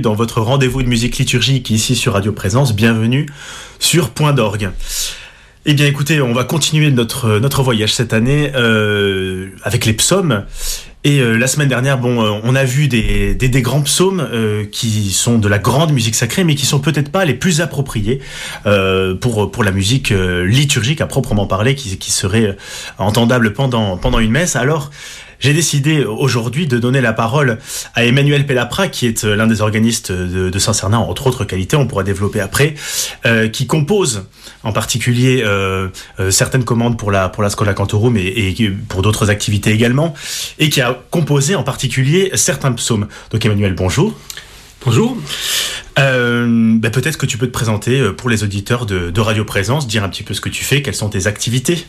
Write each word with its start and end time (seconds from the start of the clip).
dans 0.00 0.14
votre 0.14 0.40
rendez-vous 0.40 0.84
de 0.84 0.88
musique 0.88 1.18
liturgique 1.18 1.70
ici 1.70 1.96
sur 1.96 2.12
Radio 2.12 2.30
Présence. 2.30 2.72
Bienvenue 2.72 3.26
sur 3.80 4.10
Point 4.10 4.32
d'orgue. 4.32 4.70
Eh 5.66 5.74
bien 5.74 5.86
écoutez, 5.86 6.20
on 6.20 6.32
va 6.32 6.44
continuer 6.44 6.92
notre, 6.92 7.40
notre 7.40 7.64
voyage 7.64 7.92
cette 7.92 8.12
année 8.12 8.52
euh, 8.54 9.48
avec 9.64 9.86
les 9.86 9.94
psaumes. 9.94 10.44
Et 11.02 11.18
euh, 11.18 11.36
la 11.36 11.48
semaine 11.48 11.66
dernière, 11.66 11.98
bon, 11.98 12.24
euh, 12.24 12.40
on 12.44 12.54
a 12.54 12.62
vu 12.62 12.86
des, 12.86 13.34
des, 13.34 13.48
des 13.48 13.60
grands 13.60 13.82
psaumes 13.82 14.20
euh, 14.32 14.64
qui 14.70 15.10
sont 15.10 15.36
de 15.36 15.48
la 15.48 15.58
grande 15.58 15.92
musique 15.92 16.14
sacrée, 16.14 16.44
mais 16.44 16.54
qui 16.54 16.66
sont 16.66 16.78
peut-être 16.78 17.10
pas 17.10 17.24
les 17.24 17.34
plus 17.34 17.60
appropriés 17.60 18.20
euh, 18.66 19.16
pour 19.16 19.50
pour 19.50 19.64
la 19.64 19.72
musique 19.72 20.12
euh, 20.12 20.46
liturgique 20.46 21.00
à 21.00 21.08
proprement 21.08 21.46
parler, 21.48 21.74
qui, 21.74 21.98
qui 21.98 22.12
serait 22.12 22.56
entendable 22.98 23.52
pendant 23.52 23.96
pendant 23.96 24.20
une 24.20 24.30
messe. 24.30 24.54
Alors 24.54 24.92
j'ai 25.40 25.54
décidé 25.54 26.04
aujourd'hui 26.04 26.66
de 26.66 26.78
donner 26.78 27.00
la 27.00 27.12
parole 27.12 27.58
à 27.94 28.04
Emmanuel 28.04 28.46
Pellapra, 28.46 28.88
qui 28.88 29.06
est 29.06 29.24
euh, 29.24 29.36
l'un 29.36 29.46
des 29.46 29.60
organistes 29.60 30.10
de, 30.12 30.50
de 30.50 30.58
Saint-Cernin, 30.58 30.98
entre 30.98 31.26
autres 31.26 31.44
qualités, 31.44 31.76
on 31.76 31.86
pourra 31.86 32.02
développer 32.02 32.40
après, 32.40 32.74
euh, 33.26 33.48
qui 33.48 33.66
compose 33.66 34.24
en 34.64 34.72
particulier 34.72 35.42
euh, 35.44 35.88
euh, 36.18 36.30
certaines 36.30 36.64
commandes 36.64 36.98
pour 36.98 37.10
la, 37.10 37.28
pour 37.28 37.42
la 37.42 37.50
Scola 37.50 37.74
Cantorum 37.74 38.16
et, 38.16 38.22
et 38.26 38.70
pour 38.88 39.02
d'autres 39.02 39.30
activités 39.30 39.70
également, 39.70 40.14
et 40.58 40.68
qui 40.68 40.80
a 40.80 40.98
composé 41.10 41.54
en 41.54 41.62
particulier 41.62 42.30
certains 42.34 42.72
psaumes. 42.72 43.06
Donc 43.30 43.44
Emmanuel, 43.44 43.74
bonjour. 43.74 44.18
Bonjour. 44.84 45.16
Euh, 45.98 46.74
ben 46.78 46.90
peut-être 46.90 47.18
que 47.18 47.26
tu 47.26 47.38
peux 47.38 47.46
te 47.46 47.52
présenter 47.52 48.12
pour 48.16 48.30
les 48.30 48.44
auditeurs 48.44 48.86
de, 48.86 49.10
de 49.10 49.20
Radio 49.20 49.44
Présence, 49.44 49.88
dire 49.88 50.04
un 50.04 50.08
petit 50.08 50.22
peu 50.22 50.34
ce 50.34 50.40
que 50.40 50.48
tu 50.48 50.62
fais, 50.62 50.82
quelles 50.82 50.94
sont 50.94 51.08
tes 51.08 51.26
activités. 51.26 51.84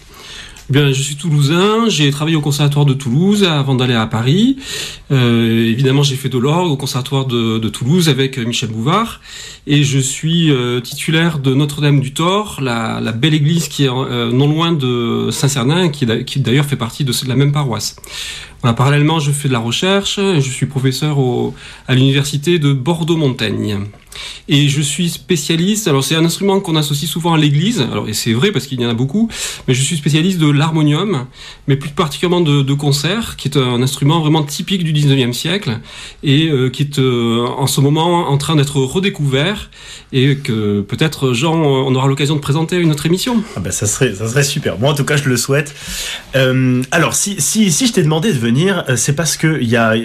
Bien, 0.69 0.91
je 0.91 1.01
suis 1.01 1.15
toulousain, 1.15 1.89
j'ai 1.89 2.11
travaillé 2.11 2.35
au 2.35 2.41
conservatoire 2.41 2.85
de 2.85 2.93
Toulouse 2.93 3.43
avant 3.43 3.73
d'aller 3.73 3.95
à 3.95 4.05
Paris. 4.05 4.57
Euh, 5.11 5.65
évidemment, 5.65 6.03
j'ai 6.03 6.15
fait 6.15 6.29
de 6.29 6.37
l'orgue 6.37 6.69
au 6.69 6.77
conservatoire 6.77 7.25
de, 7.25 7.69
Toulouse 7.69 8.07
avec 8.07 8.37
Michel 8.37 8.69
Bouvard. 8.69 9.19
Et 9.65 9.83
je 9.83 9.97
suis 9.97 10.51
euh, 10.51 10.79
titulaire 10.79 11.39
de 11.39 11.55
Notre-Dame 11.55 11.99
du 11.99 12.13
Thor, 12.13 12.59
la, 12.61 13.01
belle 13.13 13.33
église 13.33 13.67
qui 13.67 13.85
est 13.85 13.89
euh, 13.89 14.31
non 14.31 14.47
loin 14.47 14.71
de 14.71 15.29
Saint-Cernin, 15.31 15.89
qui 15.89 16.05
d'ailleurs 16.05 16.65
fait 16.65 16.75
partie 16.75 17.03
de 17.03 17.13
la 17.27 17.35
même 17.35 17.51
paroisse. 17.51 17.95
Parallèlement, 18.61 19.19
je 19.19 19.31
fais 19.31 19.47
de 19.47 19.53
la 19.53 19.59
recherche, 19.59 20.17
je 20.19 20.39
suis 20.39 20.65
professeur 20.65 21.17
au, 21.17 21.53
à 21.87 21.95
l'université 21.95 22.59
de 22.59 22.73
Bordeaux-Montaigne. 22.73 23.79
Et 24.47 24.67
je 24.67 24.81
suis 24.81 25.09
spécialiste, 25.09 25.87
alors 25.87 26.03
c'est 26.03 26.15
un 26.15 26.25
instrument 26.25 26.59
qu'on 26.59 26.75
associe 26.75 27.09
souvent 27.09 27.33
à 27.33 27.37
l'église, 27.37 27.81
alors 27.81 28.09
et 28.09 28.13
c'est 28.13 28.33
vrai 28.33 28.51
parce 28.51 28.65
qu'il 28.65 28.81
y 28.81 28.85
en 28.85 28.89
a 28.89 28.93
beaucoup, 28.93 29.29
mais 29.67 29.73
je 29.73 29.81
suis 29.83 29.95
spécialiste 29.95 30.39
de 30.39 30.49
l'harmonium, 30.49 31.27
mais 31.67 31.75
plus 31.75 31.91
particulièrement 31.91 32.41
de, 32.41 32.63
de, 32.63 32.73
concert, 32.73 33.35
qui 33.37 33.47
est 33.47 33.57
un 33.57 33.81
instrument 33.81 34.19
vraiment 34.19 34.41
typique 34.43 34.83
du 34.83 34.93
19e 34.93 35.33
siècle 35.33 35.79
et 36.23 36.47
euh, 36.49 36.69
qui 36.69 36.83
est 36.83 36.99
euh, 36.99 37.45
en 37.45 37.67
ce 37.67 37.79
moment 37.79 38.29
en 38.29 38.37
train 38.37 38.55
d'être 38.55 38.77
redécouvert 38.77 39.69
et 40.11 40.37
que 40.37 40.81
peut-être 40.81 41.33
Jean, 41.33 41.55
on 41.55 41.93
aura 41.93 42.07
l'occasion 42.07 42.35
de 42.35 42.41
présenter 42.41 42.77
une 42.77 42.91
autre 42.91 43.05
émission. 43.05 43.43
Ah 43.55 43.59
ben 43.59 43.71
ça 43.71 43.85
serait, 43.85 44.15
ça 44.15 44.27
serait 44.27 44.43
super. 44.43 44.79
Moi 44.79 44.89
en 44.89 44.95
tout 44.95 45.05
cas 45.05 45.17
je 45.17 45.29
le 45.29 45.37
souhaite. 45.37 45.75
Euh, 46.35 46.81
alors 46.89 47.13
si, 47.13 47.35
si, 47.39 47.71
si 47.71 47.85
je 47.85 47.93
t'ai 47.93 48.03
demandé 48.03 48.33
de 48.33 48.39
venir, 48.39 48.48
euh, 48.89 48.95
c'est 48.95 49.13
parce 49.13 49.37
que 49.37 49.59
il 49.61 49.69
y 49.69 49.77
a 49.77 49.95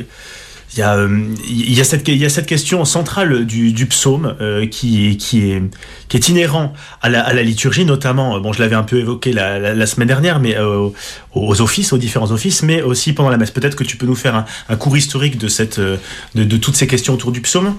il 0.76 0.80
y, 0.80 0.82
a, 0.82 1.06
il, 1.48 1.72
y 1.72 1.80
a 1.80 1.84
cette, 1.84 2.08
il 2.08 2.16
y 2.16 2.24
a 2.24 2.28
cette 2.28 2.46
question 2.46 2.84
centrale 2.84 3.46
du, 3.46 3.86
psaume 3.86 4.34
euh, 4.40 4.66
qui, 4.66 5.16
qui, 5.18 5.52
est, 5.52 5.62
qui 6.08 6.16
est 6.16 6.28
inhérent 6.28 6.72
à 7.00 7.08
la, 7.10 7.42
liturgie, 7.44 7.84
notamment, 7.84 8.40
bon, 8.40 8.52
je 8.52 8.60
l'avais 8.60 8.74
un 8.74 8.82
peu 8.82 8.98
évoqué 8.98 9.32
la, 9.32 9.86
semaine 9.86 10.08
dernière, 10.08 10.40
mais 10.40 10.56
euh, 10.56 10.88
aux 11.32 11.60
offices, 11.60 11.92
aux 11.92 11.98
différents 11.98 12.32
offices, 12.32 12.64
mais 12.64 12.82
aussi 12.82 13.12
pendant 13.12 13.30
la 13.30 13.36
messe. 13.36 13.52
Peut-être 13.52 13.76
que 13.76 13.84
tu 13.84 13.96
peux 13.96 14.06
nous 14.06 14.16
faire 14.16 14.46
un, 14.68 14.76
cours 14.76 14.96
historique 14.96 15.38
de, 15.38 15.46
cette, 15.46 15.78
de 15.78 16.56
toutes 16.56 16.74
ces 16.74 16.88
questions 16.88 17.14
autour 17.14 17.30
du 17.30 17.40
psaume 17.40 17.76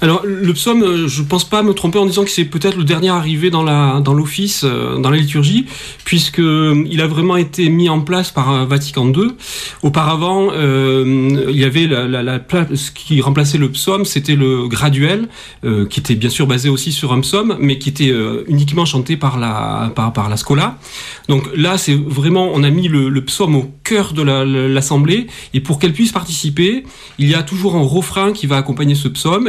alors 0.00 0.22
le 0.24 0.52
psaume, 0.52 1.06
je 1.06 1.22
pense 1.22 1.48
pas 1.48 1.62
me 1.62 1.72
tromper 1.72 1.98
en 1.98 2.04
disant 2.04 2.24
que 2.24 2.30
c'est 2.30 2.44
peut-être 2.44 2.76
le 2.76 2.84
dernier 2.84 3.08
arrivé 3.08 3.50
dans 3.50 3.62
l'office, 4.12 4.62
euh, 4.64 4.98
dans 4.98 5.10
la 5.10 5.16
liturgie, 5.16 5.66
puisque 6.04 6.42
il 6.42 7.00
a 7.00 7.06
vraiment 7.06 7.36
été 7.36 7.70
mis 7.70 7.88
en 7.88 8.00
place 8.00 8.30
par 8.30 8.66
Vatican 8.66 9.06
II. 9.06 9.30
Auparavant, 9.82 10.48
euh, 10.52 11.46
il 11.48 11.56
y 11.56 11.64
avait 11.64 11.88
ce 11.88 12.90
qui 12.90 13.20
remplaçait 13.20 13.58
le 13.58 13.70
psaume, 13.70 14.04
c'était 14.04 14.34
le 14.34 14.68
graduel, 14.68 15.28
euh, 15.64 15.86
qui 15.86 16.00
était 16.00 16.14
bien 16.14 16.30
sûr 16.30 16.46
basé 16.46 16.68
aussi 16.68 16.92
sur 16.92 17.12
un 17.12 17.20
psaume, 17.20 17.56
mais 17.60 17.78
qui 17.78 17.88
était 17.88 18.10
euh, 18.10 18.44
uniquement 18.48 18.84
chanté 18.84 19.16
par 19.16 19.38
la 19.38 19.92
par, 19.94 20.28
la 20.28 20.36
scola. 20.36 20.78
Donc 21.28 21.44
là, 21.54 21.78
c'est 21.78 21.94
vraiment 21.94 22.50
on 22.52 22.62
a 22.62 22.70
mis 22.70 22.88
le, 22.88 23.24
psaume 23.24 23.56
au 23.56 23.70
cœur 23.84 24.12
de 24.12 24.22
l'assemblée 24.22 25.26
et 25.54 25.60
pour 25.60 25.78
qu'elle 25.78 25.92
puisse 25.92 26.12
participer, 26.12 26.84
il 27.18 27.28
y 27.28 27.34
a 27.34 27.42
toujours 27.42 27.76
un 27.76 27.82
refrain 27.82 28.32
qui 28.32 28.46
va 28.46 28.56
accompagner 28.56 28.94
ce 28.94 29.08
psaume 29.08 29.48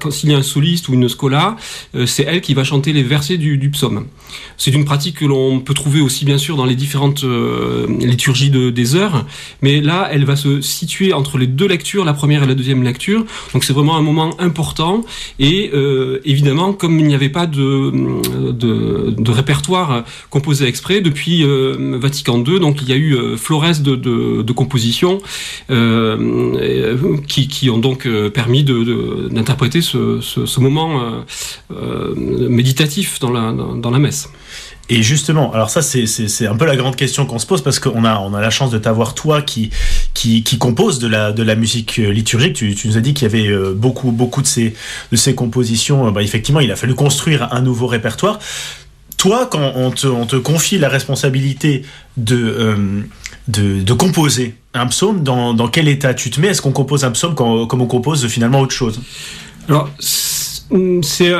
quand 0.00 0.10
s'il 0.10 0.30
y 0.30 0.34
a 0.34 0.38
un 0.38 0.42
soliste 0.42 0.88
ou 0.88 0.94
une 0.94 1.08
scola, 1.08 1.56
euh, 1.94 2.06
c'est 2.06 2.24
elle 2.24 2.40
qui 2.40 2.54
va 2.54 2.64
chanter 2.64 2.92
les 2.92 3.02
versets 3.02 3.38
du, 3.38 3.70
psaume. 3.70 4.06
C'est 4.56 4.72
une 4.72 4.84
pratique 4.84 5.16
que 5.18 5.24
l'on 5.24 5.60
peut 5.60 5.74
trouver 5.74 6.00
aussi 6.00 6.24
bien 6.24 6.38
sûr 6.38 6.56
dans 6.56 6.64
les 6.64 6.74
différentes 6.74 7.24
euh, 7.24 7.86
liturgies 8.00 8.50
de, 8.50 8.70
des 8.70 8.96
heures, 8.96 9.26
mais 9.62 9.80
là, 9.80 10.08
elle 10.10 10.24
va 10.24 10.36
se 10.36 10.60
situer 10.60 11.12
entre 11.12 11.38
les 11.38 11.46
deux 11.46 11.68
lectures, 11.68 12.04
la 12.04 12.14
première 12.14 12.42
et 12.42 12.46
la 12.46 12.54
deuxième 12.54 12.82
lecture. 12.82 13.24
Donc 13.52 13.64
c'est 13.64 13.72
vraiment 13.72 13.96
un 13.96 14.02
moment 14.02 14.30
important 14.40 15.04
et 15.38 15.70
euh, 15.74 16.20
évidemment, 16.24 16.72
comme 16.72 16.98
il 16.98 17.06
n'y 17.06 17.14
avait 17.14 17.28
pas 17.28 17.46
de, 17.46 17.92
répertoire 19.30 20.04
composé 20.30 20.66
exprès 20.66 21.00
depuis 21.00 21.44
Vatican 21.98 22.42
II, 22.44 22.60
donc 22.60 22.82
il 22.82 22.88
y 22.88 22.92
a 22.92 22.96
eu 22.96 23.36
florès 23.36 23.82
de, 23.82 24.52
compositions 24.52 25.20
qui, 27.28 27.70
ont 27.70 27.78
donc 27.78 28.08
permis 28.32 28.64
de, 28.64 28.97
d'interpréter 29.30 29.80
ce, 29.80 30.20
ce, 30.20 30.60
moment 30.60 31.00
euh, 31.00 31.20
euh, 31.72 32.14
méditatif 32.16 33.18
dans 33.20 33.30
la, 33.30 33.52
dans, 33.52 33.90
la 33.90 33.98
messe. 33.98 34.30
Et 34.90 35.02
justement, 35.02 35.52
alors 35.52 35.68
ça 35.68 35.82
c'est 35.82 36.46
un 36.46 36.56
peu 36.56 36.64
la 36.64 36.76
grande 36.76 36.96
question 36.96 37.26
qu'on 37.26 37.38
se 37.38 37.46
pose 37.46 37.60
parce 37.60 37.78
qu'on 37.78 38.04
a 38.04 38.18
on 38.20 38.32
a 38.32 38.40
la 38.40 38.48
chance 38.48 38.70
de 38.70 38.78
t'avoir 38.78 39.14
toi 39.14 39.42
qui 39.42 39.68
qui, 40.14 40.42
qui 40.42 40.56
compose 40.56 40.98
de 40.98 41.08
la 41.08 41.32
de 41.32 41.42
la 41.42 41.56
musique 41.56 41.96
liturgique. 41.96 42.54
Tu, 42.54 42.74
tu 42.74 42.88
nous 42.88 42.96
as 42.96 43.00
dit 43.00 43.12
qu'il 43.12 43.30
y 43.30 43.30
avait 43.30 43.74
beaucoup 43.74 44.12
beaucoup 44.12 44.40
de 44.40 44.46
ces 44.46 44.74
de 45.12 45.16
ces 45.16 45.34
compositions. 45.34 46.10
Bah, 46.10 46.22
effectivement, 46.22 46.60
il 46.60 46.72
a 46.72 46.76
fallu 46.76 46.94
construire 46.94 47.52
un 47.52 47.60
nouveau 47.60 47.86
répertoire. 47.86 48.38
Toi, 49.18 49.46
quand 49.50 49.72
on 49.74 49.90
te, 49.90 50.06
on 50.06 50.26
te 50.26 50.36
confie 50.36 50.78
la 50.78 50.88
responsabilité 50.88 51.84
de, 52.16 53.04
euh, 53.56 53.94
composer 53.98 54.54
un 54.74 54.86
psaume, 54.86 55.22
dans, 55.22 55.68
quel 55.68 55.88
état 55.88 56.14
tu 56.14 56.30
te 56.30 56.40
mets? 56.40 56.48
Est-ce 56.48 56.62
qu'on 56.62 56.72
compose 56.72 57.04
un 57.04 57.10
psaume 57.10 57.34
comme 57.34 57.82
on 57.82 57.86
compose 57.86 58.26
finalement 58.28 58.60
autre 58.60 58.74
chose? 58.74 59.00
C'est 61.02 61.32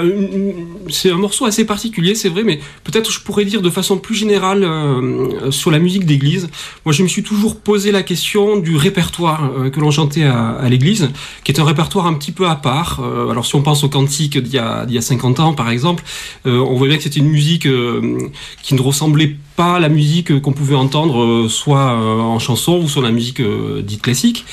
c'est 0.89 1.11
un 1.11 1.17
morceau 1.19 1.45
assez 1.45 1.65
particulier, 1.65 2.15
c'est 2.15 2.29
vrai, 2.29 2.45
mais 2.45 2.61
peut-être 2.85 3.11
je 3.13 3.21
pourrais 3.21 3.45
dire 3.45 3.61
de 3.61 3.71
façon 3.71 3.99
plus 3.99 4.15
générale 4.15 4.65
euh, 4.65 5.51
sur 5.51 5.71
la 5.71 5.79
musique 5.79 6.07
d'église. 6.07 6.49
Moi, 6.85 6.93
je 6.93 7.03
me 7.03 7.09
suis 7.09 7.23
toujours 7.23 7.57
posé 7.57 7.93
la 7.93 8.03
question 8.03 8.57
du 8.57 8.77
répertoire 8.77 9.51
euh, 9.59 9.71
que 9.71 9.81
l'on 9.81 9.91
chantait 9.91 10.25
à, 10.25 10.67
l'église, 10.69 11.11
qui 11.45 11.53
est 11.53 11.61
un 11.61 11.65
répertoire 11.65 12.07
un 12.07 12.15
petit 12.15 12.33
peu 12.33 12.47
à 12.47 12.57
part. 12.57 13.01
Euh, 13.01 13.31
alors, 13.31 13.45
si 13.47 13.55
on 13.55 13.63
pense 13.63 13.85
au 13.85 13.89
cantique 13.89 14.39
d'il 14.39 14.55
y 14.55 14.59
a, 14.59 14.87
d'il 14.87 14.95
y 14.95 14.99
a 14.99 15.03
50 15.03 15.41
ans, 15.41 15.55
par 15.55 15.71
exemple, 15.71 16.05
euh, 16.47 16.59
on 16.59 16.75
voit 16.75 16.89
bien 16.89 16.97
que 16.97 17.03
c'était 17.03 17.21
une 17.21 17.29
musique 17.29 17.67
euh, 17.67 18.19
qui 18.63 18.75
ne 18.75 18.81
ressemblait 18.81 19.37
pas 19.59 19.81
la 19.81 19.89
musique 19.89 20.41
qu'on 20.41 20.53
pouvait 20.53 20.77
entendre 20.77 21.49
soit 21.49 21.93
en 21.93 22.39
chanson 22.39 22.81
ou 22.83 22.89
sur 22.89 23.03
la 23.03 23.11
musique 23.11 23.43
dite 23.83 24.03
classique. 24.03 24.45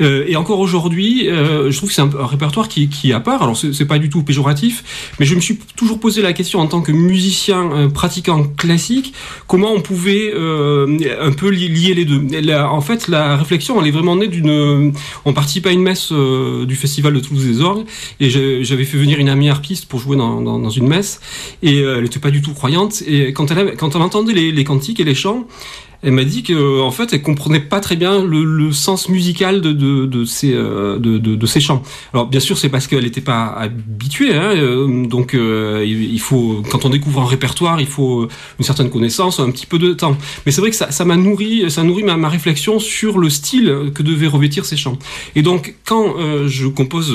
et 0.00 0.36
encore 0.36 0.60
aujourd'hui, 0.60 1.26
je 1.26 1.76
trouve 1.76 1.88
que 1.88 1.94
c'est 1.94 2.02
un, 2.02 2.26
répertoire 2.26 2.68
qui, 2.68 2.88
qui 2.88 3.12
est. 3.12 3.14
Alors, 3.28 3.56
c'est 3.56 3.84
pas 3.84 3.98
du 3.98 4.08
tout 4.08 4.22
péjoratif, 4.22 5.12
mais 5.18 5.26
je 5.26 5.34
me 5.34 5.40
suis 5.40 5.58
toujours 5.76 6.00
posé 6.00 6.22
la 6.22 6.32
question 6.32 6.60
en 6.60 6.66
tant 6.66 6.80
que 6.80 6.92
musicien 6.92 7.70
euh, 7.72 7.88
pratiquant 7.88 8.44
classique, 8.56 9.12
comment 9.46 9.72
on 9.72 9.80
pouvait 9.80 10.32
euh, 10.34 10.98
un 11.20 11.32
peu 11.32 11.50
lier 11.50 11.94
les 11.94 12.04
deux. 12.04 12.20
En 12.54 12.80
fait, 12.80 13.08
la 13.08 13.36
réflexion, 13.36 13.80
elle 13.80 13.88
est 13.88 13.92
vraiment 13.92 14.16
née 14.16 14.28
d'une... 14.28 14.92
On 15.24 15.32
participe 15.32 15.66
à 15.66 15.72
une 15.72 15.82
messe 15.82 16.10
euh, 16.12 16.66
du 16.66 16.76
Festival 16.76 17.12
de 17.14 17.20
Toulouse 17.20 17.46
des 17.46 17.60
Orgues, 17.60 17.84
et 18.20 18.30
j'avais 18.30 18.84
fait 18.84 18.98
venir 18.98 19.18
une 19.18 19.28
amie 19.28 19.48
harpiste 19.48 19.86
pour 19.86 20.00
jouer 20.00 20.16
dans, 20.16 20.70
une 20.70 20.86
messe, 20.86 21.20
et 21.62 21.80
euh, 21.80 21.96
elle 21.96 22.04
n'était 22.04 22.20
pas 22.20 22.30
du 22.30 22.42
tout 22.42 22.54
croyante, 22.54 23.02
et 23.06 23.32
quand 23.32 23.50
elle 23.50 24.02
entendait 24.02 24.32
les, 24.32 24.49
les 24.52 24.64
cantiques 24.64 25.00
et 25.00 25.04
les 25.04 25.14
chants, 25.14 25.46
elle 26.02 26.12
m'a 26.12 26.24
dit 26.24 26.42
que 26.42 26.80
en 26.80 26.90
fait 26.90 27.12
elle 27.12 27.22
comprenait 27.22 27.60
pas 27.60 27.80
très 27.80 27.96
bien 27.96 28.24
le, 28.24 28.72
sens 28.72 29.08
musical 29.08 29.60
euh, 29.64 30.06
de, 30.06 30.24
ces 31.46 31.60
chants. 31.60 31.82
Alors 32.14 32.26
bien 32.26 32.40
sûr 32.40 32.56
c'est 32.56 32.68
parce 32.68 32.86
qu'elle 32.86 33.04
n'était 33.04 33.20
pas 33.20 33.46
habituée, 33.46 34.34
hein, 34.34 34.52
euh, 34.56 35.06
donc 35.06 35.34
euh, 35.34 35.84
il 35.86 36.20
faut 36.20 36.62
quand 36.70 36.84
on 36.84 36.90
découvre 36.90 37.20
un 37.20 37.26
répertoire 37.26 37.80
il 37.80 37.86
faut 37.86 38.28
une 38.58 38.64
certaine 38.64 38.90
connaissance, 38.90 39.40
un 39.40 39.50
petit 39.50 39.66
peu 39.66 39.78
de 39.78 39.92
temps. 39.92 40.16
Mais 40.46 40.52
c'est 40.52 40.60
vrai 40.60 40.70
que 40.70 40.76
ça 40.76 40.90
ça 40.90 41.04
m'a 41.04 41.16
nourri 41.16 41.70
ça 41.70 41.82
nourrit 41.82 42.04
ma, 42.04 42.28
réflexion 42.30 42.78
sur 42.78 43.18
le 43.18 43.28
style 43.28 43.90
que 43.94 44.02
devaient 44.02 44.28
revêtir 44.28 44.64
ces 44.64 44.76
chants. 44.76 44.98
Et 45.34 45.42
donc 45.42 45.74
quand 45.84 46.16
euh, 46.18 46.48
je 46.48 46.66
compose 46.66 47.14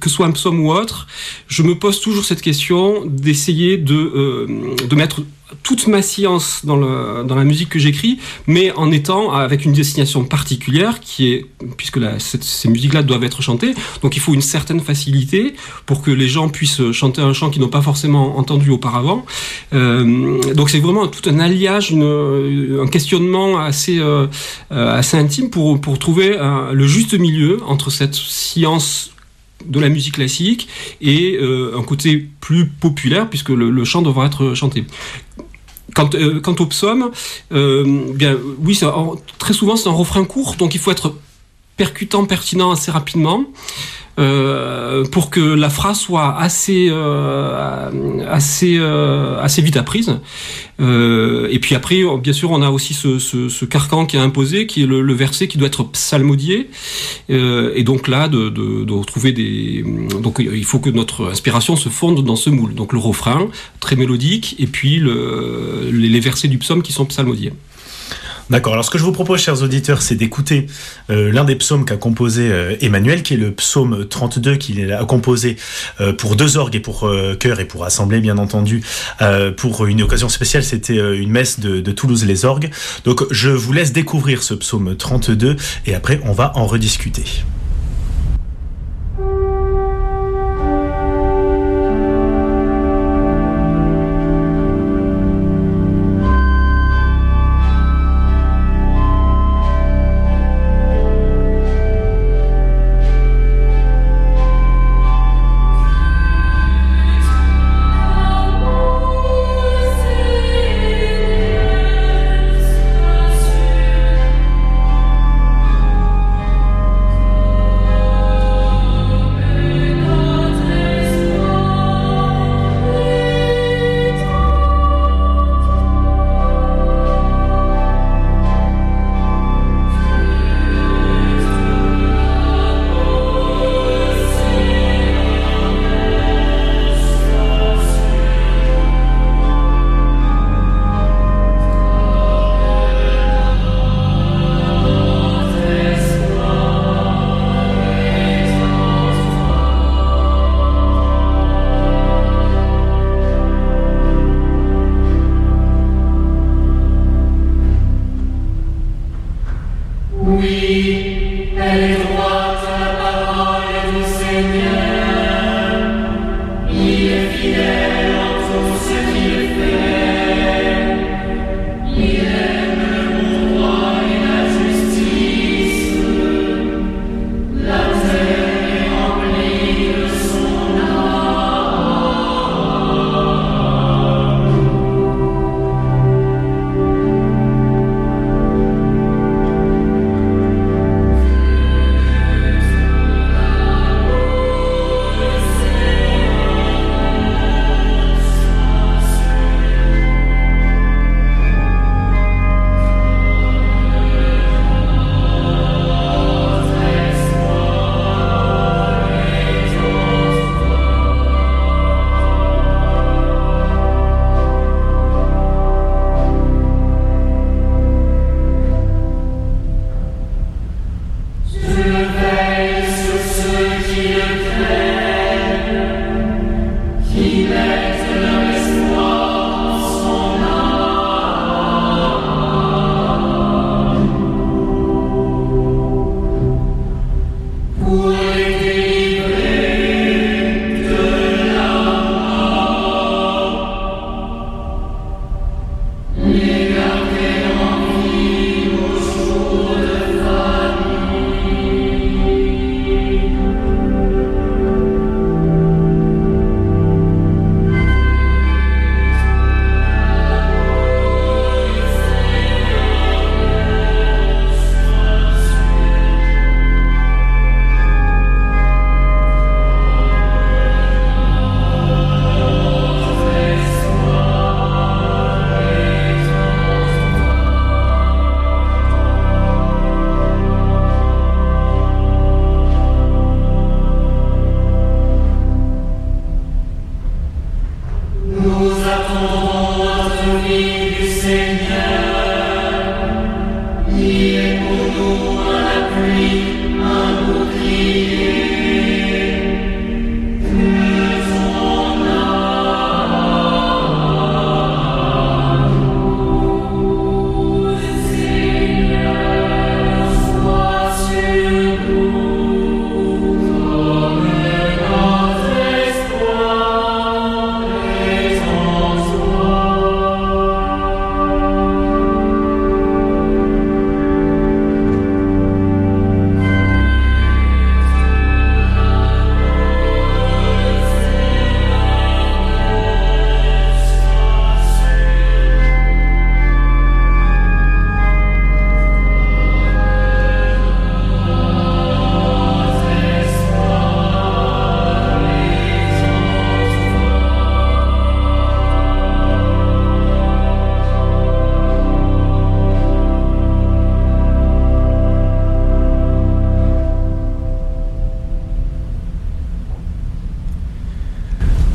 que 0.00 0.08
ce 0.08 0.16
soit 0.16 0.26
un 0.26 0.32
psaume 0.32 0.60
ou 0.60 0.72
autre, 0.72 1.06
je 1.48 1.62
me 1.62 1.74
pose 1.74 2.00
toujours 2.00 2.24
cette 2.24 2.40
question 2.40 3.04
d'essayer 3.06 3.76
de 3.76 4.46
de 4.88 4.96
mettre 4.96 5.22
toute 5.62 5.86
ma 5.86 6.02
science 6.02 6.62
dans, 6.64 6.76
la 6.76 7.44
musique 7.44 7.68
que 7.68 7.78
j'écris, 7.78 8.18
mais 8.46 8.72
en 8.72 8.90
étant 8.90 9.32
avec 9.32 9.64
une 9.64 9.72
destination 9.72 10.24
particulière 10.24 11.00
qui 11.00 11.32
est, 11.32 11.46
puisque 11.76 12.00
ces 12.18 12.68
musiques-là 12.68 13.02
doivent 13.02 13.24
être 13.24 13.42
chantées, 13.42 13.74
donc 14.02 14.16
il 14.16 14.20
faut 14.20 14.34
une 14.34 14.42
certaine 14.42 14.80
facilité 14.80 15.54
pour 15.86 16.02
que 16.02 16.10
les 16.10 16.28
gens 16.28 16.48
puissent 16.48 16.90
chanter 16.92 17.20
un 17.20 17.32
chant 17.32 17.50
qu'ils 17.50 17.62
n'ont 17.62 17.68
pas 17.68 17.82
forcément 17.82 18.38
entendu 18.38 18.70
auparavant. 18.70 19.24
Euh, 19.72 20.54
donc 20.54 20.70
c'est 20.70 20.80
vraiment 20.80 21.06
tout 21.08 21.28
un 21.28 21.38
alliage, 21.38 21.92
un 21.92 22.86
questionnement 22.86 23.58
assez, 23.58 23.98
euh, 23.98 24.26
assez 24.70 25.16
intime 25.16 25.50
pour 25.50 25.98
trouver 25.98 26.38
le 26.72 26.86
juste 26.86 27.14
milieu 27.14 27.60
entre 27.66 27.90
cette 27.90 28.14
science 28.14 29.13
de 29.64 29.80
la 29.80 29.88
musique 29.88 30.14
classique 30.14 30.68
et 31.00 31.36
euh, 31.36 31.76
un 31.76 31.82
côté 31.82 32.28
plus 32.40 32.66
populaire 32.68 33.28
puisque 33.28 33.50
le, 33.50 33.84
chant 33.84 34.02
devra 34.02 34.26
être 34.26 34.54
chanté. 34.54 34.84
Quant, 35.94 36.10
euh, 36.14 36.40
quant 36.40 36.56
au 36.58 36.66
psaume, 36.66 37.10
euh, 37.52 38.12
bien 38.14 38.36
oui, 38.58 38.78
très 39.38 39.54
souvent 39.54 39.76
c'est 39.76 39.88
un 39.88 39.92
refrain 39.92 40.24
court, 40.24 40.56
donc 40.56 40.74
il 40.74 40.80
faut 40.80 40.90
être 40.90 41.14
percutant, 41.76 42.24
pertinent 42.24 42.72
assez 42.72 42.90
rapidement. 42.90 43.44
Euh, 44.16 45.04
pour 45.06 45.28
que 45.28 45.40
la 45.40 45.70
phrase 45.70 45.98
soit 45.98 46.38
assez 46.38 46.86
euh, 46.88 48.24
assez 48.30 48.76
euh, 48.78 49.40
assez 49.40 49.60
vite 49.60 49.76
apprise. 49.76 50.20
et 50.78 51.58
puis 51.60 51.74
après, 51.74 52.02
bien 52.22 52.32
sûr, 52.32 52.52
on 52.52 52.62
a 52.62 52.70
aussi 52.70 52.94
ce, 52.94 53.64
carcan 53.64 54.06
qui 54.06 54.16
est 54.16 54.20
imposé, 54.20 54.66
qui 54.66 54.82
est 54.82 54.86
le, 54.86 55.14
verset 55.14 55.48
qui 55.48 55.58
doit 55.58 55.66
être 55.66 55.84
psalmodié. 55.84 56.70
et 57.28 57.82
donc 57.82 58.06
là, 58.06 58.28
de, 58.28 58.50
de, 58.50 58.92
retrouver 58.92 59.32
des 59.32 59.84
donc 60.22 60.38
il 60.38 60.64
faut 60.64 60.78
que 60.78 60.90
notre 60.90 61.30
inspiration 61.30 61.74
se 61.76 61.88
fonde 61.88 62.24
dans 62.24 62.36
ce 62.36 62.50
moule. 62.50 62.74
Donc 62.74 62.92
le 62.92 62.98
refrain 62.98 63.48
très 63.80 63.96
mélodique 63.96 64.56
et 64.58 64.66
puis 64.66 64.98
le, 64.98 65.90
les 65.92 66.20
versets 66.20 66.48
du 66.48 66.58
psaume 66.58 66.82
qui 66.82 66.92
sont 66.92 67.06
psalmodiés. 67.06 67.52
D'accord. 68.50 68.74
Alors, 68.74 68.84
ce 68.84 68.90
que 68.90 68.98
je 68.98 69.04
vous 69.04 69.12
propose, 69.12 69.40
chers 69.40 69.62
auditeurs, 69.62 70.02
c'est 70.02 70.14
d'écouter 70.14 70.66
euh, 71.08 71.32
l'un 71.32 71.44
des 71.44 71.56
psaumes 71.56 71.86
qu'a 71.86 71.96
composé 71.96 72.50
euh, 72.50 72.76
Emmanuel, 72.82 73.22
qui 73.22 73.34
est 73.34 73.38
le 73.38 73.52
psaume 73.52 74.06
32, 74.06 74.56
qu'il 74.56 74.92
a 74.92 75.04
composé 75.06 75.56
euh, 76.00 76.12
pour 76.12 76.36
deux 76.36 76.58
orgues 76.58 76.76
et 76.76 76.80
pour 76.80 77.10
chœur 77.40 77.60
et 77.60 77.64
pour 77.64 77.84
assemblée, 77.84 78.20
bien 78.20 78.38
entendu, 78.38 78.82
pour 79.56 79.86
une 79.86 80.02
occasion 80.02 80.28
spéciale. 80.28 80.62
C'était 80.62 80.96
une 80.96 81.30
messe 81.30 81.60
de, 81.60 81.80
de, 81.80 81.92
Toulouse 81.92 82.24
les 82.24 82.44
orgues. 82.44 82.70
Donc, 83.04 83.24
je 83.30 83.50
vous 83.50 83.72
laisse 83.72 83.92
découvrir 83.92 84.42
ce 84.42 84.54
psaume 84.54 84.96
32 84.96 85.56
et 85.86 85.94
après, 85.94 86.20
on 86.24 86.32
va 86.32 86.52
en 86.56 86.66
rediscuter. 86.66 87.24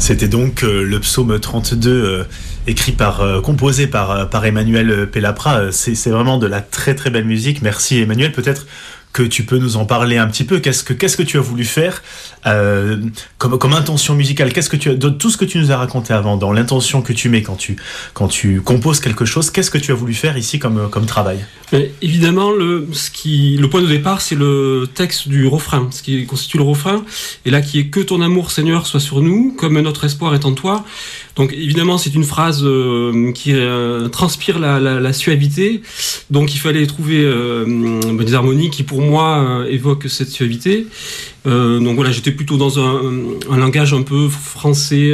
C'était 0.10 0.28
donc 0.28 0.63
euh, 0.63 0.82
le 0.82 1.00
psaume 1.00 1.39
32 1.39 1.92
euh, 1.92 2.24
euh, 3.22 3.42
composé 3.42 3.86
par, 3.86 4.28
par 4.28 4.44
Emmanuel 4.44 5.08
Pellapra. 5.08 5.72
C'est 5.72 6.10
vraiment 6.10 6.39
de 6.39 6.48
la 6.48 6.62
très 6.62 6.96
très 6.96 7.12
belle 7.12 7.25
musique. 7.25 7.62
Merci 7.62 8.00
Emmanuel. 8.00 8.32
Peut-être 8.32 8.66
que 9.12 9.24
tu 9.24 9.44
peux 9.44 9.58
nous 9.58 9.78
en 9.78 9.86
parler 9.86 10.18
un 10.18 10.28
petit 10.28 10.44
peu. 10.44 10.60
Qu'est-ce 10.60 10.84
que 10.84 10.94
qu'est-ce 10.94 11.18
que 11.18 11.24
tu 11.24 11.38
as 11.38 11.42
voulu 11.42 11.66
faire 11.66 12.04
euh, 12.46 12.98
comme 13.38 13.58
comme 13.58 13.74
intention 13.74 14.16
musicale? 14.16 14.54
Qu'est-ce 14.54 14.70
que 14.70 14.78
tu 14.78 14.89
as 14.89 14.96
de 14.96 15.10
tout 15.10 15.30
ce 15.30 15.38
que 15.38 15.46
tu 15.46 15.58
nous 15.58 15.72
as 15.72 15.78
raconté 15.78 16.13
avant 16.13 16.38
dans 16.38 16.51
l'intention 16.51 17.01
que 17.01 17.13
tu 17.13 17.30
mets 17.30 17.42
quand 17.42 17.56
tu 17.56 17.78
quand 18.13 18.28
tu 18.28 18.62
composes 18.62 19.00
quelque 19.00 19.25
chose 19.25 19.50
Qu'est-ce 19.50 19.72
que 19.72 19.78
tu 19.78 19.92
as 19.92 19.96
voulu 19.96 20.13
faire 20.13 20.38
ici 20.38 20.60
comme 20.60 20.89
comme 20.89 21.06
travail? 21.06 21.46
Évidemment, 22.01 22.51
le 22.51 22.88
ce 22.94 23.10
qui 23.10 23.58
le 23.58 23.70
point 23.70 23.82
de 23.82 23.88
départ, 23.88 24.22
c'est 24.22 24.36
le 24.36 24.88
texte 24.94 25.28
du 25.28 25.48
refrain, 25.48 25.88
ce 25.92 26.01
qui 26.01 26.25
constitue 26.25 26.58
le 26.58 26.63
refrain, 26.63 27.04
et 27.46 27.51
là 27.51 27.62
qui 27.62 27.80
est 27.80 27.88
que 27.88 28.00
ton 28.00 28.22
amour, 28.22 28.51
Seigneur, 28.51 28.88
soit 28.88 29.00
sur 29.00 29.22
nous, 29.22 29.54
comme 29.58 29.80
notre 29.80 30.06
espoir 30.06 30.34
est 30.34 30.46
en 30.46 30.54
toi. 30.54 30.86
Donc 31.39 31.53
évidemment, 31.53 31.98
c'est 31.98 32.13
une 32.13 32.25
phrase 32.25 32.65
euh, 32.65 33.31
qui 33.31 33.53
euh, 33.53 34.10
transpire 34.10 34.60
la, 34.60 35.13
suavité. 35.13 35.81
Donc 36.29 36.53
il 36.53 36.58
fallait 36.58 36.86
trouver 36.86 37.22
euh, 37.24 38.01
des 38.12 38.34
harmonies 38.34 38.69
qui, 38.69 38.84
pour 38.84 39.01
moi, 39.01 39.63
évoquent 39.69 40.10
cette 40.10 40.27
suavité. 40.29 40.86
Donc 41.46 41.96
voilà, 41.96 42.12
j'étais 42.12 42.31
plutôt 42.31 42.58
dans 42.58 42.77
un, 42.79 43.01
langage 43.58 43.93
un 43.93 44.03
peu 44.03 44.27
français 44.29 45.12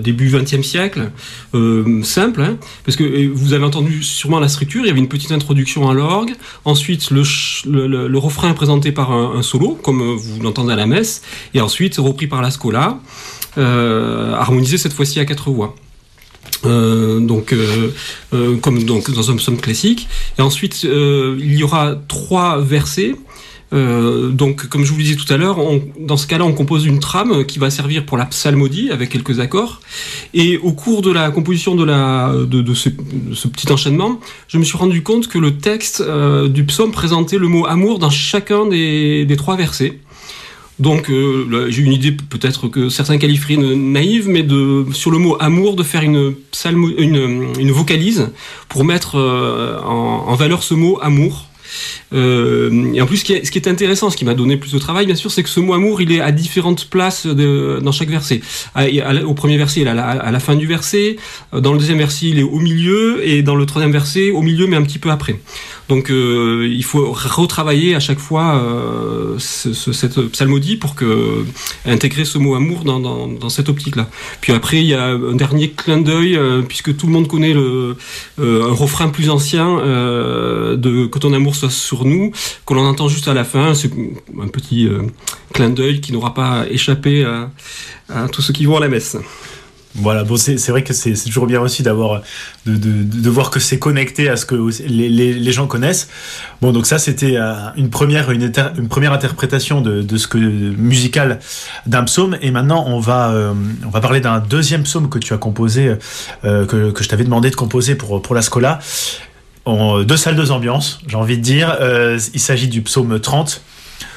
début 0.00 0.28
XXe 0.30 0.66
siècle, 0.66 1.12
simple, 2.02 2.42
hein, 2.42 2.56
parce 2.84 2.96
que 2.96 3.28
vous 3.28 3.52
avez 3.52 3.64
entendu 3.64 4.02
sûrement 4.02 4.40
la 4.40 4.48
structure. 4.48 4.80
Il 4.82 4.88
y 4.88 4.90
avait 4.90 4.98
une 4.98 5.08
petite 5.08 5.30
introduction 5.30 5.88
à 5.88 5.94
l'orgue. 5.94 6.32
Ensuite, 6.64 7.10
le, 7.10 8.18
refrain 8.18 8.52
présenté 8.54 8.90
par 8.90 9.12
un, 9.12 9.42
solo, 9.42 9.78
comme 9.80 10.16
vous 10.16 10.42
l'entendez 10.42 10.72
à 10.72 10.76
la 10.76 10.86
messe, 10.86 11.22
et 11.52 11.60
ensuite 11.60 11.98
repris 11.98 12.26
par 12.26 12.42
la 12.42 12.50
scola 12.50 12.98
harmonisé 13.56 14.78
cette 14.78 14.92
fois-ci 14.92 15.20
à 15.20 15.24
quatre 15.24 15.50
voix. 15.50 15.74
Euh, 16.66 17.20
donc, 17.20 17.52
euh, 17.52 17.90
euh, 18.32 18.56
comme 18.56 18.84
donc 18.84 19.10
dans 19.10 19.30
un 19.30 19.36
psaume 19.36 19.60
classique. 19.60 20.08
Et 20.38 20.42
ensuite, 20.42 20.84
il 20.84 21.54
y 21.54 21.62
aura 21.62 21.94
trois 22.08 22.60
versets. 22.60 23.14
donc, 23.72 24.68
comme 24.68 24.84
je 24.84 24.92
vous 24.92 24.98
le 24.98 25.02
disais 25.02 25.16
tout 25.16 25.32
à 25.32 25.36
l'heure, 25.36 25.58
dans 25.98 26.16
ce 26.16 26.28
cas-là, 26.28 26.44
on 26.44 26.52
compose 26.52 26.86
une 26.86 27.00
trame 27.00 27.44
qui 27.44 27.58
va 27.58 27.70
servir 27.70 28.06
pour 28.06 28.16
la 28.16 28.26
psalmodie 28.26 28.90
avec 28.92 29.08
quelques 29.10 29.40
accords. 29.40 29.80
Et 30.32 30.58
au 30.58 30.72
cours 30.72 31.02
de 31.02 31.10
la 31.10 31.30
composition 31.30 31.74
de, 31.74 31.84
la, 31.84 32.32
de, 32.32 32.62
de, 32.62 32.74
ce, 32.74 32.88
petit 32.88 33.72
enchaînement, 33.72 34.20
je 34.46 34.58
me 34.58 34.64
suis 34.64 34.78
rendu 34.78 35.02
compte 35.02 35.26
que 35.26 35.38
le 35.38 35.58
texte 35.58 36.04
du 36.48 36.64
psaume 36.64 36.92
présentait 36.92 37.38
le 37.38 37.48
mot 37.48 37.66
amour 37.66 37.98
dans 37.98 38.10
chacun 38.10 38.66
des 38.66 39.34
trois 39.36 39.56
versets. 39.56 39.98
Donc 40.78 41.08
euh, 41.08 41.66
j'ai 41.70 41.82
une 41.82 41.92
idée 41.92 42.12
peut-être 42.12 42.68
que 42.68 42.88
certains 42.88 43.18
qualifieraient 43.18 43.56
naïve, 43.56 44.28
mais 44.28 44.44
sur 44.92 45.10
le 45.10 45.18
mot 45.18 45.36
amour, 45.38 45.76
de 45.76 45.82
faire 45.82 46.02
une 46.02 46.34
une, 46.98 47.70
vocalise 47.70 48.30
pour 48.68 48.84
mettre 48.84 49.16
euh, 49.16 49.80
en, 49.82 50.34
valeur 50.34 50.62
ce 50.62 50.74
mot 50.74 50.98
amour. 51.00 51.46
Euh, 52.12 52.92
et 52.94 53.00
en 53.00 53.06
plus, 53.06 53.18
ce 53.18 53.24
qui, 53.24 53.32
est, 53.32 53.66
intéressant, 53.66 54.08
ce 54.08 54.16
qui 54.16 54.24
m'a 54.24 54.34
donné 54.34 54.56
plus 54.56 54.72
de 54.72 54.78
travail, 54.78 55.06
bien 55.06 55.16
sûr, 55.16 55.32
c'est 55.32 55.42
que 55.42 55.48
ce 55.48 55.58
mot 55.58 55.74
amour, 55.74 56.00
il 56.00 56.12
est 56.12 56.20
à 56.20 56.30
différentes 56.30 56.88
places 56.88 57.26
dans 57.26 57.92
chaque 57.92 58.10
verset. 58.10 58.40
Au 59.26 59.34
premier 59.34 59.56
verset, 59.56 59.80
il 59.80 59.86
est 59.86 59.90
à 59.90 60.30
la, 60.30 60.40
fin 60.40 60.54
du 60.54 60.66
verset. 60.66 61.16
Dans 61.52 61.72
le 61.72 61.78
deuxième 61.78 61.98
verset, 61.98 62.26
il 62.26 62.38
est 62.38 62.44
au 62.44 62.60
milieu. 62.60 63.26
Et 63.26 63.42
dans 63.42 63.56
le 63.56 63.66
troisième 63.66 63.92
verset, 63.92 64.30
au 64.30 64.42
milieu, 64.42 64.66
mais 64.68 64.76
un 64.76 64.82
petit 64.82 65.00
peu 65.00 65.10
après. 65.10 65.40
Donc 65.88 66.10
euh, 66.10 66.66
il 66.70 66.84
faut 66.84 67.12
retravailler 67.12 67.94
à 67.94 68.00
chaque 68.00 68.18
fois 68.18 68.56
euh, 68.56 69.36
ce, 69.38 69.72
ce, 69.74 69.92
cette 69.92 70.18
psalmodie 70.28 70.76
pour 70.76 70.94
que 70.94 71.44
intégrer 71.84 72.24
ce 72.24 72.38
mot 72.38 72.54
amour 72.54 72.84
dans, 72.84 73.00
dans, 73.00 73.48
cette 73.50 73.68
optique-là. 73.68 74.08
Puis 74.40 74.52
après 74.52 74.78
il 74.78 74.86
y 74.86 74.94
a 74.94 75.04
un 75.08 75.36
dernier 75.36 75.70
clin 75.70 75.98
d'œil 75.98 76.36
euh, 76.36 76.62
puisque 76.62 76.96
tout 76.96 77.06
le 77.06 77.12
monde 77.12 77.28
connaît 77.28 77.52
le, 77.52 77.96
euh, 78.40 78.70
un 78.70 78.72
refrain 78.72 79.08
plus 79.08 79.28
ancien 79.28 79.64
de 79.74 81.06
que 81.06 81.18
ton 81.18 81.32
amour 81.32 81.54
soit 81.54 81.70
sur 81.70 82.04
nous, 82.04 82.32
que 82.66 82.74
l'on 82.74 82.86
entend 82.86 83.08
juste 83.08 83.28
à 83.28 83.34
la 83.34 83.44
fin. 83.44 83.74
C'est 83.74 83.90
un 84.40 84.48
petit 84.48 84.88
clin 85.52 85.70
d'œil 85.70 86.00
qui 86.00 86.12
n'aura 86.12 86.32
pas 86.32 86.64
échappé 86.70 87.24
à, 87.24 87.50
à 88.08 88.28
tous 88.28 88.42
ceux 88.42 88.52
qui 88.52 88.64
vont 88.64 88.76
à 88.76 88.80
la 88.80 88.88
messe. 88.88 89.16
Voilà, 89.96 90.24
bon, 90.24 90.36
c'est 90.36 90.68
vrai 90.70 90.82
que 90.82 90.92
c'est 90.92 91.14
toujours 91.14 91.46
bien 91.46 91.60
aussi 91.60 91.84
d'avoir 91.84 92.22
de, 92.66 93.30
voir 93.30 93.50
que 93.50 93.60
c'est 93.60 93.78
connecté 93.78 94.28
à 94.28 94.36
ce 94.36 94.44
que 94.44 94.56
les, 94.88 95.52
gens 95.52 95.68
connaissent. 95.68 96.08
Bon, 96.60 96.72
donc 96.72 96.86
ça 96.86 96.98
c'était 96.98 97.36
une 97.76 97.90
première 97.90 98.32
une, 98.32 98.50
première 98.88 99.12
interprétation 99.12 99.80
de, 99.80 100.02
de 100.02 100.16
ce 100.16 100.26
que 100.26 100.38
musical 100.38 101.38
d'un 101.86 102.02
psaume. 102.02 102.36
Et 102.42 102.50
maintenant 102.50 102.84
on 102.88 102.98
va 102.98 103.30
euh, 103.30 103.54
on 103.86 103.90
va 103.90 104.00
parler 104.00 104.20
d'un 104.20 104.40
deuxième 104.40 104.82
psaume 104.82 105.08
que 105.08 105.20
tu 105.20 105.32
as 105.32 105.38
composé 105.38 105.94
euh, 106.44 106.66
que, 106.66 106.90
que 106.90 107.04
je 107.04 107.08
t'avais 107.08 107.24
demandé 107.24 107.50
de 107.50 107.56
composer 107.56 107.94
pour 107.94 108.20
pour 108.20 108.34
la 108.34 108.42
Scola. 108.42 108.80
En, 109.64 110.02
deux 110.02 110.16
salles, 110.16 110.36
deux 110.36 110.50
ambiances, 110.50 111.00
j'ai 111.06 111.16
envie 111.16 111.38
de 111.38 111.42
dire. 111.42 111.76
Euh, 111.80 112.18
il 112.34 112.40
s'agit 112.40 112.68
du 112.68 112.82
psaume 112.82 113.20
30 113.20 113.62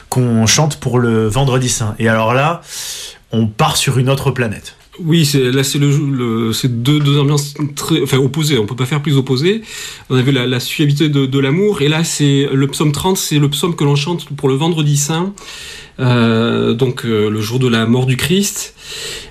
qu'on 0.09 0.47
chante 0.47 0.77
pour 0.77 0.97
le 0.97 1.27
Vendredi 1.27 1.69
Saint. 1.69 1.95
Et 1.99 2.09
alors 2.09 2.33
là, 2.33 2.61
on 3.31 3.45
part 3.45 3.77
sur 3.77 3.99
une 3.99 4.09
autre 4.09 4.31
planète. 4.31 4.76
Oui, 4.99 5.25
c'est 5.25 5.51
là 5.51 5.63
c'est 5.63 5.79
le, 5.79 5.89
le 5.89 6.53
c'est 6.53 6.81
deux, 6.81 7.19
ambiances 7.19 7.53
très 7.75 8.01
enfin 8.01 8.17
opposées. 8.17 8.57
On 8.57 8.65
peut 8.65 8.75
pas 8.75 8.85
faire 8.85 9.01
plus 9.01 9.17
opposées. 9.17 9.61
On 10.09 10.15
avait 10.15 10.31
la, 10.31 10.47
la 10.47 10.59
suavité 10.59 11.09
de, 11.09 11.25
de 11.25 11.39
l'amour 11.39 11.81
et 11.81 11.87
là 11.87 12.03
c'est 12.03 12.47
le 12.51 12.67
psaume 12.67 12.91
30, 12.91 13.17
c'est 13.17 13.39
le 13.39 13.49
psaume 13.49 13.75
que 13.75 13.83
l'on 13.83 13.95
chante 13.95 14.27
pour 14.35 14.49
le 14.49 14.55
Vendredi 14.55 14.97
Saint. 14.97 15.33
Euh, 15.99 16.73
donc 16.73 17.05
euh, 17.05 17.29
le 17.29 17.41
jour 17.41 17.59
de 17.59 17.67
la 17.67 17.85
mort 17.85 18.05
du 18.05 18.17
Christ. 18.17 18.75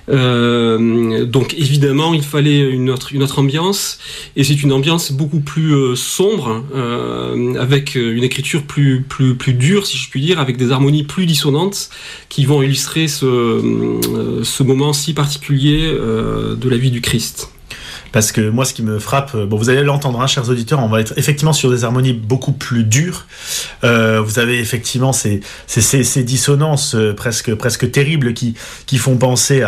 Euh, 0.09 1.25
donc 1.25 1.53
évidemment, 1.53 2.13
il 2.13 2.23
fallait 2.23 2.59
une 2.59 2.89
autre, 2.89 3.39
ambiance, 3.39 3.99
et 4.35 4.43
c'est 4.43 4.61
une 4.61 4.71
ambiance 4.71 5.11
beaucoup 5.11 5.39
plus 5.39 5.95
sombre, 5.95 6.63
avec 7.59 7.95
une 7.95 8.23
écriture 8.23 8.63
plus, 8.63 9.01
plus, 9.01 9.35
plus 9.35 9.53
dure, 9.53 9.85
si 9.85 9.97
je 9.97 10.09
puis 10.09 10.21
dire, 10.21 10.39
avec 10.39 10.57
des 10.57 10.71
harmonies 10.71 11.03
plus 11.03 11.25
dissonantes, 11.25 11.89
qui 12.29 12.45
vont 12.45 12.61
illustrer 12.61 13.07
ce, 13.07 14.41
ce 14.43 14.63
moment 14.63 14.93
si 14.93 15.13
particulier 15.13 15.91
de 15.91 16.69
la 16.69 16.77
vie 16.77 16.91
du 16.91 17.01
Christ 17.01 17.49
parce 18.17 18.31
que 18.31 18.49
moi 18.49 18.65
ce 18.65 18.73
qui 18.73 18.81
me 18.81 18.97
frappe 18.97 19.37
bon 19.37 19.57
vous 19.57 19.69
allez 19.69 19.83
l'entendre 19.83 20.19
hein, 20.19 20.25
chers 20.25 20.49
auditeurs 20.49 20.79
on 20.79 20.87
va 20.87 21.01
être 21.01 21.13
effectivement 21.17 21.53
sur 21.53 21.69
des 21.69 21.83
harmonies 21.83 22.13
beaucoup 22.13 22.51
plus 22.51 22.83
dures 22.83 23.27
euh, 23.83 24.19
vous 24.21 24.39
avez 24.39 24.57
effectivement 24.57 25.13
ces, 25.13 25.41
ces, 25.67 25.81
ces, 25.81 26.03
ces 26.03 26.23
dissonances 26.23 26.95
euh, 26.95 27.13
presque 27.13 27.53
presque 27.53 27.91
terribles 27.91 28.33
qui 28.33 28.55
qui 28.87 28.97
font 28.97 29.17
penser 29.17 29.63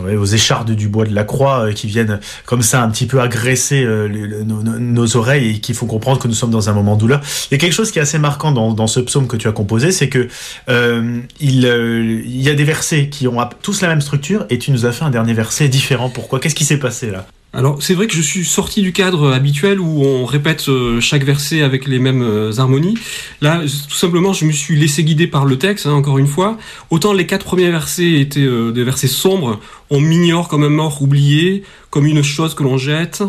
aux 0.00 0.24
échardes 0.24 0.72
du 0.72 0.88
bois 0.88 1.04
de 1.04 1.14
la 1.14 1.24
croix 1.24 1.66
euh, 1.66 1.72
qui 1.72 1.86
viennent 1.86 2.20
comme 2.44 2.62
ça 2.62 2.82
un 2.82 2.90
petit 2.90 3.06
peu 3.06 3.20
agresser 3.20 3.84
euh, 3.84 4.08
nos, 4.44 5.16
oreilles 5.16 5.50
et 5.50 5.60
qui 5.60 5.74
font 5.74 5.86
comprendre 5.86 6.18
que 6.18 6.28
nous 6.28 6.34
sommes 6.34 6.50
dans 6.50 6.68
un 6.68 6.72
moment 6.72 6.96
de 6.96 7.00
douleur. 7.00 7.20
Il 7.50 7.54
y 7.54 7.56
a 7.56 7.58
quelque 7.58 7.72
chose 7.72 7.90
qui 7.90 7.98
est 7.98 8.02
assez 8.02 8.18
marquant 8.18 8.52
dans, 8.52 8.86
ce 8.86 9.00
psaume 9.00 9.26
que 9.26 9.36
tu 9.36 9.48
as 9.48 9.52
composé, 9.52 9.92
c'est 9.92 10.08
que 10.08 10.28
euh, 10.68 11.20
euh, 11.42 12.22
y 12.26 12.48
a 12.48 12.54
des 12.54 12.64
versets 12.64 13.08
qui 13.08 13.28
ont 13.28 13.38
tous 13.62 13.80
la 13.80 13.88
même 13.88 14.00
structure 14.00 14.46
et 14.50 14.58
tu 14.58 14.70
nous 14.70 14.86
as 14.86 14.92
fait 14.92 15.04
un 15.04 15.10
dernier 15.10 15.34
verset 15.34 15.68
différent. 15.68 16.10
Pourquoi? 16.10 16.40
Qu'est-ce 16.40 16.54
qui 16.54 16.64
s'est 16.64 16.78
passé 16.78 17.10
là? 17.10 17.26
Alors 17.56 17.82
c'est 17.82 17.94
vrai 17.94 18.06
que 18.06 18.12
je 18.12 18.20
suis 18.20 18.44
sorti 18.44 18.82
du 18.82 18.92
cadre 18.92 19.32
habituel 19.32 19.80
où 19.80 20.04
on 20.04 20.26
répète 20.26 20.68
euh, 20.68 21.00
chaque 21.00 21.24
verset 21.24 21.62
avec 21.62 21.86
les 21.86 21.98
mêmes 21.98 22.20
euh, 22.20 22.58
harmonies. 22.58 22.98
Là, 23.40 23.62
tout 23.62 23.94
simplement, 23.94 24.34
je 24.34 24.44
me 24.44 24.52
suis 24.52 24.78
laissé 24.78 25.04
guider 25.04 25.26
par 25.26 25.46
le 25.46 25.56
texte, 25.56 25.86
hein, 25.86 25.92
encore 25.92 26.18
une 26.18 26.26
fois. 26.26 26.58
Autant 26.90 27.14
les 27.14 27.24
quatre 27.24 27.46
premiers 27.46 27.70
versets 27.70 28.20
étaient 28.20 28.40
euh, 28.40 28.72
des 28.72 28.84
versets 28.84 29.06
sombres, 29.06 29.58
on 29.88 30.00
m'ignore 30.00 30.48
comme 30.48 30.64
un 30.64 30.68
mort 30.68 31.00
oublié, 31.00 31.62
comme 31.96 32.04
une 32.04 32.22
chose 32.22 32.54
que 32.54 32.62
l'on 32.62 32.76
jette. 32.76 33.22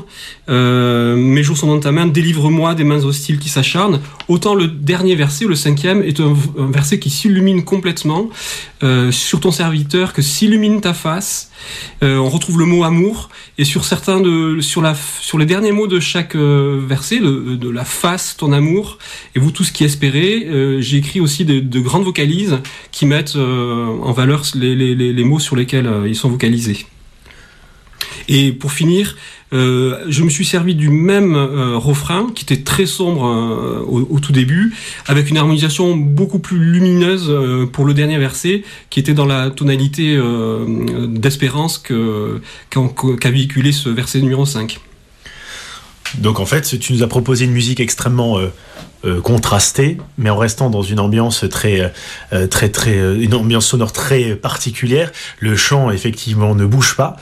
Euh, 0.50 1.16
mes 1.16 1.42
jours 1.42 1.56
sont 1.58 1.68
dans 1.68 1.80
ta 1.80 1.94
main, 1.94 2.06
délivre-moi 2.06 2.76
des 2.76 2.84
mains 2.84 3.02
hostiles 3.06 3.40
qui 3.40 3.48
s'acharnent. 3.48 4.02
Autant 4.28 4.56
le 4.56 4.68
dernier 4.68 5.16
verset, 5.16 5.46
le 5.46 5.56
cinquième, 5.56 6.04
est 6.04 6.20
un, 6.20 6.36
verset 6.58 7.00
qui 7.00 7.10
s'illumine 7.10 7.64
complètement 7.64 8.30
euh, 8.84 9.10
sur 9.10 9.40
ton 9.40 9.52
serviteur, 9.52 10.12
que 10.12 10.22
s'illumine 10.22 10.82
ta 10.82 10.94
face. 10.94 11.50
Euh, 12.04 12.18
on 12.18 12.28
retrouve 12.28 12.60
le 12.60 12.66
mot 12.66 12.84
amour 12.84 13.30
et 13.58 13.64
sur 13.64 13.86
certains 13.86 14.20
de 14.20 14.60
sur 14.60 14.82
la 14.82 14.96
sur 15.22 15.38
les 15.38 15.46
derniers 15.46 15.72
mots 15.72 15.88
de 15.88 16.02
chaque 16.02 16.36
verset, 16.36 17.20
de 17.22 17.70
la 17.70 17.86
face, 17.86 18.36
ton 18.36 18.52
amour 18.52 18.98
et 19.34 19.40
vous 19.40 19.52
tous 19.52 19.72
qui 19.72 19.86
espérez. 19.86 20.46
J'ai 20.82 20.98
écrit 20.98 21.22
aussi 21.22 21.46
de, 21.46 21.62
de, 21.62 21.80
grandes 21.80 22.04
vocalises 22.04 22.60
qui 22.92 23.06
mettent 23.06 23.38
en 23.38 24.12
valeur 24.12 24.42
les, 24.56 24.76
les, 24.76 24.94
les, 24.94 25.24
mots 25.24 25.40
sur 25.40 25.56
lesquels 25.56 25.90
ils 26.06 26.18
sont 26.18 26.30
vocalisés. 26.30 26.86
Et 28.28 28.52
pour 28.52 28.72
finir, 28.72 29.16
euh, 29.54 30.04
je 30.10 30.24
me 30.24 30.30
suis 30.30 30.46
servi 30.46 30.76
du 30.76 30.90
même 30.90 31.36
euh, 31.36 31.78
refrain 31.78 32.28
qui 32.36 32.44
était 32.44 32.64
très 32.64 32.86
sombre 32.86 33.26
euh, 33.26 33.86
au, 33.88 34.20
tout 34.20 34.34
début, 34.34 34.74
avec 35.06 35.30
une 35.30 35.38
harmonisation 35.38 35.96
beaucoup 35.96 36.40
plus 36.40 36.58
lumineuse 36.58 37.32
pour 37.72 37.86
le 37.86 37.94
dernier 37.94 38.18
verset, 38.18 38.64
qui 38.90 39.00
était 39.00 39.14
dans 39.14 39.26
la 39.26 39.50
tonalité 39.50 40.20
d'espérance 41.08 41.78
qu'a 41.78 41.94
qu 42.70 43.30
véhiculé 43.30 43.72
ce 43.72 43.90
verset 43.90 44.22
numéro 44.22 44.46
5. 44.46 44.80
Donc 46.16 46.40
en 46.40 46.46
fait, 46.46 46.80
tu 46.80 46.94
nous 46.94 47.04
as 47.04 47.08
proposé 47.08 47.46
une 47.46 47.52
musique 47.52 47.80
extrêmement 47.80 48.40
euh, 48.40 48.52
euh, 49.06 49.22
contrastée, 49.22 49.98
mais 50.18 50.30
en 50.30 50.38
restant 50.38 50.70
dans 50.70 50.82
une 50.82 51.00
ambiance 51.00 51.46
très, 51.50 51.94
euh, 52.34 52.48
très, 52.48 52.70
très, 52.70 52.98
une 53.16 53.34
ambiance 53.34 53.68
sonore 53.68 53.92
très 53.92 54.36
particulière. 54.36 55.12
Le 55.40 55.56
chant 55.56 55.92
effectivement 55.92 56.56
ne 56.56 56.66
bouge 56.66 56.96
pas, 56.96 57.16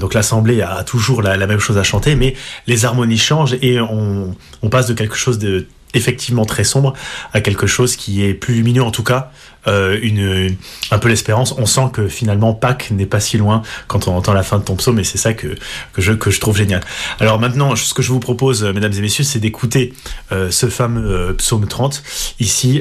donc 0.00 0.14
l'assemblée 0.14 0.62
a 0.62 0.82
toujours 0.84 1.22
la, 1.22 1.46
même 1.46 1.58
chose 1.58 1.78
à 1.78 1.82
chanter, 1.82 2.14
mais 2.14 2.34
les 2.66 2.84
harmonies 2.84 3.18
changent 3.18 3.56
et 3.62 3.80
on, 3.80 4.34
on 4.62 4.68
passe 4.68 4.86
de 4.86 4.94
quelque 4.94 5.16
chose 5.16 5.38
de 5.38 5.66
effectivement 5.94 6.44
très 6.44 6.64
sombre 6.64 6.94
à 7.32 7.40
quelque 7.40 7.66
chose 7.66 7.96
qui 7.96 8.24
est 8.24 8.34
plus 8.34 8.54
lumineux. 8.54 8.82
En 8.82 8.90
tout 8.90 9.02
cas 9.02 9.30
euh, 9.66 9.98
une, 10.02 10.56
un 10.90 10.98
peu 10.98 11.08
l'espérance. 11.08 11.54
On 11.58 11.66
sent 11.66 11.90
que 11.92 12.08
finalement 12.08 12.54
Pâques 12.54 12.90
n'est 12.90 13.06
pas 13.06 13.20
si 13.20 13.36
loin 13.36 13.62
quand 13.86 14.08
on 14.08 14.16
entend 14.16 14.32
la 14.32 14.42
fin 14.42 14.58
de 14.58 14.64
ton 14.64 14.76
psaume 14.76 14.98
et 14.98 15.04
c'est 15.04 15.18
ça 15.18 15.34
que, 15.34 15.48
que, 15.92 16.00
je, 16.00 16.12
que 16.12 16.30
je 16.30 16.40
trouve 16.40 16.56
génial. 16.56 16.82
Alors 17.20 17.38
maintenant 17.38 17.76
ce 17.76 17.92
que 17.92 18.02
je 18.02 18.12
vous 18.12 18.20
propose 18.20 18.62
mesdames 18.64 18.92
et 18.92 19.00
messieurs 19.00 19.24
c'est 19.24 19.40
d'écouter 19.40 19.92
euh, 20.32 20.50
ce 20.50 20.66
fameux 20.66 21.10
euh, 21.10 21.32
psaume 21.34 21.66
30 21.66 22.02
ici 22.40 22.80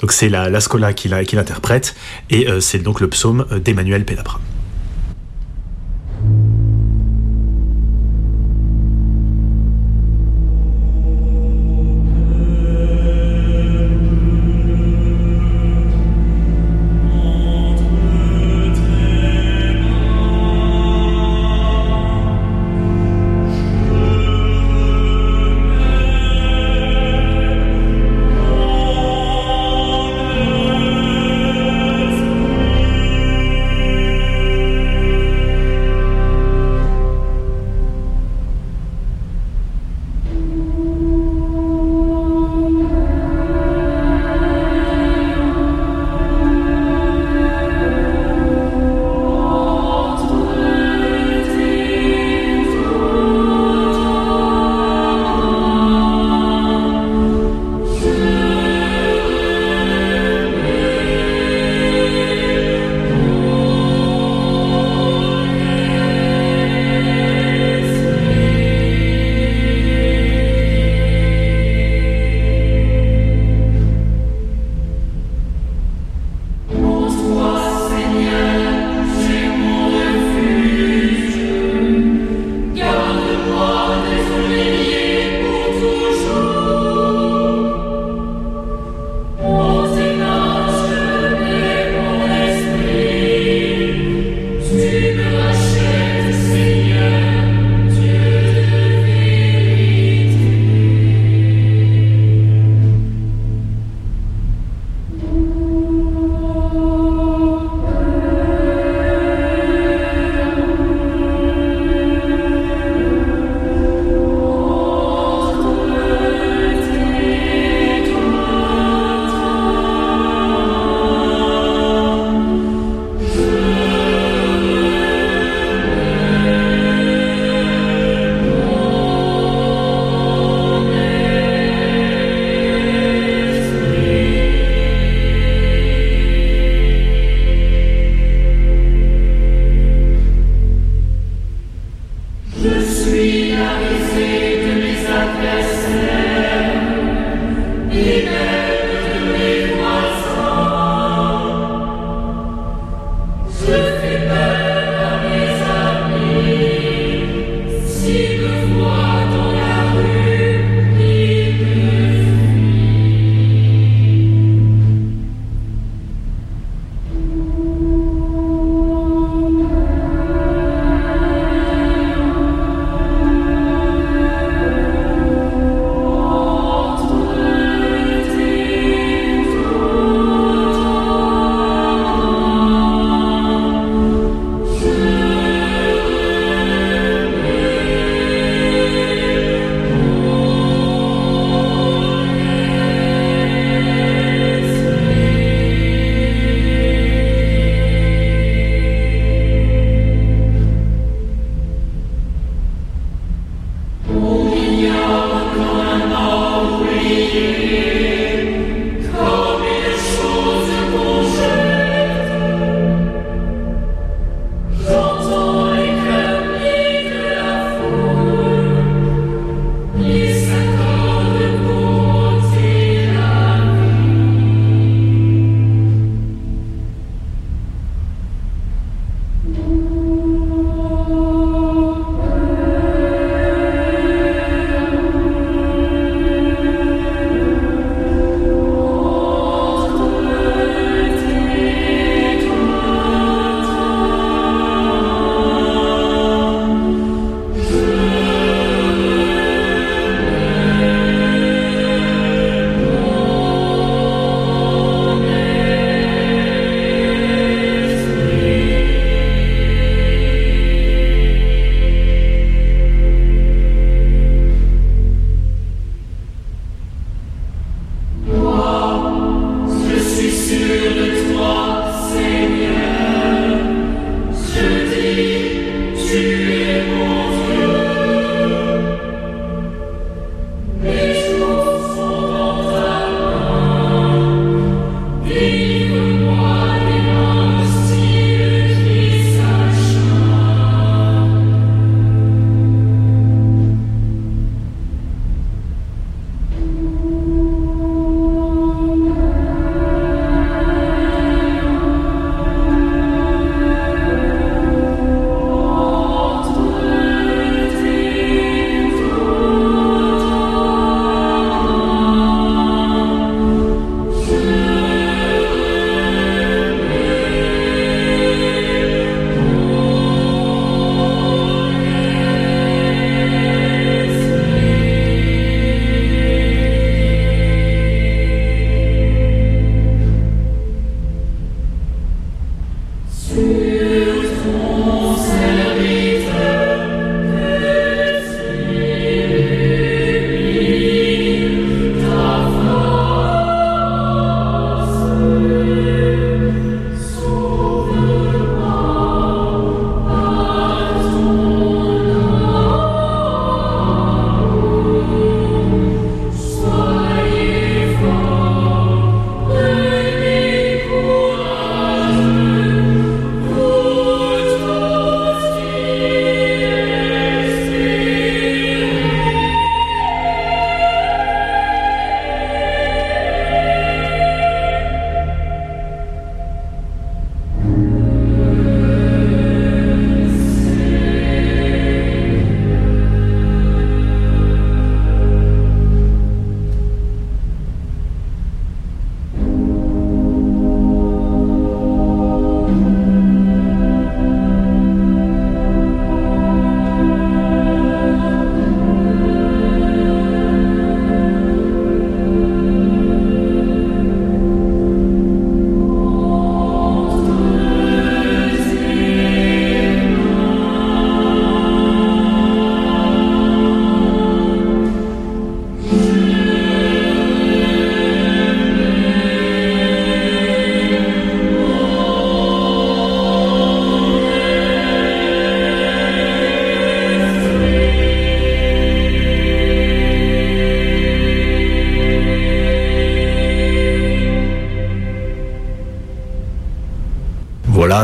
donc 0.00 0.12
c'est 0.12 0.28
la, 0.28 0.48
la 0.48 0.60
Scola 0.60 0.92
qui 0.92 1.08
l'interprète 1.08 1.94
et 2.30 2.46
c'est 2.60 2.78
donc 2.78 3.00
le 3.00 3.08
psaume 3.08 3.46
d'Emmanuel 3.62 4.04
Pédapra 4.04 4.40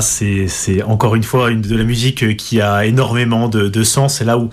c'est 0.00 0.82
encore 0.82 1.14
une 1.14 1.22
fois 1.22 1.50
de 1.50 1.76
la 1.76 1.84
musique 1.84 2.22
euh, 2.22 2.34
qui 2.34 2.60
a 2.60 2.86
énormément 2.86 3.48
de, 3.48 3.82
sens. 3.82 4.18
C'est 4.18 4.24
là 4.24 4.38
où 4.38 4.50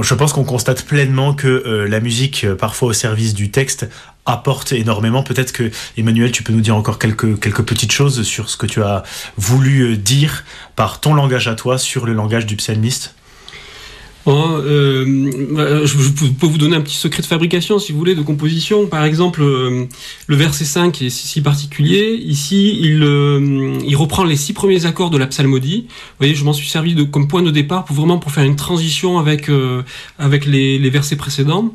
je 0.00 0.14
pense 0.14 0.32
qu'on 0.32 0.44
constate 0.44 0.84
pleinement 0.84 1.34
que 1.34 1.48
euh, 1.48 1.88
la 1.88 2.00
musique, 2.00 2.44
euh, 2.44 2.54
parfois 2.54 2.88
au 2.88 2.92
service 2.92 3.34
du 3.34 3.50
texte, 3.50 3.88
apporte 4.26 4.72
énormément. 4.72 5.22
Peut-être 5.22 5.52
que 5.52 5.70
Emmanuel, 5.96 6.32
tu 6.32 6.42
peux 6.42 6.52
nous 6.52 6.60
dire 6.60 6.76
encore 6.76 6.98
quelques, 6.98 7.40
quelques 7.40 7.62
petites 7.62 7.92
choses 7.92 8.22
sur 8.22 8.48
ce 8.48 8.56
que 8.56 8.66
tu 8.66 8.82
as 8.82 9.02
voulu 9.36 9.96
dire 9.96 10.44
par 10.76 11.00
ton 11.00 11.14
langage 11.14 11.48
à 11.48 11.54
toi 11.54 11.78
sur 11.78 12.06
le 12.06 12.12
langage 12.12 12.46
du 12.46 12.56
psalmiste? 12.56 13.14
Oh, 14.26 14.32
euh, 14.32 15.86
je, 15.86 15.96
peux 16.38 16.46
vous 16.46 16.58
donner 16.58 16.76
un 16.76 16.82
petit 16.82 16.96
secret 16.96 17.22
de 17.22 17.26
fabrication, 17.26 17.78
si 17.78 17.92
vous 17.92 17.98
voulez, 17.98 18.14
de 18.14 18.20
composition. 18.20 18.86
Par 18.86 19.04
exemple, 19.04 19.42
euh, 19.42 19.86
le 20.26 20.36
verset 20.36 20.66
5 20.66 21.00
est 21.00 21.08
si 21.08 21.40
particulier. 21.40 22.20
Ici, 22.22 22.78
il, 22.82 23.02
euh, 23.02 23.78
il 23.86 23.96
reprend 23.96 24.24
les 24.24 24.36
six 24.36 24.52
premiers 24.52 24.84
accords 24.84 25.08
de 25.08 25.16
la 25.16 25.26
psalmodie. 25.26 25.86
Vous 25.88 26.16
voyez, 26.18 26.34
je 26.34 26.44
m'en 26.44 26.52
suis 26.52 26.68
servi 26.68 26.94
comme 27.10 27.28
point 27.28 27.40
de 27.40 27.50
départ 27.50 27.86
pour 27.86 27.96
vraiment 27.96 28.18
pour 28.18 28.30
faire 28.30 28.44
une 28.44 28.56
transition 28.56 29.18
avec, 29.18 29.50
avec 30.18 30.44
les, 30.44 30.90
versets 30.90 31.16
précédents. 31.16 31.72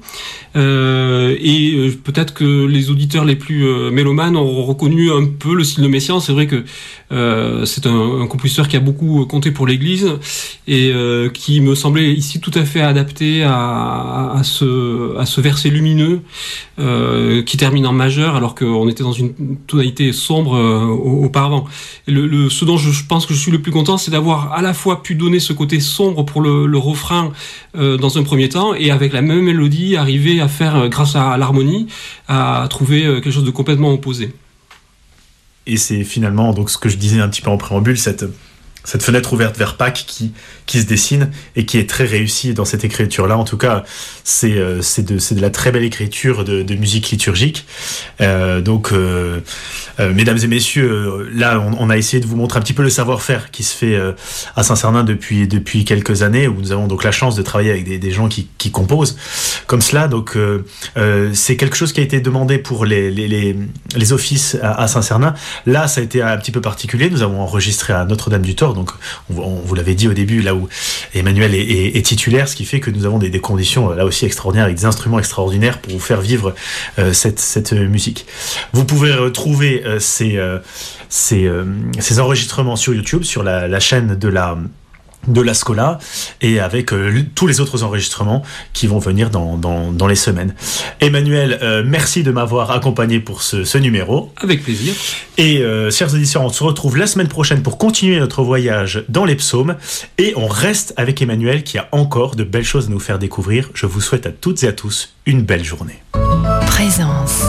et 0.55 1.89
peut-être 2.03 2.33
que 2.33 2.65
les 2.65 2.89
auditeurs 2.89 3.25
les 3.25 3.35
plus 3.35 3.65
mélomanes 3.91 4.35
ont 4.35 4.63
reconnu 4.65 5.11
un 5.11 5.25
peu 5.25 5.55
le 5.55 5.63
style 5.63 5.83
de 5.83 5.87
Messiaen. 5.87 6.19
C'est 6.19 6.33
vrai 6.33 6.47
que 6.47 6.63
c'est 7.65 7.87
un, 7.87 8.27
compositeur 8.27 8.67
qui 8.67 8.75
a 8.75 8.81
beaucoup 8.81 9.25
compté 9.25 9.51
pour 9.51 9.65
l'Église 9.65 10.11
et 10.67 10.93
qui 11.33 11.61
me 11.61 11.75
semblait 11.75 12.13
ici 12.13 12.34
tout 12.39 12.51
à 12.55 12.65
fait 12.65 12.81
adapté 12.81 13.43
à, 13.43 14.33
à, 14.35 14.43
ce, 14.43 15.17
à 15.17 15.41
verset 15.41 15.69
lumineux 15.69 16.21
euh, 16.79 17.41
qui 17.43 17.57
termine 17.57 17.85
en 17.87 17.93
majeur 17.93 18.35
alors 18.35 18.55
qu'on 18.55 18.87
était 18.89 19.03
dans 19.03 19.11
une 19.11 19.57
tonalité 19.67 20.11
sombre 20.11 20.55
euh, 20.55 20.85
auparavant. 20.85 21.65
le, 22.07 22.49
ce 22.49 22.65
dont 22.65 22.77
je, 22.77 23.05
pense 23.05 23.25
que 23.25 23.33
je 23.33 23.39
suis 23.39 23.51
le 23.51 23.61
plus 23.61 23.71
content, 23.71 23.97
c'est 23.97 24.11
d'avoir 24.11 24.53
à 24.53 24.61
la 24.61 24.73
fois 24.73 25.03
pu 25.03 25.15
donner 25.15 25.39
ce 25.39 25.53
côté 25.53 25.79
sombre 25.79 26.23
pour 26.23 26.41
le, 26.41 26.77
refrain 26.77 27.31
euh, 27.77 27.97
dans 27.97 28.17
un 28.17 28.23
premier 28.23 28.49
temps 28.49 28.73
et 28.73 28.91
avec 28.91 29.13
la 29.13 29.21
même 29.21 29.41
mélodie 29.41 29.95
arriver 29.95 30.41
à 30.41 30.47
faire, 30.47 30.89
grâce 30.89 31.15
à, 31.15 31.37
l'harmonie, 31.37 31.87
à 32.27 32.67
trouver 32.69 33.01
quelque 33.01 33.31
chose 33.31 33.45
de 33.45 33.51
complètement 33.51 33.91
opposé. 33.93 34.33
Et 35.67 35.77
c'est 35.77 36.03
finalement 36.03 36.53
donc 36.53 36.69
ce 36.69 36.77
que 36.77 36.89
je 36.89 36.97
disais 36.97 37.19
un 37.19 37.29
petit 37.29 37.41
peu 37.41 37.49
en 37.49 37.57
préambule, 37.57 37.97
cette 37.97 38.25
cette 38.85 39.03
fenêtre 39.03 39.33
ouverte 39.33 39.57
vers 39.57 39.75
Pâques 39.75 40.05
qui, 40.07 40.31
qui 40.65 40.81
se 40.81 40.85
dessine 40.85 41.31
et 41.55 41.65
qui 41.65 41.77
est 41.77 41.89
très 41.89 42.05
réussie 42.05 42.53
dans 42.53 42.65
cette 42.65 42.83
écriture-là. 42.83 43.37
En 43.37 43.43
tout 43.43 43.57
cas, 43.57 43.83
c'est 44.23 44.53
euh, 44.53 44.81
de, 44.97 45.35
de 45.35 45.41
la 45.41 45.49
très 45.49 45.71
belle 45.71 45.83
écriture 45.83 46.43
de, 46.43 46.75
musique 46.75 47.09
liturgique. 47.09 47.65
Euh, 48.21 48.61
donc, 48.61 48.91
euh, 48.91 49.39
mesdames 49.99 50.37
et 50.41 50.47
messieurs, 50.47 51.29
là, 51.33 51.59
on, 51.59 51.89
a 51.89 51.97
essayé 51.97 52.21
de 52.21 52.27
vous 52.27 52.35
montrer 52.35 52.59
un 52.59 52.61
petit 52.61 52.73
peu 52.73 52.83
le 52.83 52.89
savoir-faire 52.89 53.51
qui 53.51 53.63
se 53.63 53.75
fait 53.75 53.97
à 54.55 54.63
Saint-Cernin 54.63 55.03
depuis, 55.03 55.47
depuis 55.47 55.85
quelques 55.85 56.21
années, 56.21 56.47
où 56.47 56.59
nous 56.59 56.71
avons 56.71 56.87
donc 56.87 57.03
la 57.03 57.11
chance 57.11 57.35
de 57.35 57.41
travailler 57.41 57.71
avec 57.71 57.85
des, 57.85 57.97
des 57.97 58.11
gens 58.11 58.27
qui, 58.27 58.47
qui, 58.57 58.71
composent 58.71 59.17
comme 59.67 59.81
cela. 59.81 60.07
Donc, 60.07 60.37
c'est 61.33 61.55
quelque 61.55 61.75
chose 61.75 61.93
qui 61.93 62.01
a 62.01 62.03
été 62.03 62.19
demandé 62.19 62.57
pour 62.57 62.85
les, 62.85 63.09
les, 63.09 63.55
les, 63.95 64.13
offices 64.13 64.57
à, 64.61 64.81
à 64.81 64.87
Saint-Cernin. 64.87 65.33
Là, 65.65 65.87
ça 65.87 66.01
a 66.01 66.03
été 66.03 66.21
un 66.21 66.37
petit 66.37 66.51
peu 66.51 66.61
particulier. 66.61 67.09
Nous 67.09 67.23
avons 67.23 67.39
enregistré 67.41 67.93
à 67.93 68.05
Notre-Dame-du-Tort 68.05 68.74
donc, 68.75 68.91
on, 69.35 69.61
vous 69.63 69.75
l'avait 69.75 69.95
dit 69.95 70.07
au 70.07 70.13
début, 70.13 70.41
là 70.41 70.53
où 70.53 70.67
Emmanuel 71.13 71.55
est, 71.55 72.05
titulaire, 72.05 72.47
ce 72.47 72.55
qui 72.55 72.65
fait 72.65 72.79
que 72.79 72.91
nous 72.91 73.05
avons 73.05 73.17
des, 73.17 73.39
conditions 73.39 73.89
là 73.91 74.05
aussi 74.05 74.25
extraordinaires, 74.25 74.65
avec 74.65 74.77
des 74.77 74.85
instruments 74.85 75.19
extraordinaires 75.19 75.79
pour 75.79 75.93
vous 75.93 75.99
faire 75.99 76.21
vivre 76.21 76.53
euh, 76.99 77.13
cette, 77.13 77.71
musique. 77.73 78.25
Vous 78.73 78.85
pouvez 78.85 79.13
retrouver 79.13 79.83
euh, 79.85 79.99
euh, 80.21 80.59
ces, 81.09 82.19
enregistrements 82.19 82.75
sur 82.75 82.93
YouTube, 82.93 83.23
sur 83.23 83.43
la 83.43 83.79
chaîne 83.79 84.15
de 84.15 84.27
la 84.27 84.57
de 85.27 85.41
la 85.41 85.53
Scola 85.53 85.99
et 86.41 86.59
avec 86.59 86.93
euh, 86.93 87.23
tous 87.35 87.47
les 87.47 87.59
autres 87.59 87.83
enregistrements 87.83 88.43
qui 88.73 88.87
vont 88.87 88.99
venir 88.99 89.29
dans, 89.29 89.57
dans, 89.57 90.07
les 90.07 90.15
semaines. 90.15 90.53
Emmanuel, 90.99 91.59
euh, 91.61 91.83
merci 91.85 92.23
de 92.23 92.31
m'avoir 92.31 92.71
accompagné 92.71 93.19
pour 93.19 93.41
ce, 93.41 93.77
numéro. 93.77 94.31
Avec 94.37 94.63
plaisir. 94.63 94.93
Et 95.37 95.59
euh, 95.59 95.91
chers 95.91 96.13
auditeurs, 96.13 96.43
on 96.43 96.49
se 96.49 96.63
retrouve 96.63 96.97
la 96.97 97.07
semaine 97.07 97.27
prochaine 97.27 97.61
pour 97.61 97.77
continuer 97.77 98.19
notre 98.19 98.43
voyage 98.43 99.03
dans 99.09 99.25
les 99.25 99.35
psaumes 99.35 99.75
et 100.17 100.33
on 100.35 100.47
reste 100.47 100.93
avec 100.97 101.21
Emmanuel 101.21 101.63
qui 101.63 101.77
a 101.77 101.89
encore 101.91 102.35
de 102.35 102.43
belles 102.43 102.63
choses 102.63 102.87
à 102.87 102.89
nous 102.89 102.99
faire 102.99 103.19
découvrir. 103.19 103.69
Je 103.73 103.85
vous 103.85 104.01
souhaite 104.01 104.25
à 104.25 104.31
toutes 104.31 104.63
et 104.63 104.67
à 104.67 104.73
tous 104.73 105.15
une 105.25 105.41
belle 105.41 105.63
journée. 105.63 106.01
Présence. 106.67 107.45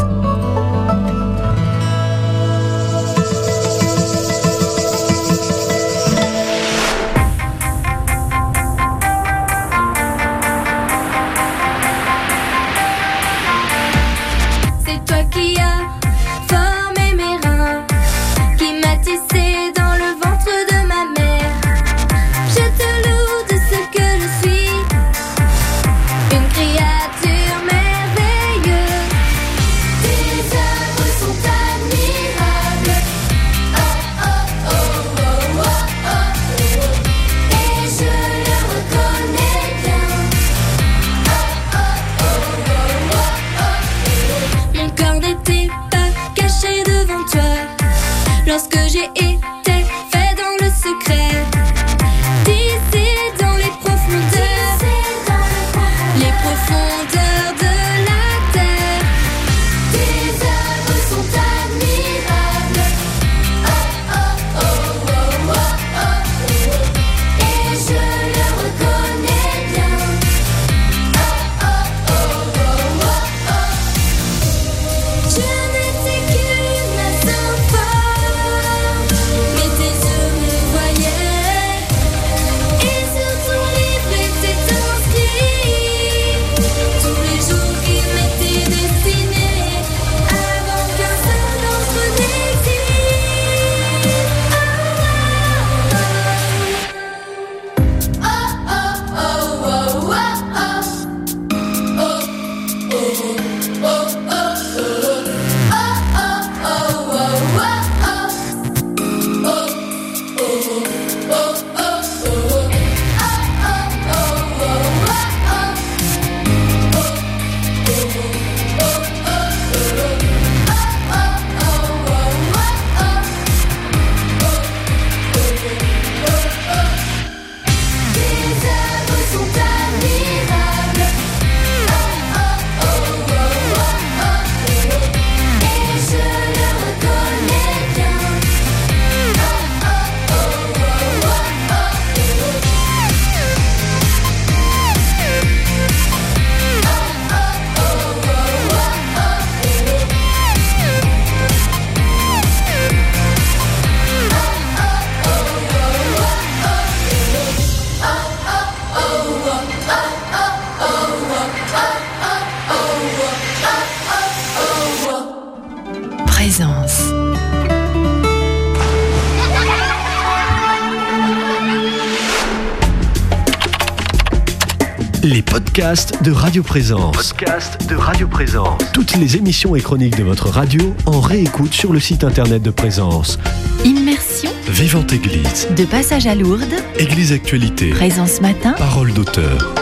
Podcast 175.77 176.23
de 176.23 176.33
Radio 176.33 176.63
Présence. 176.63 177.15
Podcast 177.15 177.87
de 177.87 177.97
Radio 177.97 178.27
Présence. 178.27 178.81
Toutes 178.95 179.15
les 179.17 179.37
émissions 179.37 179.77
et 179.77 179.83
chroniques 179.83 180.17
de 180.17 180.23
votre 180.23 180.49
radio 180.49 180.95
en 181.05 181.21
réécoute 181.21 181.75
sur 181.75 181.93
le 181.93 182.01
site 182.01 182.25
internet 182.25 182.63
de 182.63 182.71
Présence. 182.71 183.39
Immersion. 183.85 184.51
Vivante 184.71 185.13
Église. 185.13 185.69
De 185.77 185.85
passage 185.85 186.27
à 186.27 186.35
Lourdes. 186.35 186.63
Église 186.99 187.33
Actualité. 187.33 187.91
Présence 187.91 188.41
matin. 188.41 188.73
Parole 188.79 189.13
d'auteur. 189.13 189.75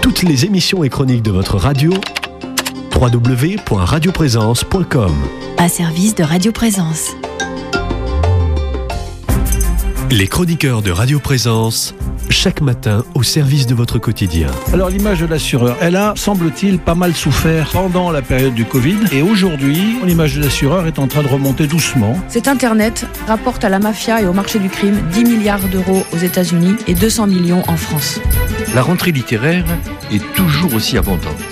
Toutes 0.00 0.22
les 0.22 0.44
émissions 0.44 0.84
et 0.84 0.90
chroniques 0.90 1.24
de 1.24 1.32
votre 1.32 1.56
radio 1.56 1.92
www.radioprésence.com. 2.94 5.12
Un 5.58 5.68
service 5.68 6.14
de 6.14 6.22
Radio 6.22 6.52
Présence. 6.52 7.16
Les 10.12 10.28
chroniqueurs 10.28 10.82
de 10.82 10.92
Radio 10.92 11.18
Présence 11.18 11.96
chaque 12.36 12.60
matin 12.60 13.02
au 13.14 13.22
service 13.22 13.66
de 13.66 13.74
votre 13.74 13.98
quotidien. 13.98 14.48
Alors 14.74 14.90
l'image 14.90 15.20
de 15.20 15.26
l'assureur, 15.26 15.74
elle 15.80 15.96
a, 15.96 16.12
semble-t-il, 16.16 16.78
pas 16.78 16.94
mal 16.94 17.14
souffert 17.14 17.70
pendant 17.70 18.10
la 18.10 18.20
période 18.20 18.52
du 18.52 18.66
Covid 18.66 18.98
et 19.10 19.22
aujourd'hui, 19.22 19.96
l'image 20.04 20.36
de 20.36 20.42
l'assureur 20.42 20.86
est 20.86 20.98
en 20.98 21.08
train 21.08 21.22
de 21.22 21.28
remonter 21.28 21.66
doucement. 21.66 22.14
Cet 22.28 22.46
Internet 22.46 23.06
rapporte 23.26 23.64
à 23.64 23.70
la 23.70 23.78
mafia 23.78 24.20
et 24.20 24.26
au 24.26 24.34
marché 24.34 24.58
du 24.58 24.68
crime 24.68 25.00
10 25.12 25.24
milliards 25.24 25.66
d'euros 25.68 26.04
aux 26.12 26.18
États-Unis 26.18 26.76
et 26.86 26.94
200 26.94 27.26
millions 27.26 27.62
en 27.68 27.76
France. 27.78 28.20
La 28.74 28.82
rentrée 28.82 29.12
littéraire 29.12 29.64
est 30.12 30.22
toujours 30.34 30.74
aussi 30.74 30.98
abondante. 30.98 31.42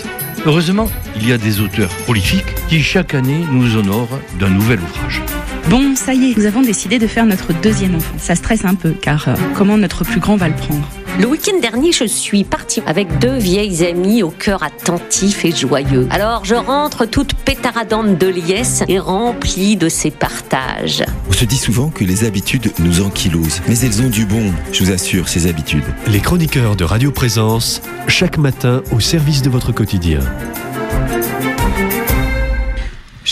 Heureusement, 0.45 0.91
il 1.17 1.27
y 1.27 1.33
a 1.33 1.39
des 1.39 1.61
auteurs 1.61 1.91
prolifiques 2.05 2.55
qui 2.69 2.83
chaque 2.83 3.15
année 3.15 3.47
nous 3.51 3.79
honorent 3.79 4.21
d'un 4.39 4.51
nouvel 4.51 4.81
ouvrage. 4.81 5.23
Bon, 5.71 5.97
ça 5.97 6.15
y 6.15 6.31
est, 6.31 6.37
nous 6.37 6.47
avons 6.47 6.63
décidé 6.63 6.99
de 6.99 7.07
faire 7.07 7.25
notre 7.25 7.53
deuxième 7.61 7.95
enfant. 7.95 8.15
Ça 8.19 8.35
stresse 8.35 8.65
un 8.65 8.75
peu, 8.75 8.91
car 8.91 9.29
euh, 9.29 9.35
comment 9.57 9.79
notre 9.79 10.05
plus 10.05 10.21
grand 10.21 10.37
va 10.37 10.49
le 10.49 10.55
prendre 10.55 10.87
le 11.17 11.27
week-end 11.29 11.61
dernier, 11.61 11.93
je 11.93 12.07
suis 12.07 12.43
partie 12.43 12.83
avec 12.87 13.21
deux 13.21 13.37
vieilles 13.37 13.87
amies 13.87 14.25
au 14.25 14.31
cœur 14.31 14.65
attentif 14.65 15.45
et 15.45 15.53
joyeux. 15.53 16.09
Alors 16.11 16.45
je 16.45 16.57
rentre 16.57 17.07
toute 17.07 17.35
pétaradante 17.35 18.19
de 18.19 18.27
liesse 18.27 18.83
et 18.89 18.99
remplie 18.99 19.77
de 19.77 19.89
ces 19.89 20.11
partages. 20.11 21.05
On 21.29 21.33
se 21.33 21.45
dit 21.45 21.57
souvent 21.57 21.91
que 21.91 22.03
les 22.03 22.25
habitudes 22.25 22.73
nous 22.81 23.01
ankylosent, 23.01 23.63
mais 23.69 23.79
elles 23.79 24.03
ont 24.03 24.11
du 24.11 24.27
bon, 24.27 24.53
je 24.73 24.83
vous 24.83 24.91
assure, 24.91 25.29
ces 25.29 25.47
habitudes. 25.47 25.85
Les 26.09 26.19
chroniqueurs 26.19 26.75
de 26.75 26.83
Radio 26.83 27.13
Présence, 27.13 27.81
chaque 28.09 28.37
matin 28.37 28.83
au 28.91 28.99
service 28.99 29.43
de 29.43 29.51
votre 29.51 29.71
quotidien. 29.71 30.19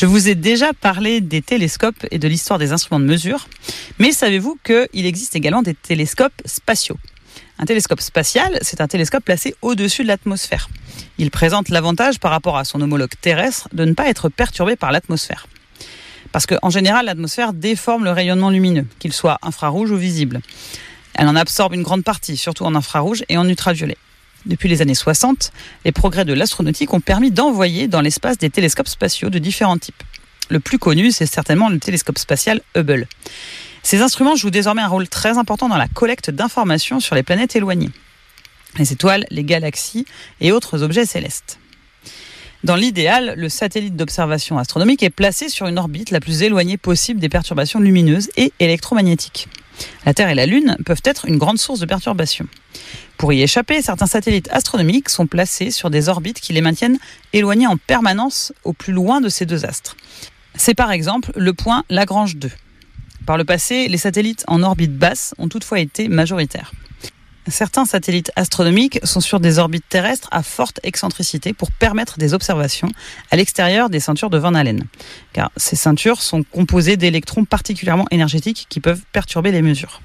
Je 0.03 0.09
vous 0.09 0.29
ai 0.29 0.35
déjà 0.35 0.73
parlé 0.73 1.21
des 1.21 1.43
télescopes 1.43 2.09
et 2.11 2.19
de 2.19 2.27
l'histoire 2.27 2.59
des 2.59 2.73
instruments 2.73 2.99
de 2.99 3.05
mesure, 3.05 3.47
mais 4.01 4.11
savez-vous 4.11 4.59
qu'il 4.65 5.07
existe 5.07 5.37
également 5.37 5.62
des 5.62 5.75
télescopes 5.75 6.43
spatiaux? 6.45 6.97
Un 7.61 7.67
télescope 7.67 8.01
spatial, 8.01 8.59
c'est 8.62 8.81
un 8.81 8.88
télescope 8.88 9.25
placé 9.25 9.55
au-dessus 9.62 10.03
de 10.03 10.09
l'atmosphère. 10.09 10.69
Il 11.19 11.31
présente 11.31 11.69
l'avantage 11.69 12.19
par 12.19 12.33
rapport 12.33 12.59
à 12.59 12.65
son 12.65 12.81
homologue 12.81 13.12
terrestre 13.21 13.69
de 13.73 13.85
ne 13.85 13.93
pas 13.93 14.09
être 14.09 14.29
perturbé 14.29 14.75
par 14.75 14.91
l'atmosphère. 14.91 15.47
Parce 16.33 16.47
qu'en 16.47 16.71
général, 16.71 17.07
l'atmosphère 17.07 17.53
déforme 17.53 18.03
le 18.03 18.11
rayonnement 18.11 18.51
lumineux, 18.51 18.87
qu'il 18.99 19.12
soit 19.12 19.38
infrarouge 19.41 19.93
ou 19.93 19.97
visible. 19.97 20.41
Elle 21.15 21.29
en 21.29 21.37
absorbe 21.37 21.75
une 21.75 21.85
grande 21.85 22.03
partie, 22.03 22.37
surtout 22.37 22.65
en 22.65 22.75
infrarouge 22.75 23.23
et 23.29 23.37
en 23.37 23.49
ultraviolet. 23.49 23.99
Depuis 24.47 24.69
les 24.69 24.83
années 24.83 24.95
60, 24.95 25.53
les 25.85 25.93
progrès 25.93 26.25
de 26.25 26.33
l'astronautique 26.33 26.93
ont 26.93 27.01
permis 27.01 27.31
d'envoyer 27.31 27.87
dans 27.87 28.01
l'espace 28.01 28.39
des 28.39 28.51
télescopes 28.51 28.89
spatiaux 28.89 29.31
de 29.31 29.39
différents 29.39 29.79
types. 29.79 30.03
Le 30.49 30.59
plus 30.59 30.79
connu, 30.79 31.13
c'est 31.13 31.27
certainement 31.27 31.69
le 31.69 31.79
télescope 31.79 32.19
spatial 32.19 32.61
Hubble. 32.77 33.07
Ces 33.83 34.03
instruments 34.03 34.37
jouent 34.37 34.51
désormais 34.51 34.83
un 34.83 34.89
rôle 34.89 35.09
très 35.09 35.39
important 35.39 35.69
dans 35.69 35.77
la 35.77 35.89
collecte 35.89 36.31
d'informations 36.31 37.01
sur 37.01 37.15
les 37.15 37.23
planètes 37.23 37.57
éloignées, 37.57 37.91
les 38.79 38.93
étoiles, 38.93 39.27
les 39.31 39.45
galaxies 39.45 40.07
et 40.41 40.53
autres 40.53 40.83
objets 40.83 41.07
célestes. 41.07 41.59
Dans 42.65 42.77
l'idéal, 42.77 43.35
le 43.37 43.49
satellite 43.49 43.97
d'observation 43.97 44.57
astronomique 44.57 45.03
est 45.03 45.11
placé 45.11 45.49
sur 45.49 45.67
une 45.67 45.79
orbite 45.79 46.11
la 46.11 46.21
plus 46.21 46.43
éloignée 46.43 46.77
possible 46.77 47.19
des 47.19 47.29
perturbations 47.29 47.81
lumineuses 47.81 48.31
et 48.37 48.53
électromagnétiques. 48.61 49.49
La 50.07 50.14
Terre 50.14 50.29
et 50.29 50.35
la 50.35 50.47
Lune 50.47 50.77
peuvent 50.85 51.03
être 51.05 51.27
une 51.27 51.38
grande 51.38 51.59
source 51.59 51.81
de 51.81 51.87
perturbations. 51.87 52.47
Pour 53.16 53.33
y 53.33 53.42
échapper, 53.42 53.83
certains 53.83 54.07
satellites 54.07 54.49
astronomiques 54.51 55.09
sont 55.09 55.27
placés 55.27 55.71
sur 55.71 55.90
des 55.90 56.09
orbites 56.09 56.40
qui 56.40 56.53
les 56.53 56.61
maintiennent 56.61 56.99
éloignés 57.33 57.66
en 57.66 57.77
permanence 57.77 58.53
au 58.64 58.73
plus 58.73 58.92
loin 58.92 59.21
de 59.21 59.29
ces 59.29 59.47
deux 59.47 59.64
astres. 59.64 59.97
C'est 60.55 60.75
par 60.75 60.90
exemple 60.90 61.33
le 61.37 61.53
point 61.53 61.85
Lagrange 61.88 62.37
2. 62.37 62.51
Par 63.27 63.38
le 63.38 63.45
passé, 63.45 63.88
les 63.88 63.99
satellites 63.99 64.45
en 64.49 64.62
orbite 64.62 64.97
basse 64.97 65.35
ont 65.38 65.49
toutefois 65.49 65.79
été 65.79 66.09
majoritaires. 66.09 66.73
Certains 67.49 67.87
satellites 67.87 68.31
astronomiques 68.37 69.01
sont 69.03 69.21
sur 69.21 69.41
des 69.41 69.59
orbites 69.59 69.89
terrestres 69.89 70.29
à 70.31 70.45
forte 70.45 70.79
excentricité 70.85 71.53
pour 71.53 71.73
permettre 71.73 72.19
des 72.19 72.35
observations 72.35 72.89
à 73.33 73.37
l'extérieur 73.37 73.91
des 73.91 73.99
ceintures 73.99 74.31
de 74.31 74.39
Van 74.39 74.55
Allen. 74.55 74.85
Car 75.33 75.51
ces 75.57 75.75
ceintures 75.75 76.23
sont 76.23 76.45
composées 76.45 76.97
d'électrons 76.97 77.45
particulièrement 77.45 78.07
énergétiques 78.13 78.67
qui 78.69 78.79
peuvent 78.79 79.03
perturber 79.13 79.51
les 79.51 79.61
mesures. 79.61 80.03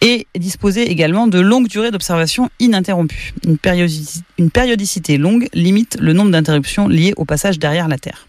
Et 0.00 0.26
disposer 0.36 0.90
également 0.90 1.28
de 1.28 1.38
longues 1.38 1.68
durées 1.68 1.92
d'observation 1.92 2.50
ininterrompues. 2.58 3.34
Une, 3.44 3.58
périodicité, 3.58 4.24
une 4.38 4.50
périodicité 4.50 5.16
longue 5.16 5.48
limite 5.54 5.96
le 6.00 6.12
nombre 6.12 6.32
d'interruptions 6.32 6.88
liées 6.88 7.14
au 7.16 7.24
passage 7.24 7.60
derrière 7.60 7.86
la 7.86 7.98
Terre. 7.98 8.26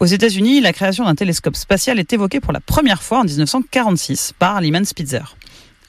Aux 0.00 0.06
États-Unis, 0.06 0.60
la 0.60 0.74
création 0.74 1.04
d'un 1.04 1.14
télescope 1.14 1.56
spatial 1.56 1.98
est 1.98 2.12
évoquée 2.12 2.40
pour 2.40 2.52
la 2.52 2.60
première 2.60 3.02
fois 3.02 3.20
en 3.20 3.24
1946 3.24 4.34
par 4.38 4.60
Lyman 4.60 4.84
Spitzer 4.84 5.34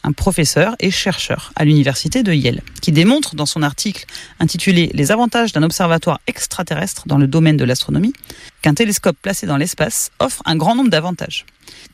un 0.07 0.13
professeur 0.13 0.77
et 0.79 0.89
chercheur 0.89 1.51
à 1.57 1.65
l'université 1.65 2.23
de 2.23 2.31
Yale, 2.31 2.61
qui 2.81 2.93
démontre 2.93 3.35
dans 3.35 3.45
son 3.45 3.61
article 3.61 4.05
intitulé 4.39 4.89
Les 4.93 5.11
avantages 5.11 5.51
d'un 5.51 5.63
observatoire 5.63 6.21
extraterrestre 6.27 7.03
dans 7.07 7.17
le 7.17 7.27
domaine 7.27 7.57
de 7.57 7.65
l'astronomie 7.65 8.13
qu'un 8.61 8.73
télescope 8.73 9.17
placé 9.21 9.47
dans 9.47 9.57
l'espace 9.57 10.11
offre 10.19 10.41
un 10.45 10.55
grand 10.55 10.75
nombre 10.75 10.89
d'avantages. 10.89 11.45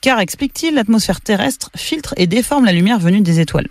Car, 0.02 0.20
explique-t-il, 0.20 0.76
l'atmosphère 0.76 1.22
terrestre 1.22 1.72
filtre 1.76 2.14
et 2.16 2.28
déforme 2.28 2.66
la 2.66 2.72
lumière 2.72 3.00
venue 3.00 3.22
des 3.22 3.40
étoiles. 3.40 3.68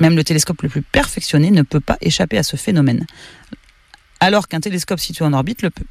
Même 0.00 0.16
le 0.16 0.24
télescope 0.24 0.62
le 0.62 0.68
plus 0.68 0.82
perfectionné 0.82 1.52
ne 1.52 1.62
peut 1.62 1.78
pas 1.78 1.98
échapper 2.00 2.36
à 2.36 2.42
ce 2.42 2.56
phénomène, 2.56 3.06
alors 4.18 4.48
qu'un 4.48 4.60
télescope 4.60 4.98
situé 4.98 5.24
en 5.24 5.32
orbite 5.32 5.62
le 5.62 5.70
peut. 5.70 5.84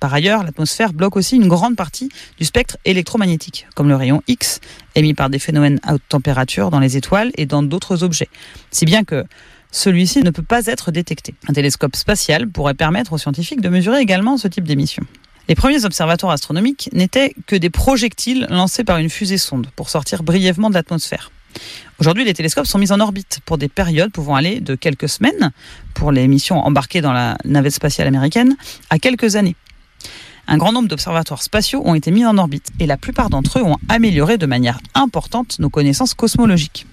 Par 0.00 0.12
ailleurs, 0.12 0.42
l'atmosphère 0.42 0.92
bloque 0.92 1.16
aussi 1.16 1.36
une 1.36 1.48
grande 1.48 1.76
partie 1.76 2.08
du 2.38 2.44
spectre 2.44 2.76
électromagnétique, 2.84 3.66
comme 3.74 3.88
le 3.88 3.96
rayon 3.96 4.22
X, 4.28 4.60
émis 4.94 5.14
par 5.14 5.30
des 5.30 5.38
phénomènes 5.38 5.80
à 5.82 5.94
haute 5.94 6.02
température 6.08 6.70
dans 6.70 6.80
les 6.80 6.96
étoiles 6.96 7.32
et 7.36 7.46
dans 7.46 7.62
d'autres 7.62 8.02
objets. 8.02 8.28
Si 8.70 8.84
bien 8.84 9.04
que 9.04 9.24
celui-ci 9.72 10.22
ne 10.22 10.30
peut 10.30 10.42
pas 10.42 10.66
être 10.66 10.90
détecté. 10.90 11.34
Un 11.48 11.52
télescope 11.52 11.96
spatial 11.96 12.48
pourrait 12.48 12.74
permettre 12.74 13.12
aux 13.12 13.18
scientifiques 13.18 13.60
de 13.60 13.68
mesurer 13.68 14.00
également 14.00 14.38
ce 14.38 14.48
type 14.48 14.64
d'émission. 14.64 15.02
Les 15.48 15.54
premiers 15.54 15.84
observatoires 15.84 16.32
astronomiques 16.32 16.88
n'étaient 16.92 17.34
que 17.46 17.56
des 17.56 17.70
projectiles 17.70 18.46
lancés 18.50 18.84
par 18.84 18.98
une 18.98 19.10
fusée 19.10 19.38
sonde 19.38 19.68
pour 19.76 19.90
sortir 19.90 20.22
brièvement 20.22 20.70
de 20.70 20.74
l'atmosphère. 20.74 21.30
Aujourd'hui, 21.98 22.24
les 22.24 22.34
télescopes 22.34 22.66
sont 22.66 22.78
mis 22.78 22.92
en 22.92 23.00
orbite 23.00 23.40
pour 23.44 23.56
des 23.56 23.68
périodes 23.68 24.12
pouvant 24.12 24.34
aller 24.34 24.60
de 24.60 24.74
quelques 24.74 25.08
semaines, 25.08 25.52
pour 25.94 26.12
les 26.12 26.26
missions 26.28 26.58
embarquées 26.58 27.00
dans 27.00 27.12
la 27.12 27.38
navette 27.44 27.74
spatiale 27.74 28.08
américaine, 28.08 28.56
à 28.90 28.98
quelques 28.98 29.36
années 29.36 29.56
un 30.46 30.56
grand 30.58 30.72
nombre 30.72 30.88
d'observatoires 30.88 31.42
spatiaux 31.42 31.82
ont 31.84 31.94
été 31.94 32.10
mis 32.10 32.24
en 32.24 32.38
orbite 32.38 32.70
et 32.78 32.86
la 32.86 32.96
plupart 32.96 33.30
d'entre 33.30 33.58
eux 33.58 33.62
ont 33.62 33.78
amélioré 33.88 34.38
de 34.38 34.46
manière 34.46 34.78
importante 34.94 35.58
nos 35.58 35.70
connaissances 35.70 36.14
cosmologiques. 36.14 36.86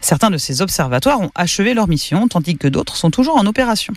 Certains 0.00 0.30
de 0.30 0.36
ces 0.36 0.60
observatoires 0.60 1.20
ont 1.20 1.30
achevé 1.34 1.72
leur 1.72 1.88
mission, 1.88 2.28
tandis 2.28 2.58
que 2.58 2.68
d'autres 2.68 2.96
sont 2.96 3.10
toujours 3.10 3.36
en 3.36 3.46
opération. 3.46 3.94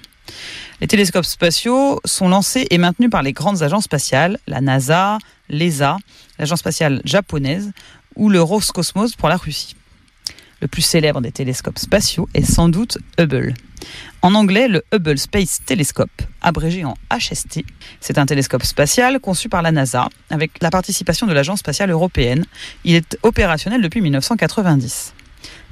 Les 0.80 0.88
télescopes 0.88 1.26
spatiaux 1.26 2.00
sont 2.06 2.30
lancés 2.30 2.68
et 2.70 2.78
maintenus 2.78 3.10
par 3.10 3.24
les 3.24 3.34
grandes 3.34 3.64
agences 3.64 3.86
spatiales, 3.86 4.40
la 4.48 4.62
NASA, 4.62 5.18
l'ESA, 5.50 5.98
l'agence 6.40 6.60
spatiale 6.60 7.02
japonaise 7.04 7.72
ou 8.16 8.30
le 8.30 8.42
Roscosmos 8.42 9.16
pour 9.16 9.30
la 9.30 9.38
Russie. 9.38 9.76
Le 10.60 10.68
plus 10.68 10.82
célèbre 10.82 11.22
des 11.22 11.32
télescopes 11.32 11.78
spatiaux 11.78 12.28
est 12.34 12.44
sans 12.44 12.68
doute 12.68 12.98
Hubble. 13.20 13.54
En 14.24 14.34
anglais, 14.34 14.68
le 14.68 14.84
Hubble 14.92 15.20
Space 15.20 15.62
Telescope, 15.64 16.22
abrégé 16.42 16.84
en 16.84 16.96
HST. 17.12 17.64
C'est 18.00 18.18
un 18.18 18.26
télescope 18.26 18.64
spatial 18.64 19.20
conçu 19.20 19.50
par 19.50 19.62
la 19.62 19.72
NASA 19.72 20.10
avec 20.32 20.52
la 20.62 20.72
participation 20.72 21.28
de 21.28 21.34
l'Agence 21.34 21.60
spatiale 21.60 21.92
européenne. 21.92 22.46
Il 22.84 22.96
est 22.96 23.20
opérationnel 23.22 23.82
depuis 23.82 24.02
1990. 24.02 25.14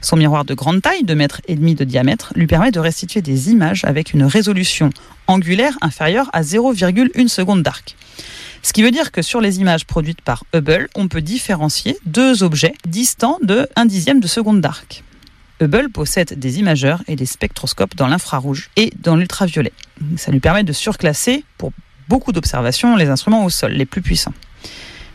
Son 0.01 0.17
miroir 0.17 0.45
de 0.45 0.53
grande 0.53 0.83
taille, 0.83 1.03
2 1.03 1.15
mètres 1.15 1.41
et 1.47 1.55
demi 1.55 1.73
de 1.73 1.83
diamètre, 1.83 2.31
lui 2.35 2.45
permet 2.45 2.69
de 2.69 2.79
restituer 2.79 3.23
des 3.23 3.49
images 3.49 3.83
avec 3.85 4.13
une 4.13 4.23
résolution 4.23 4.91
angulaire 5.25 5.75
inférieure 5.81 6.29
à 6.31 6.43
0,1 6.43 7.27
seconde 7.27 7.63
d'arc. 7.63 7.95
Ce 8.65 8.73
qui 8.73 8.81
veut 8.81 8.89
dire 8.89 9.11
que 9.11 9.21
sur 9.21 9.41
les 9.41 9.59
images 9.59 9.85
produites 9.85 10.21
par 10.21 10.43
Hubble, 10.51 10.89
on 10.95 11.07
peut 11.07 11.21
différencier 11.21 11.99
deux 12.07 12.41
objets 12.41 12.73
distants 12.87 13.37
de 13.43 13.69
1 13.75 13.85
dixième 13.85 14.19
de 14.19 14.25
seconde 14.25 14.59
d'arc. 14.59 15.03
Hubble 15.61 15.91
possède 15.91 16.39
des 16.39 16.57
imageurs 16.57 17.03
et 17.07 17.15
des 17.15 17.27
spectroscopes 17.27 17.95
dans 17.95 18.07
l'infrarouge 18.07 18.71
et 18.75 18.91
dans 18.99 19.17
l'ultraviolet. 19.17 19.71
Ça 20.17 20.31
lui 20.31 20.39
permet 20.39 20.63
de 20.63 20.73
surclasser 20.73 21.43
pour 21.59 21.73
beaucoup 22.09 22.31
d'observations 22.31 22.95
les 22.95 23.09
instruments 23.09 23.45
au 23.45 23.51
sol, 23.51 23.71
les 23.71 23.85
plus 23.85 24.01
puissants, 24.01 24.33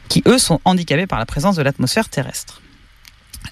qui 0.09 0.23
eux 0.29 0.39
sont 0.39 0.61
handicapés 0.65 1.09
par 1.09 1.19
la 1.19 1.27
présence 1.27 1.57
de 1.57 1.63
l'atmosphère 1.63 2.09
terrestre. 2.09 2.63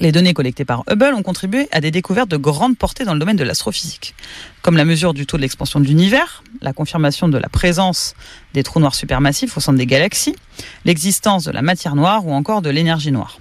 Les 0.01 0.13
données 0.13 0.33
collectées 0.33 0.65
par 0.65 0.85
Hubble 0.89 1.13
ont 1.15 1.23
contribué 1.23 1.69
à 1.73 1.81
des 1.81 1.91
découvertes 1.91 2.29
de 2.29 2.37
grande 2.37 2.79
portée 2.79 3.05
dans 3.05 3.15
le 3.15 3.19
domaine 3.19 3.37
de 3.37 3.43
l'astrophysique, 3.43 4.15
comme 4.63 4.77
la 4.77 4.85
mesure 4.85 5.13
du 5.13 5.27
taux 5.27 5.37
de 5.37 5.43
l'expansion 5.43 5.81
de 5.81 5.87
l'univers, 5.87 6.45
la 6.61 6.73
confirmation 6.73 7.29
de 7.29 7.37
la 7.37 7.49
présence 7.49 8.15
des 8.55 8.63
trous 8.63 8.79
noirs 8.79 8.95
supermassifs 8.95 9.57
au 9.57 9.61
centre 9.61 9.79
des 9.79 9.87
galaxies, 9.87 10.37
l'existence 10.85 11.45
de 11.45 11.51
la 11.51 11.63
matière 11.63 11.97
noire 11.97 12.25
ou 12.27 12.33
encore 12.33 12.63
de 12.63 12.71
l'énergie 12.71 13.11
noire. 13.11 13.41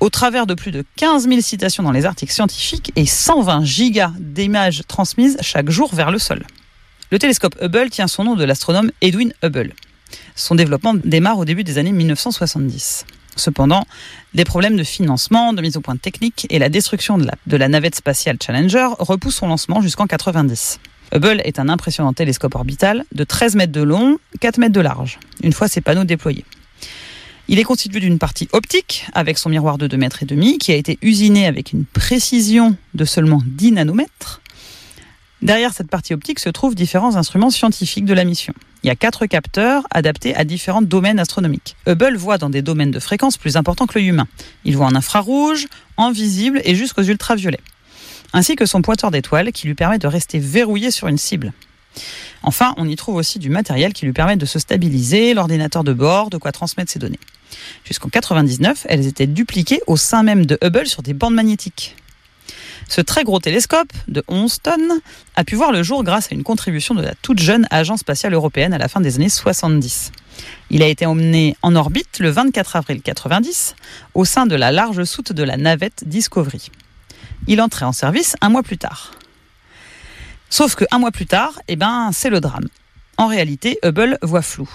Au 0.00 0.08
travers 0.08 0.46
de 0.46 0.54
plus 0.54 0.72
de 0.72 0.84
15 0.96 1.28
000 1.28 1.40
citations 1.42 1.82
dans 1.82 1.92
les 1.92 2.06
articles 2.06 2.32
scientifiques 2.32 2.92
et 2.96 3.06
120 3.06 3.64
gigas 3.64 4.12
d'images 4.18 4.82
transmises 4.88 5.36
chaque 5.42 5.70
jour 5.70 5.94
vers 5.94 6.10
le 6.10 6.18
sol. 6.18 6.46
Le 7.10 7.18
télescope 7.18 7.56
Hubble 7.60 7.90
tient 7.90 8.08
son 8.08 8.24
nom 8.24 8.34
de 8.34 8.44
l'astronome 8.44 8.90
Edwin 9.00 9.32
Hubble. 9.42 9.74
Son 10.34 10.54
développement 10.54 10.94
démarre 10.94 11.38
au 11.38 11.44
début 11.44 11.64
des 11.64 11.78
années 11.78 11.92
1970. 11.92 13.04
Cependant, 13.36 13.86
des 14.34 14.44
problèmes 14.44 14.76
de 14.76 14.82
financement, 14.82 15.52
de 15.52 15.62
mise 15.62 15.76
au 15.76 15.80
point 15.80 15.96
technique 15.96 16.46
et 16.50 16.58
la 16.58 16.68
destruction 16.68 17.18
de 17.18 17.26
la, 17.26 17.34
de 17.46 17.56
la 17.56 17.68
navette 17.68 17.94
spatiale 17.94 18.38
Challenger 18.44 18.88
repoussent 18.98 19.36
son 19.36 19.48
lancement 19.48 19.80
jusqu'en 19.80 20.06
90. 20.06 20.80
Hubble 21.14 21.40
est 21.44 21.58
un 21.58 21.68
impressionnant 21.68 22.12
télescope 22.12 22.54
orbital 22.54 23.04
de 23.12 23.24
13 23.24 23.56
mètres 23.56 23.72
de 23.72 23.82
long, 23.82 24.18
4 24.40 24.58
mètres 24.58 24.72
de 24.72 24.80
large, 24.80 25.18
une 25.42 25.52
fois 25.52 25.68
ses 25.68 25.80
panneaux 25.80 26.04
déployés. 26.04 26.44
Il 27.48 27.60
est 27.60 27.64
constitué 27.64 28.00
d'une 28.00 28.18
partie 28.18 28.48
optique 28.52 29.06
avec 29.12 29.38
son 29.38 29.50
miroir 29.50 29.78
de 29.78 29.86
2 29.86 29.96
mètres 29.96 30.24
et 30.24 30.26
demi 30.26 30.58
qui 30.58 30.72
a 30.72 30.74
été 30.74 30.98
usiné 31.00 31.46
avec 31.46 31.72
une 31.72 31.84
précision 31.84 32.76
de 32.94 33.04
seulement 33.04 33.40
10 33.46 33.72
nanomètres. 33.72 34.40
Derrière 35.42 35.74
cette 35.74 35.90
partie 35.90 36.14
optique 36.14 36.38
se 36.38 36.48
trouvent 36.48 36.74
différents 36.74 37.16
instruments 37.16 37.50
scientifiques 37.50 38.06
de 38.06 38.14
la 38.14 38.24
mission. 38.24 38.54
Il 38.82 38.86
y 38.86 38.90
a 38.90 38.96
quatre 38.96 39.26
capteurs 39.26 39.86
adaptés 39.90 40.34
à 40.34 40.44
différents 40.44 40.82
domaines 40.82 41.18
astronomiques. 41.18 41.76
Hubble 41.86 42.16
voit 42.16 42.38
dans 42.38 42.48
des 42.50 42.62
domaines 42.62 42.90
de 42.90 43.00
fréquence 43.00 43.36
plus 43.36 43.56
importants 43.56 43.86
que 43.86 43.98
l'œil 43.98 44.08
humain. 44.08 44.28
Il 44.64 44.76
voit 44.76 44.86
en 44.86 44.94
infrarouge, 44.94 45.66
en 45.96 46.10
visible 46.10 46.60
et 46.64 46.74
jusqu'aux 46.74 47.02
ultraviolets. 47.02 47.60
Ainsi 48.32 48.56
que 48.56 48.64
son 48.64 48.82
pointeur 48.82 49.10
d'étoiles 49.10 49.52
qui 49.52 49.66
lui 49.66 49.74
permet 49.74 49.98
de 49.98 50.06
rester 50.06 50.38
verrouillé 50.38 50.90
sur 50.90 51.08
une 51.08 51.18
cible. 51.18 51.52
Enfin, 52.42 52.74
on 52.76 52.88
y 52.88 52.96
trouve 52.96 53.16
aussi 53.16 53.38
du 53.38 53.50
matériel 53.50 53.92
qui 53.92 54.06
lui 54.06 54.12
permet 54.12 54.36
de 54.36 54.46
se 54.46 54.58
stabiliser, 54.58 55.34
l'ordinateur 55.34 55.84
de 55.84 55.92
bord, 55.92 56.30
de 56.30 56.36
quoi 56.38 56.52
transmettre 56.52 56.90
ses 56.90 56.98
données. 56.98 57.20
Jusqu'en 57.84 58.08
99, 58.08 58.86
elles 58.88 59.06
étaient 59.06 59.26
dupliquées 59.26 59.80
au 59.86 59.96
sein 59.96 60.22
même 60.22 60.46
de 60.46 60.58
Hubble 60.62 60.86
sur 60.86 61.02
des 61.02 61.14
bandes 61.14 61.34
magnétiques. 61.34 61.96
Ce 62.88 63.00
très 63.00 63.24
gros 63.24 63.40
télescope 63.40 63.92
de 64.06 64.22
11 64.28 64.60
tonnes 64.62 65.00
a 65.34 65.44
pu 65.44 65.56
voir 65.56 65.72
le 65.72 65.82
jour 65.82 66.04
grâce 66.04 66.30
à 66.30 66.34
une 66.34 66.44
contribution 66.44 66.94
de 66.94 67.02
la 67.02 67.14
toute 67.14 67.40
jeune 67.40 67.66
Agence 67.70 68.00
spatiale 68.00 68.34
européenne 68.34 68.72
à 68.72 68.78
la 68.78 68.88
fin 68.88 69.00
des 69.00 69.16
années 69.16 69.28
70. 69.28 70.12
Il 70.70 70.82
a 70.82 70.86
été 70.86 71.04
emmené 71.04 71.56
en 71.62 71.74
orbite 71.74 72.20
le 72.20 72.30
24 72.30 72.76
avril 72.76 73.02
90 73.02 73.74
au 74.14 74.24
sein 74.24 74.46
de 74.46 74.54
la 74.54 74.70
large 74.70 75.02
soute 75.04 75.32
de 75.32 75.42
la 75.42 75.56
navette 75.56 76.04
Discovery. 76.06 76.70
Il 77.48 77.60
entrait 77.60 77.84
en 77.84 77.92
service 77.92 78.36
un 78.40 78.50
mois 78.50 78.62
plus 78.62 78.78
tard. 78.78 79.12
Sauf 80.48 80.76
que 80.76 80.84
un 80.92 80.98
mois 80.98 81.10
plus 81.10 81.26
tard, 81.26 81.60
eh 81.66 81.76
ben, 81.76 82.10
c'est 82.12 82.30
le 82.30 82.40
drame. 82.40 82.68
En 83.16 83.26
réalité, 83.26 83.78
Hubble 83.82 84.18
voit 84.22 84.42
flou. 84.42 84.68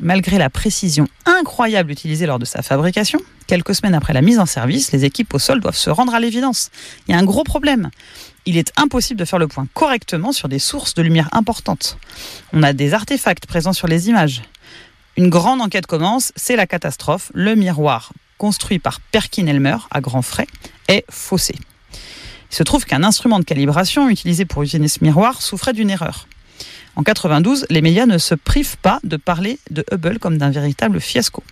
Malgré 0.00 0.36
la 0.36 0.50
précision 0.50 1.08
incroyable 1.24 1.90
utilisée 1.90 2.26
lors 2.26 2.38
de 2.38 2.44
sa 2.44 2.60
fabrication, 2.60 3.18
quelques 3.46 3.74
semaines 3.74 3.94
après 3.94 4.12
la 4.12 4.20
mise 4.20 4.38
en 4.38 4.44
service, 4.44 4.92
les 4.92 5.06
équipes 5.06 5.32
au 5.32 5.38
sol 5.38 5.60
doivent 5.60 5.76
se 5.76 5.88
rendre 5.88 6.14
à 6.14 6.20
l'évidence. 6.20 6.70
Il 7.08 7.12
y 7.12 7.14
a 7.14 7.18
un 7.18 7.24
gros 7.24 7.44
problème. 7.44 7.90
Il 8.44 8.58
est 8.58 8.72
impossible 8.76 9.18
de 9.18 9.24
faire 9.24 9.38
le 9.38 9.48
point 9.48 9.66
correctement 9.72 10.32
sur 10.32 10.48
des 10.48 10.58
sources 10.58 10.92
de 10.92 11.02
lumière 11.02 11.30
importantes. 11.32 11.96
On 12.52 12.62
a 12.62 12.74
des 12.74 12.92
artefacts 12.92 13.46
présents 13.46 13.72
sur 13.72 13.88
les 13.88 14.10
images. 14.10 14.42
Une 15.16 15.30
grande 15.30 15.62
enquête 15.62 15.86
commence, 15.86 16.30
c'est 16.36 16.56
la 16.56 16.66
catastrophe. 16.66 17.32
Le 17.32 17.54
miroir, 17.54 18.12
construit 18.36 18.78
par 18.78 19.00
Perkin-Elmer 19.00 19.78
à 19.90 20.02
grands 20.02 20.20
frais, 20.20 20.46
est 20.88 21.06
faussé. 21.08 21.54
Il 22.50 22.54
se 22.54 22.62
trouve 22.62 22.84
qu'un 22.84 23.02
instrument 23.02 23.38
de 23.38 23.44
calibration 23.44 24.10
utilisé 24.10 24.44
pour 24.44 24.62
usiner 24.62 24.88
ce 24.88 25.02
miroir 25.02 25.40
souffrait 25.40 25.72
d'une 25.72 25.88
erreur. 25.88 26.28
En 26.96 27.02
92, 27.02 27.66
les 27.68 27.82
médias 27.82 28.06
ne 28.06 28.16
se 28.16 28.34
privent 28.34 28.78
pas 28.78 29.00
de 29.04 29.18
parler 29.18 29.58
de 29.70 29.84
Hubble 29.92 30.18
comme 30.18 30.38
d'un 30.38 30.50
véritable 30.50 30.98
fiasco. 30.98 31.44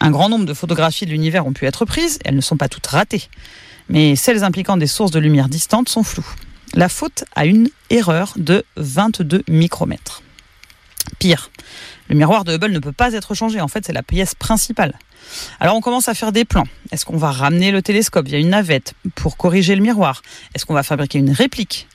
Un 0.00 0.10
grand 0.10 0.28
nombre 0.28 0.46
de 0.46 0.52
photographies 0.52 1.06
de 1.06 1.12
l'univers 1.12 1.46
ont 1.46 1.52
pu 1.52 1.64
être 1.64 1.84
prises, 1.84 2.18
elles 2.24 2.34
ne 2.34 2.40
sont 2.40 2.56
pas 2.56 2.68
toutes 2.68 2.88
ratées, 2.88 3.28
mais 3.88 4.16
celles 4.16 4.42
impliquant 4.42 4.76
des 4.76 4.88
sources 4.88 5.12
de 5.12 5.20
lumière 5.20 5.48
distantes 5.48 5.88
sont 5.88 6.02
floues. 6.02 6.26
La 6.74 6.88
faute 6.88 7.24
a 7.36 7.46
une 7.46 7.68
erreur 7.88 8.32
de 8.36 8.64
22 8.76 9.44
micromètres. 9.48 10.22
Pire, 11.20 11.50
le 12.08 12.16
miroir 12.16 12.42
de 12.42 12.54
Hubble 12.54 12.72
ne 12.72 12.80
peut 12.80 12.90
pas 12.90 13.12
être 13.12 13.34
changé, 13.34 13.60
en 13.60 13.68
fait 13.68 13.86
c'est 13.86 13.92
la 13.92 14.02
pièce 14.02 14.34
principale. 14.34 14.98
Alors 15.60 15.76
on 15.76 15.80
commence 15.80 16.08
à 16.08 16.14
faire 16.14 16.32
des 16.32 16.44
plans. 16.44 16.66
Est-ce 16.90 17.04
qu'on 17.04 17.16
va 17.16 17.30
ramener 17.30 17.70
le 17.70 17.80
télescope 17.80 18.26
via 18.26 18.38
une 18.38 18.50
navette 18.50 18.94
pour 19.14 19.36
corriger 19.36 19.76
le 19.76 19.82
miroir? 19.82 20.22
Est-ce 20.54 20.66
qu'on 20.66 20.74
va 20.74 20.82
fabriquer 20.82 21.20
une 21.20 21.30
réplique? 21.30 21.86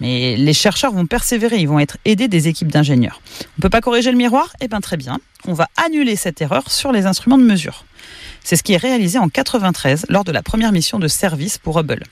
Mais 0.00 0.36
les 0.36 0.52
chercheurs 0.52 0.92
vont 0.92 1.06
persévérer, 1.06 1.58
ils 1.58 1.68
vont 1.68 1.78
être 1.78 1.98
aidés 2.04 2.28
des 2.28 2.48
équipes 2.48 2.70
d'ingénieurs. 2.70 3.20
On 3.40 3.44
ne 3.58 3.62
peut 3.62 3.70
pas 3.70 3.80
corriger 3.80 4.10
le 4.10 4.16
miroir? 4.16 4.52
Eh 4.60 4.68
bien 4.68 4.80
très 4.80 4.96
bien, 4.96 5.18
on 5.46 5.52
va 5.52 5.68
annuler 5.76 6.16
cette 6.16 6.40
erreur 6.40 6.70
sur 6.70 6.92
les 6.92 7.06
instruments 7.06 7.38
de 7.38 7.44
mesure. 7.44 7.84
C'est 8.42 8.56
ce 8.56 8.62
qui 8.62 8.74
est 8.74 8.78
réalisé 8.78 9.18
en 9.18 9.28
93 9.28 10.06
lors 10.10 10.24
de 10.24 10.32
la 10.32 10.42
première 10.42 10.72
mission 10.72 10.98
de 10.98 11.08
service 11.08 11.56
pour 11.56 11.78
Hubble. 11.78 12.04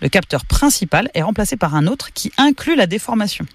Le 0.00 0.08
capteur 0.08 0.46
principal 0.46 1.10
est 1.14 1.22
remplacé 1.22 1.56
par 1.56 1.74
un 1.74 1.86
autre 1.86 2.12
qui 2.14 2.32
inclut 2.38 2.76
la 2.76 2.86
déformation. 2.86 3.46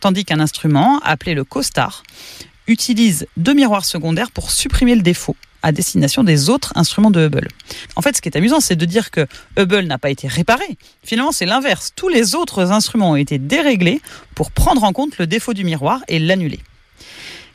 Tandis 0.00 0.24
qu'un 0.24 0.40
instrument, 0.40 1.00
appelé 1.02 1.34
le 1.34 1.44
COSTAR, 1.44 2.02
utilise 2.66 3.26
deux 3.36 3.54
miroirs 3.54 3.84
secondaires 3.84 4.30
pour 4.30 4.50
supprimer 4.50 4.94
le 4.94 5.02
défaut 5.02 5.36
à 5.64 5.72
destination 5.72 6.22
des 6.22 6.50
autres 6.50 6.72
instruments 6.76 7.10
de 7.10 7.26
Hubble. 7.26 7.48
En 7.96 8.02
fait, 8.02 8.14
ce 8.14 8.20
qui 8.20 8.28
est 8.28 8.36
amusant, 8.36 8.60
c'est 8.60 8.76
de 8.76 8.84
dire 8.84 9.10
que 9.10 9.26
Hubble 9.58 9.86
n'a 9.86 9.96
pas 9.96 10.10
été 10.10 10.28
réparé. 10.28 10.76
Finalement, 11.02 11.32
c'est 11.32 11.46
l'inverse. 11.46 11.92
Tous 11.96 12.10
les 12.10 12.34
autres 12.34 12.70
instruments 12.70 13.12
ont 13.12 13.16
été 13.16 13.38
déréglés 13.38 14.02
pour 14.34 14.50
prendre 14.50 14.84
en 14.84 14.92
compte 14.92 15.16
le 15.16 15.26
défaut 15.26 15.54
du 15.54 15.64
miroir 15.64 16.00
et 16.06 16.18
l'annuler. 16.18 16.60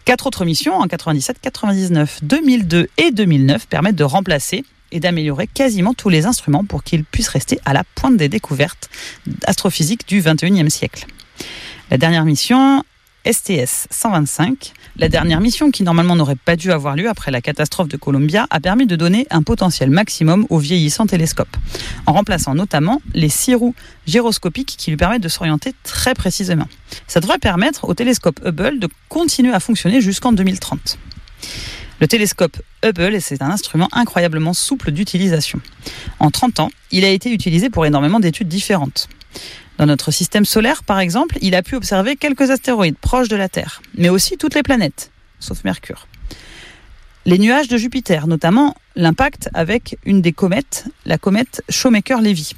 Quatre 0.05 0.25
autres 0.25 0.43
missions 0.43 0.73
en 0.73 0.87
97, 0.87 1.37
99, 1.39 2.23
2002 2.23 2.89
et 2.97 3.11
2009 3.11 3.67
permettent 3.67 3.95
de 3.95 4.03
remplacer 4.03 4.65
et 4.91 4.99
d'améliorer 4.99 5.45
quasiment 5.45 5.93
tous 5.93 6.09
les 6.09 6.25
instruments 6.25 6.65
pour 6.65 6.83
qu'ils 6.83 7.03
puissent 7.03 7.27
rester 7.27 7.59
à 7.63 7.73
la 7.73 7.83
pointe 7.83 8.17
des 8.17 8.27
découvertes 8.27 8.89
astrophysiques 9.45 10.07
du 10.07 10.19
21e 10.19 10.69
siècle. 10.69 11.05
La 11.91 11.99
dernière 11.99 12.25
mission 12.25 12.83
STS 13.23 13.87
125, 13.91 14.73
la 14.99 15.07
dernière 15.07 15.39
mission 15.39 15.71
qui 15.71 15.83
normalement 15.83 16.15
n'aurait 16.15 16.35
pas 16.35 16.57
dû 16.57 16.71
avoir 16.71 16.95
lieu 16.95 17.09
après 17.09 17.31
la 17.31 17.41
catastrophe 17.41 17.87
de 17.87 17.95
Columbia, 17.95 18.47
a 18.49 18.59
permis 18.59 18.85
de 18.85 18.97
donner 18.97 19.25
un 19.29 19.43
potentiel 19.43 19.89
maximum 19.89 20.45
au 20.49 20.59
vieillissant 20.59 21.07
télescope, 21.07 21.55
en 22.05 22.11
remplaçant 22.13 22.53
notamment 22.53 23.01
les 23.13 23.29
six 23.29 23.55
roues 23.55 23.75
gyroscopiques 24.05 24.75
qui 24.77 24.91
lui 24.91 24.97
permettent 24.97 25.23
de 25.23 25.29
s'orienter 25.29 25.73
très 25.83 26.13
précisément. 26.13 26.67
Ça 27.07 27.21
devrait 27.21 27.39
permettre 27.39 27.87
au 27.87 27.93
télescope 27.93 28.41
Hubble 28.45 28.79
de 28.79 28.89
continuer 29.07 29.53
à 29.53 29.61
fonctionner 29.61 30.01
jusqu'en 30.01 30.33
2030. 30.33 30.99
Le 32.01 32.07
télescope 32.07 32.57
Hubble, 32.83 33.21
c'est 33.21 33.41
un 33.41 33.49
instrument 33.49 33.87
incroyablement 33.93 34.53
souple 34.53 34.91
d'utilisation. 34.91 35.61
En 36.19 36.29
30 36.29 36.59
ans, 36.59 36.71
il 36.91 37.05
a 37.05 37.09
été 37.09 37.31
utilisé 37.31 37.69
pour 37.69 37.85
énormément 37.85 38.19
d'études 38.19 38.49
différentes. 38.49 39.07
Dans 39.77 39.85
notre 39.85 40.11
système 40.11 40.45
solaire, 40.45 40.83
par 40.83 40.99
exemple, 40.99 41.37
il 41.41 41.55
a 41.55 41.63
pu 41.63 41.75
observer 41.75 42.15
quelques 42.15 42.51
astéroïdes 42.51 42.97
proches 42.97 43.29
de 43.29 43.35
la 43.35 43.47
Terre, 43.47 43.81
mais 43.95 44.09
aussi 44.09 44.37
toutes 44.37 44.55
les 44.55 44.63
planètes, 44.63 45.11
sauf 45.39 45.63
Mercure. 45.63 46.07
Les 47.25 47.37
nuages 47.37 47.67
de 47.67 47.77
Jupiter, 47.77 48.27
notamment 48.27 48.75
l'impact 48.95 49.49
avec 49.53 49.97
une 50.05 50.21
des 50.21 50.31
comètes, 50.33 50.85
la 51.05 51.17
comète 51.17 51.63
Shoemaker-Levy. 51.69 52.55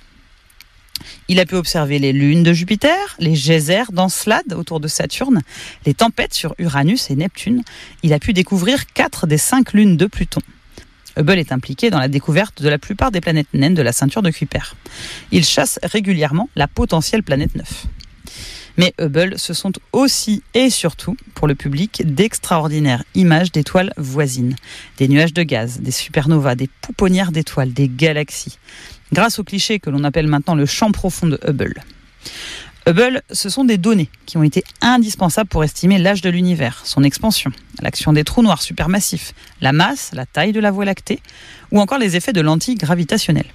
Il 1.28 1.40
a 1.40 1.46
pu 1.46 1.56
observer 1.56 2.00
les 2.00 2.14
lunes 2.14 2.44
de 2.44 2.54
Jupiter, 2.54 3.16
les 3.20 3.36
geysers 3.36 3.92
d'Encelade 3.92 4.54
autour 4.54 4.80
de 4.80 4.88
Saturne, 4.88 5.42
les 5.86 5.94
tempêtes 5.94 6.34
sur 6.34 6.56
Uranus 6.58 7.10
et 7.10 7.16
Neptune. 7.16 7.64
Il 8.04 8.14
a 8.14 8.20
pu 8.20 8.34
découvrir 8.34 8.86
quatre 8.88 9.28
des 9.28 9.38
cinq 9.38 9.74
lunes 9.74 9.98
de 9.98 10.06
Pluton. 10.06 10.42
Hubble 11.18 11.40
est 11.40 11.52
impliqué 11.52 11.90
dans 11.90 12.00
la 12.00 12.08
découverte 12.08 12.62
de 12.62 12.70
la 12.70 12.78
plupart 12.78 13.12
des 13.12 13.22
planètes 13.22 13.54
naines 13.54 13.74
de 13.74 13.82
la 13.82 13.92
ceinture 13.92 14.22
de 14.22 14.30
Kuiper. 14.30 14.76
Il 15.32 15.46
chasse 15.46 15.80
régulièrement 15.84 16.50
la 16.56 16.68
potentielle 16.68 17.24
planète 17.24 17.56
9. 17.56 17.86
Mais 18.78 18.94
Hubble, 19.00 19.38
ce 19.38 19.54
sont 19.54 19.74
aussi 19.92 20.44
et 20.54 20.70
surtout, 20.70 21.18
pour 21.36 21.48
le 21.48 21.56
public, 21.56 22.04
d'extraordinaires 22.06 23.04
images 23.16 23.52
d'étoiles 23.52 23.94
voisines. 23.98 24.56
Des 24.98 25.08
nuages 25.08 25.34
de 25.34 25.44
gaz, 25.44 25.82
des 25.82 25.92
supernovas, 25.92 26.56
des 26.56 26.70
pouponnières 26.82 27.32
d'étoiles, 27.32 27.74
des 27.74 27.90
galaxies. 27.90 28.58
Grâce 29.12 29.40
au 29.40 29.44
cliché 29.44 29.80
que 29.80 29.90
l'on 29.90 30.04
appelle 30.04 30.28
maintenant 30.28 30.56
le 30.56 30.66
champ 30.66 30.92
profond 30.92 31.28
de 31.28 31.40
Hubble. 31.46 31.84
Hubble, 32.88 33.22
ce 33.32 33.50
sont 33.50 33.64
des 33.64 33.78
données 33.78 34.10
qui 34.26 34.38
ont 34.38 34.44
été 34.44 34.64
indispensables 34.82 35.50
pour 35.50 35.64
estimer 35.64 36.00
l'âge 36.00 36.22
de 36.22 36.32
l'univers, 36.32 36.82
son 36.84 37.04
expansion, 37.04 37.52
l'action 37.80 38.12
des 38.12 38.24
trous 38.24 38.42
noirs 38.42 38.62
supermassifs, 38.62 39.34
la 39.62 39.72
masse, 39.72 40.10
la 40.14 40.26
taille 40.26 40.52
de 40.52 40.60
la 40.60 40.72
Voie 40.72 40.86
lactée, 40.86 41.20
ou 41.72 41.80
encore 41.80 42.00
les 42.00 42.16
effets 42.16 42.34
de 42.34 42.42
lentilles 42.42 42.76
gravitationnelles. 42.76 43.52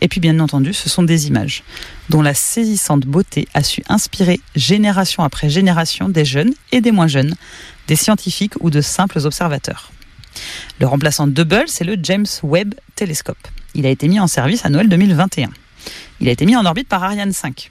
Et 0.00 0.08
puis 0.08 0.20
bien 0.20 0.40
entendu, 0.40 0.72
ce 0.72 0.88
sont 0.88 1.02
des 1.02 1.28
images 1.28 1.64
dont 2.08 2.22
la 2.22 2.34
saisissante 2.34 3.06
beauté 3.06 3.46
a 3.52 3.62
su 3.62 3.82
inspirer 3.88 4.40
génération 4.54 5.22
après 5.22 5.50
génération 5.50 6.08
des 6.08 6.24
jeunes 6.24 6.54
et 6.72 6.80
des 6.80 6.92
moins 6.92 7.08
jeunes, 7.08 7.34
des 7.88 7.96
scientifiques 7.96 8.54
ou 8.60 8.70
de 8.70 8.80
simples 8.80 9.18
observateurs. 9.18 9.92
Le 10.80 10.86
remplaçant 10.86 11.26
d'Hubble, 11.26 11.64
c'est 11.66 11.84
le 11.84 11.96
James 12.02 12.26
Webb 12.42 12.74
Telescope. 12.94 13.48
Il 13.74 13.84
a 13.84 13.90
été 13.90 14.08
mis 14.08 14.20
en 14.20 14.26
service 14.26 14.64
à 14.64 14.70
Noël 14.70 14.88
2021. 14.88 15.50
Il 16.20 16.28
a 16.28 16.32
été 16.32 16.46
mis 16.46 16.56
en 16.56 16.64
orbite 16.64 16.88
par 16.88 17.02
Ariane 17.04 17.32
5. 17.32 17.70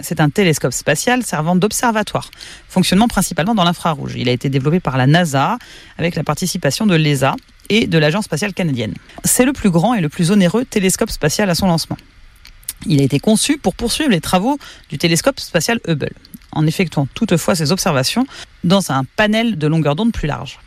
C'est 0.00 0.20
un 0.20 0.30
télescope 0.30 0.72
spatial 0.72 1.22
servant 1.22 1.54
d'observatoire, 1.54 2.30
fonctionnement 2.68 3.08
principalement 3.08 3.54
dans 3.54 3.64
l'infrarouge. 3.64 4.14
Il 4.16 4.28
a 4.28 4.32
été 4.32 4.48
développé 4.48 4.80
par 4.80 4.96
la 4.96 5.06
NASA 5.06 5.58
avec 5.98 6.14
la 6.14 6.24
participation 6.24 6.86
de 6.86 6.94
l'ESA 6.94 7.36
et 7.68 7.86
de 7.86 7.98
l'Agence 7.98 8.24
spatiale 8.24 8.54
canadienne. 8.54 8.94
C'est 9.24 9.44
le 9.44 9.52
plus 9.52 9.70
grand 9.70 9.94
et 9.94 10.00
le 10.00 10.08
plus 10.08 10.30
onéreux 10.30 10.64
télescope 10.64 11.10
spatial 11.10 11.50
à 11.50 11.54
son 11.54 11.66
lancement. 11.66 11.98
Il 12.86 13.00
a 13.00 13.04
été 13.04 13.20
conçu 13.20 13.58
pour 13.58 13.74
poursuivre 13.74 14.10
les 14.10 14.20
travaux 14.20 14.58
du 14.88 14.98
télescope 14.98 15.38
spatial 15.38 15.78
Hubble, 15.86 16.12
en 16.52 16.66
effectuant 16.66 17.06
toutefois 17.14 17.54
ses 17.54 17.70
observations 17.70 18.26
dans 18.64 18.90
un 18.90 19.04
panel 19.16 19.58
de 19.58 19.66
longueur 19.66 19.94
d'onde 19.94 20.12
plus 20.12 20.26
large. 20.26 20.58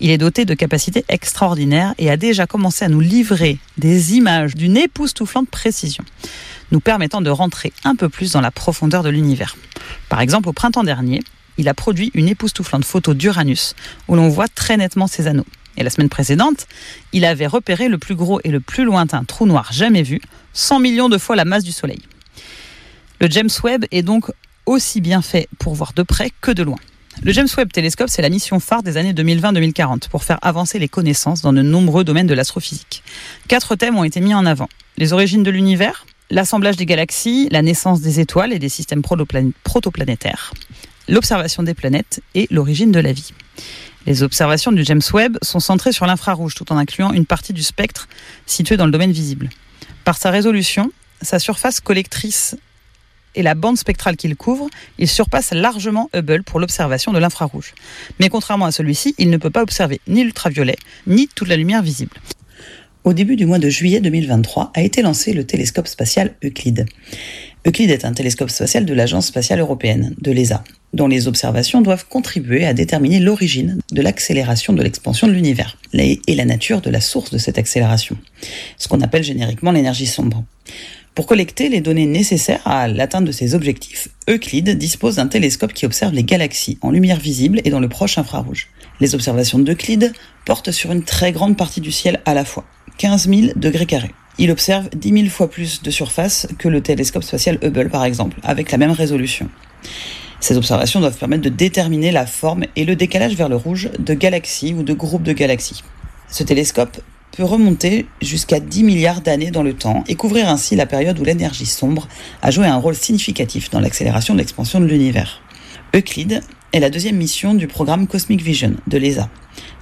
Il 0.00 0.10
est 0.10 0.18
doté 0.18 0.44
de 0.44 0.54
capacités 0.54 1.04
extraordinaires 1.08 1.94
et 1.98 2.10
a 2.10 2.16
déjà 2.16 2.46
commencé 2.46 2.84
à 2.84 2.88
nous 2.88 3.00
livrer 3.00 3.58
des 3.78 4.16
images 4.16 4.54
d'une 4.56 4.76
époustouflante 4.76 5.48
précision, 5.48 6.04
nous 6.72 6.80
permettant 6.80 7.20
de 7.20 7.30
rentrer 7.30 7.72
un 7.84 7.94
peu 7.94 8.08
plus 8.08 8.32
dans 8.32 8.40
la 8.40 8.50
profondeur 8.50 9.02
de 9.02 9.10
l'univers. 9.10 9.56
Par 10.08 10.20
exemple, 10.20 10.48
au 10.48 10.52
printemps 10.52 10.82
dernier, 10.82 11.22
il 11.58 11.68
a 11.68 11.74
produit 11.74 12.10
une 12.14 12.28
époustouflante 12.28 12.84
photo 12.84 13.14
d'Uranus 13.14 13.76
où 14.08 14.16
l'on 14.16 14.28
voit 14.28 14.48
très 14.48 14.76
nettement 14.76 15.06
ses 15.06 15.26
anneaux. 15.26 15.46
Et 15.76 15.82
la 15.82 15.90
semaine 15.90 16.08
précédente, 16.08 16.66
il 17.12 17.24
avait 17.24 17.46
repéré 17.46 17.88
le 17.88 17.98
plus 17.98 18.14
gros 18.14 18.40
et 18.44 18.50
le 18.50 18.60
plus 18.60 18.84
lointain 18.84 19.24
trou 19.24 19.46
noir 19.46 19.72
jamais 19.72 20.02
vu, 20.02 20.20
100 20.54 20.80
millions 20.80 21.08
de 21.08 21.18
fois 21.18 21.36
la 21.36 21.44
masse 21.44 21.64
du 21.64 21.72
Soleil. 21.72 22.00
Le 23.20 23.30
James 23.30 23.50
Webb 23.62 23.84
est 23.90 24.02
donc 24.02 24.30
aussi 24.66 25.00
bien 25.00 25.22
fait 25.22 25.48
pour 25.58 25.74
voir 25.74 25.92
de 25.94 26.02
près 26.02 26.30
que 26.40 26.50
de 26.50 26.62
loin. 26.62 26.78
Le 27.22 27.32
James 27.32 27.48
Webb 27.56 27.72
Telescope, 27.72 28.08
c'est 28.08 28.22
la 28.22 28.30
mission 28.30 28.58
phare 28.58 28.82
des 28.82 28.96
années 28.96 29.12
2020-2040 29.12 30.08
pour 30.08 30.24
faire 30.24 30.38
avancer 30.42 30.78
les 30.78 30.88
connaissances 30.88 31.42
dans 31.42 31.52
de 31.52 31.62
nombreux 31.62 32.04
domaines 32.04 32.26
de 32.26 32.34
l'astrophysique. 32.34 33.02
Quatre 33.48 33.76
thèmes 33.76 33.96
ont 33.96 34.04
été 34.04 34.20
mis 34.20 34.34
en 34.34 34.46
avant. 34.46 34.68
Les 34.96 35.12
origines 35.12 35.42
de 35.42 35.50
l'univers, 35.50 36.06
l'assemblage 36.32 36.76
des 36.76 36.86
galaxies, 36.86 37.48
la 37.50 37.60
naissance 37.60 38.00
des 38.00 38.18
étoiles 38.18 38.54
et 38.54 38.58
des 38.58 38.70
systèmes 38.70 39.02
protoplanétaires, 39.02 40.54
l'observation 41.06 41.62
des 41.62 41.74
planètes 41.74 42.22
et 42.34 42.48
l'origine 42.50 42.90
de 42.90 43.00
la 43.00 43.12
vie. 43.12 43.32
Les 44.06 44.22
observations 44.22 44.72
du 44.72 44.82
James 44.82 45.02
Webb 45.12 45.36
sont 45.42 45.60
centrées 45.60 45.92
sur 45.92 46.06
l'infrarouge 46.06 46.54
tout 46.54 46.72
en 46.72 46.78
incluant 46.78 47.12
une 47.12 47.26
partie 47.26 47.52
du 47.52 47.62
spectre 47.62 48.08
situé 48.46 48.78
dans 48.78 48.86
le 48.86 48.92
domaine 48.92 49.12
visible. 49.12 49.50
Par 50.04 50.16
sa 50.16 50.30
résolution, 50.30 50.90
sa 51.20 51.38
surface 51.38 51.80
collectrice 51.80 52.56
et 53.34 53.42
la 53.42 53.54
bande 53.54 53.76
spectrale 53.76 54.16
qu'il 54.16 54.34
couvre, 54.34 54.68
il 54.98 55.08
surpasse 55.08 55.52
largement 55.52 56.08
Hubble 56.14 56.44
pour 56.44 56.60
l'observation 56.60 57.12
de 57.12 57.18
l'infrarouge. 57.18 57.74
Mais 58.20 58.30
contrairement 58.30 58.66
à 58.66 58.72
celui-ci, 58.72 59.14
il 59.18 59.28
ne 59.28 59.36
peut 59.36 59.50
pas 59.50 59.62
observer 59.62 60.00
ni 60.08 60.24
l'ultraviolet, 60.24 60.76
ni 61.06 61.28
toute 61.28 61.48
la 61.48 61.56
lumière 61.56 61.82
visible. 61.82 62.16
Au 63.04 63.14
début 63.14 63.34
du 63.34 63.46
mois 63.46 63.58
de 63.58 63.68
juillet 63.68 64.00
2023 64.00 64.70
a 64.74 64.80
été 64.80 65.02
lancé 65.02 65.32
le 65.32 65.42
télescope 65.42 65.88
spatial 65.88 66.34
Euclide. 66.44 66.86
Euclide 67.66 67.90
est 67.90 68.04
un 68.04 68.12
télescope 68.12 68.50
spatial 68.50 68.86
de 68.86 68.94
l'Agence 68.94 69.26
spatiale 69.26 69.58
européenne, 69.58 70.14
de 70.20 70.30
l'ESA, 70.30 70.62
dont 70.92 71.08
les 71.08 71.26
observations 71.26 71.80
doivent 71.80 72.06
contribuer 72.06 72.64
à 72.64 72.74
déterminer 72.74 73.18
l'origine 73.18 73.80
de 73.90 74.02
l'accélération 74.02 74.72
de 74.72 74.84
l'expansion 74.84 75.26
de 75.26 75.32
l'univers 75.32 75.78
et 75.94 76.20
la 76.28 76.44
nature 76.44 76.80
de 76.80 76.90
la 76.90 77.00
source 77.00 77.32
de 77.32 77.38
cette 77.38 77.58
accélération, 77.58 78.16
ce 78.78 78.86
qu'on 78.86 79.00
appelle 79.00 79.24
génériquement 79.24 79.72
l'énergie 79.72 80.06
sombre. 80.06 80.44
Pour 81.16 81.26
collecter 81.26 81.68
les 81.68 81.80
données 81.80 82.06
nécessaires 82.06 82.64
à 82.64 82.86
l'atteinte 82.86 83.24
de 83.24 83.32
ces 83.32 83.56
objectifs, 83.56 84.08
Euclide 84.30 84.78
dispose 84.78 85.16
d'un 85.16 85.26
télescope 85.26 85.72
qui 85.72 85.86
observe 85.86 86.14
les 86.14 86.24
galaxies 86.24 86.78
en 86.82 86.92
lumière 86.92 87.18
visible 87.18 87.60
et 87.64 87.70
dans 87.70 87.80
le 87.80 87.88
proche 87.88 88.16
infrarouge. 88.16 88.68
Les 89.00 89.16
observations 89.16 89.58
d'Euclide 89.58 90.12
portent 90.46 90.70
sur 90.70 90.92
une 90.92 91.02
très 91.02 91.32
grande 91.32 91.56
partie 91.56 91.80
du 91.80 91.90
ciel 91.90 92.20
à 92.24 92.32
la 92.32 92.44
fois, 92.44 92.64
15 93.02 93.28
000 93.28 93.40
degrés 93.56 93.86
carrés. 93.86 94.14
Il 94.38 94.52
observe 94.52 94.88
10 94.94 95.12
000 95.12 95.26
fois 95.26 95.50
plus 95.50 95.82
de 95.82 95.90
surface 95.90 96.46
que 96.56 96.68
le 96.68 96.80
télescope 96.80 97.24
spatial 97.24 97.58
Hubble 97.60 97.90
par 97.90 98.04
exemple, 98.04 98.36
avec 98.44 98.70
la 98.70 98.78
même 98.78 98.92
résolution. 98.92 99.48
Ces 100.38 100.56
observations 100.56 101.00
doivent 101.00 101.18
permettre 101.18 101.42
de 101.42 101.48
déterminer 101.48 102.12
la 102.12 102.26
forme 102.26 102.62
et 102.76 102.84
le 102.84 102.94
décalage 102.94 103.34
vers 103.34 103.48
le 103.48 103.56
rouge 103.56 103.90
de 103.98 104.14
galaxies 104.14 104.72
ou 104.72 104.84
de 104.84 104.92
groupes 104.92 105.24
de 105.24 105.32
galaxies. 105.32 105.82
Ce 106.28 106.44
télescope 106.44 107.00
peut 107.36 107.42
remonter 107.42 108.06
jusqu'à 108.20 108.60
10 108.60 108.84
milliards 108.84 109.20
d'années 109.20 109.50
dans 109.50 109.64
le 109.64 109.74
temps 109.74 110.04
et 110.06 110.14
couvrir 110.14 110.48
ainsi 110.48 110.76
la 110.76 110.86
période 110.86 111.18
où 111.18 111.24
l'énergie 111.24 111.66
sombre 111.66 112.06
a 112.40 112.52
joué 112.52 112.66
un 112.66 112.76
rôle 112.76 112.94
significatif 112.94 113.68
dans 113.70 113.80
l'accélération 113.80 114.34
de 114.34 114.38
l'expansion 114.38 114.78
de 114.78 114.86
l'univers. 114.86 115.42
Euclide 115.92 116.40
est 116.72 116.78
la 116.78 116.88
deuxième 116.88 117.16
mission 117.16 117.54
du 117.54 117.66
programme 117.66 118.06
Cosmic 118.06 118.42
Vision 118.42 118.76
de 118.86 118.96
l'ESA. 118.96 119.28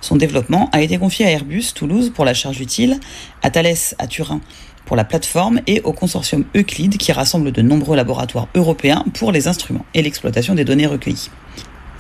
Son 0.01 0.17
développement 0.17 0.71
a 0.73 0.81
été 0.81 0.99
confié 0.99 1.27
à 1.27 1.31
Airbus 1.31 1.73
Toulouse 1.75 2.11
pour 2.15 2.25
la 2.25 2.35
charge 2.35 2.61
utile, 2.61 2.99
à 3.43 3.51
Thales 3.51 3.75
à 3.99 4.07
Turin 4.07 4.41
pour 4.87 4.97
la 4.97 5.05
plateforme 5.05 5.61
et 5.67 5.83
au 5.83 5.93
consortium 5.93 6.45
Euclide 6.57 6.97
qui 6.97 7.13
rassemble 7.13 7.53
de 7.53 7.63
nombreux 7.63 7.97
laboratoires 7.97 8.49
européens 8.55 9.05
pour 9.15 9.31
les 9.31 9.47
instruments 9.47 9.85
et 9.95 10.03
l'exploitation 10.03 10.55
des 10.55 10.65
données 10.65 10.87
recueillies. 10.87 11.31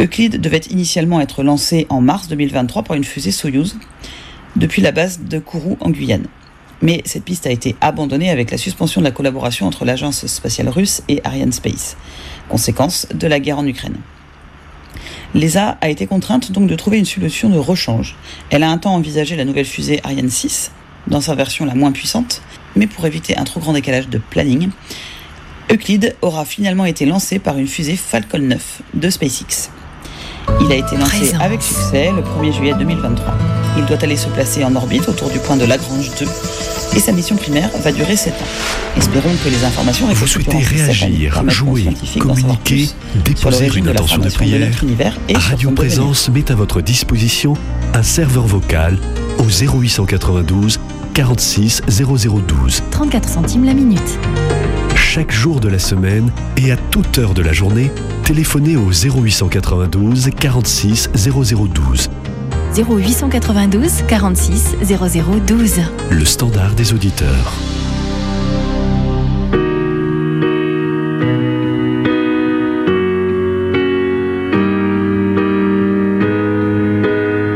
Euclide 0.00 0.40
devait 0.40 0.62
initialement 0.70 1.20
être 1.20 1.42
lancé 1.42 1.86
en 1.90 2.00
mars 2.00 2.26
2023 2.28 2.82
par 2.82 2.96
une 2.96 3.04
fusée 3.04 3.30
Soyuz 3.30 3.76
depuis 4.56 4.82
la 4.82 4.92
base 4.92 5.20
de 5.20 5.38
Kourou 5.38 5.76
en 5.80 5.90
Guyane. 5.90 6.26
Mais 6.82 7.02
cette 7.04 7.24
piste 7.24 7.46
a 7.46 7.50
été 7.50 7.76
abandonnée 7.82 8.30
avec 8.30 8.50
la 8.50 8.56
suspension 8.56 9.02
de 9.02 9.06
la 9.06 9.12
collaboration 9.12 9.66
entre 9.66 9.84
l'agence 9.84 10.26
spatiale 10.26 10.70
russe 10.70 11.02
et 11.08 11.20
Ariane 11.24 11.52
Space, 11.52 11.96
conséquence 12.48 13.06
de 13.14 13.26
la 13.26 13.38
guerre 13.38 13.58
en 13.58 13.66
Ukraine. 13.66 13.98
L'ESA 15.34 15.78
a 15.80 15.88
été 15.88 16.06
contrainte 16.06 16.50
donc 16.50 16.66
de 16.66 16.74
trouver 16.74 16.98
une 16.98 17.04
solution 17.04 17.48
de 17.48 17.58
rechange. 17.58 18.16
Elle 18.50 18.62
a 18.62 18.70
un 18.70 18.78
temps 18.78 18.94
envisagé 18.94 19.36
la 19.36 19.44
nouvelle 19.44 19.64
fusée 19.64 20.00
Ariane 20.02 20.28
6, 20.28 20.72
dans 21.06 21.20
sa 21.20 21.34
version 21.34 21.64
la 21.64 21.74
moins 21.74 21.92
puissante, 21.92 22.42
mais 22.74 22.86
pour 22.86 23.06
éviter 23.06 23.36
un 23.36 23.44
trop 23.44 23.60
grand 23.60 23.72
décalage 23.72 24.08
de 24.08 24.18
planning, 24.18 24.70
Euclide 25.70 26.16
aura 26.20 26.44
finalement 26.44 26.84
été 26.84 27.06
lancé 27.06 27.38
par 27.38 27.58
une 27.58 27.68
fusée 27.68 27.96
Falcon 27.96 28.40
9 28.40 28.82
de 28.94 29.10
SpaceX. 29.10 29.70
Il 30.60 30.72
a 30.72 30.74
été 30.74 30.96
lancé 30.96 31.32
avec 31.40 31.62
succès 31.62 32.10
le 32.10 32.22
1er 32.22 32.52
juillet 32.52 32.74
2023. 32.76 33.69
Il 33.80 33.86
doit 33.86 33.98
aller 34.02 34.16
se 34.16 34.28
placer 34.28 34.62
en 34.62 34.76
orbite 34.76 35.08
autour 35.08 35.30
du 35.30 35.38
point 35.38 35.56
de 35.56 35.64
Lagrange 35.64 36.10
2 36.20 36.26
et 36.94 37.00
sa 37.00 37.12
mission 37.12 37.36
primaire 37.36 37.70
va 37.82 37.92
durer 37.92 38.14
7 38.14 38.34
ans. 38.34 38.36
Espérons 38.96 39.34
que 39.42 39.48
les 39.48 39.64
informations 39.64 40.06
Vous 40.12 40.26
souhaitez 40.26 40.58
réagir, 40.58 41.42
jouer, 41.48 41.88
communiquer, 42.18 42.90
déposer 43.24 43.70
une 43.74 43.88
intention 43.88 44.18
de 44.18 44.28
prière 44.28 44.70
Radio 45.34 45.70
Présence 45.70 46.28
met 46.28 46.50
à 46.50 46.54
votre 46.54 46.82
disposition 46.82 47.54
un 47.94 48.02
serveur 48.02 48.46
vocal 48.46 48.98
au 49.38 49.44
0892 49.44 50.78
46 51.14 51.82
0012. 51.88 52.82
34 52.90 53.28
centimes 53.28 53.64
la 53.64 53.72
minute. 53.72 54.18
Chaque 54.94 55.32
jour 55.32 55.58
de 55.58 55.68
la 55.68 55.78
semaine 55.78 56.30
et 56.58 56.70
à 56.70 56.76
toute 56.76 57.16
heure 57.16 57.32
de 57.32 57.42
la 57.42 57.54
journée, 57.54 57.90
téléphonez 58.24 58.76
au 58.76 58.90
0892 58.90 60.30
46 60.38 61.10
0012. 61.14 62.10
0892 62.76 64.02
46 64.06 64.76
0012. 64.82 65.80
Le 66.10 66.24
standard 66.24 66.74
des 66.74 66.92
auditeurs. 66.92 67.52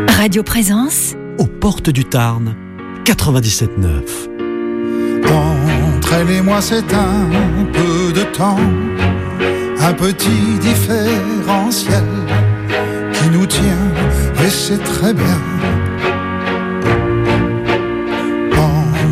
Radio 0.08 0.42
Présence. 0.42 1.14
Aux 1.38 1.46
portes 1.46 1.90
du 1.90 2.04
Tarn, 2.04 2.54
97.9. 3.04 4.34
Entre 5.96 6.12
elle 6.14 6.30
et 6.30 6.40
moi, 6.40 6.60
c'est 6.60 6.92
un 6.94 7.28
peu 7.72 8.12
temps, 8.36 8.58
un 9.80 9.92
petit 9.92 10.58
différentiel 10.60 12.04
qui 13.12 13.28
nous 13.30 13.46
tient 13.46 13.93
et 14.44 14.50
c'est 14.50 14.82
très 14.82 15.14
bien. 15.14 15.38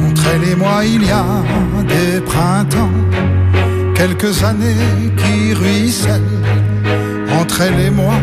Entre 0.07 0.25
elle 0.35 0.49
et 0.53 0.57
moi, 0.57 0.85
il 0.85 1.05
y 1.05 1.11
a 1.11 1.25
des 1.95 2.21
printemps, 2.21 2.91
quelques 3.95 4.45
années 4.45 5.13
qui 5.17 5.55
ruissellent. 5.55 6.39
Entre 7.41 7.63
elle 7.63 7.81
et 7.81 7.91
moi, 7.91 8.15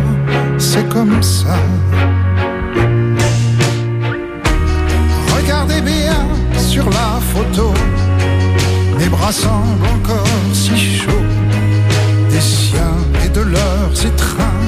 c'est 0.57 0.87
comme 0.89 1.21
ça. 1.23 1.57
Regardez 5.35 5.81
bien 5.81 6.27
sur 6.57 6.85
la 6.89 7.19
photo, 7.33 7.73
mes 8.99 9.09
bras 9.09 9.31
semblent 9.31 9.87
encore 9.95 10.27
si 10.53 10.77
chauds, 10.77 11.27
des 12.29 12.41
siens 12.41 12.99
et 13.25 13.29
de 13.29 13.41
leurs 13.41 14.05
étreintes. 14.05 14.58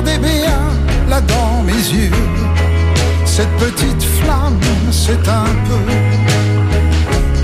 Regardez 0.00 0.26
bien 0.26 0.60
là 1.10 1.20
dans 1.20 1.62
mes 1.62 1.72
yeux, 1.72 2.10
cette 3.26 3.54
petite 3.58 4.02
flamme, 4.02 4.58
c'est 4.90 5.28
un 5.28 5.52
peu 5.68 5.92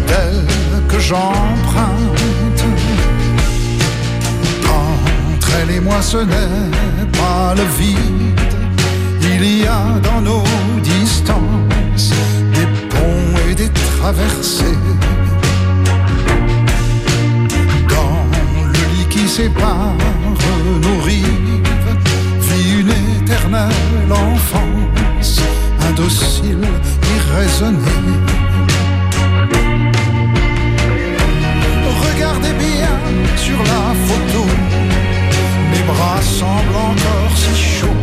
d'elle 0.06 0.46
que 0.88 0.98
j'emprunte. 0.98 2.64
Entre 4.64 5.48
elle 5.60 5.76
et 5.76 5.80
moi, 5.80 6.00
ce 6.00 6.16
n'est 6.16 7.10
pas 7.12 7.54
le 7.54 7.64
vide. 7.78 8.40
Il 9.20 9.62
y 9.62 9.66
a 9.66 10.00
dans 10.02 10.22
nos 10.22 10.44
distances 10.82 12.14
des 12.54 12.66
ponts 12.88 13.50
et 13.50 13.54
des 13.54 13.68
traversées. 13.68 14.78
Dans 17.90 18.16
le 18.64 18.96
lit 18.96 19.08
qui 19.10 19.28
sépare 19.28 19.92
nos 20.82 21.02
rives, 21.02 21.35
éternelle 23.56 24.12
enfance, 24.12 25.40
indocile, 25.88 26.66
irraisonnée. 27.16 27.78
Regardez 32.06 32.52
bien 32.58 32.98
sur 33.36 33.58
la 33.58 33.94
photo, 34.06 34.44
mes 35.72 35.82
bras 35.86 36.20
semblent 36.20 36.76
encore 36.76 37.36
si 37.36 37.56
chauds, 37.56 38.02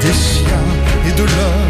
des 0.00 0.12
siens 0.12 0.70
et 1.08 1.12
de 1.12 1.22
leurs 1.22 1.63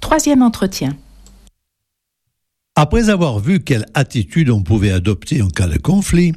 Troisième 0.00 0.42
entretien. 0.42 0.96
Après 2.74 3.08
avoir 3.08 3.38
vu 3.38 3.60
quelle 3.60 3.86
attitude 3.94 4.50
on 4.50 4.62
pouvait 4.62 4.90
adopter 4.90 5.42
en 5.42 5.48
cas 5.48 5.68
de 5.68 5.78
conflit, 5.78 6.32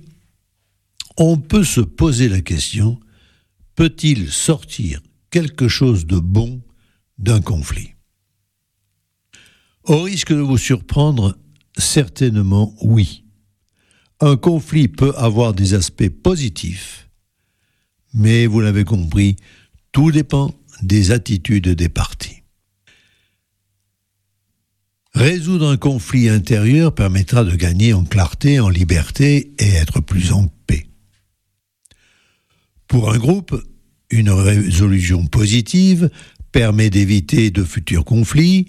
on 1.18 1.38
peut 1.38 1.64
se 1.64 1.82
poser 1.82 2.30
la 2.30 2.42
question, 2.42 3.00
peut-il 3.76 4.32
sortir 4.32 5.02
quelque 5.32 5.68
chose 5.68 6.06
de 6.06 6.20
bon 6.20 6.62
d'un 7.18 7.42
conflit? 7.42 7.94
Au 9.86 10.04
risque 10.04 10.34
de 10.34 10.42
vous 10.42 10.58
surprendre, 10.58 11.38
certainement 11.78 12.76
oui. 12.82 13.24
Un 14.20 14.38
conflit 14.38 14.88
peut 14.88 15.14
avoir 15.18 15.54
des 15.54 15.74
aspects 15.74 16.10
positifs, 16.10 17.10
mais 18.14 18.46
vous 18.46 18.62
l'avez 18.62 18.84
compris, 18.84 19.38
tout 19.92 20.12
dépend 20.12 20.54
des 20.82 21.12
attitudes 21.12 21.70
des 21.70 21.90
parties. 21.90 22.35
Résoudre 25.16 25.70
un 25.70 25.78
conflit 25.78 26.28
intérieur 26.28 26.94
permettra 26.94 27.46
de 27.46 27.56
gagner 27.56 27.94
en 27.94 28.04
clarté, 28.04 28.60
en 28.60 28.68
liberté 28.68 29.54
et 29.60 29.70
être 29.70 30.02
plus 30.02 30.34
en 30.34 30.50
paix. 30.68 30.88
Pour 32.90 33.14
un 33.14 33.18
groupe, 33.18 33.56
une 34.10 34.30
résolution 34.30 35.26
positive 35.26 36.10
permet 36.52 36.90
d'éviter 36.90 37.50
de 37.50 37.64
futurs 37.64 38.04
conflits, 38.04 38.66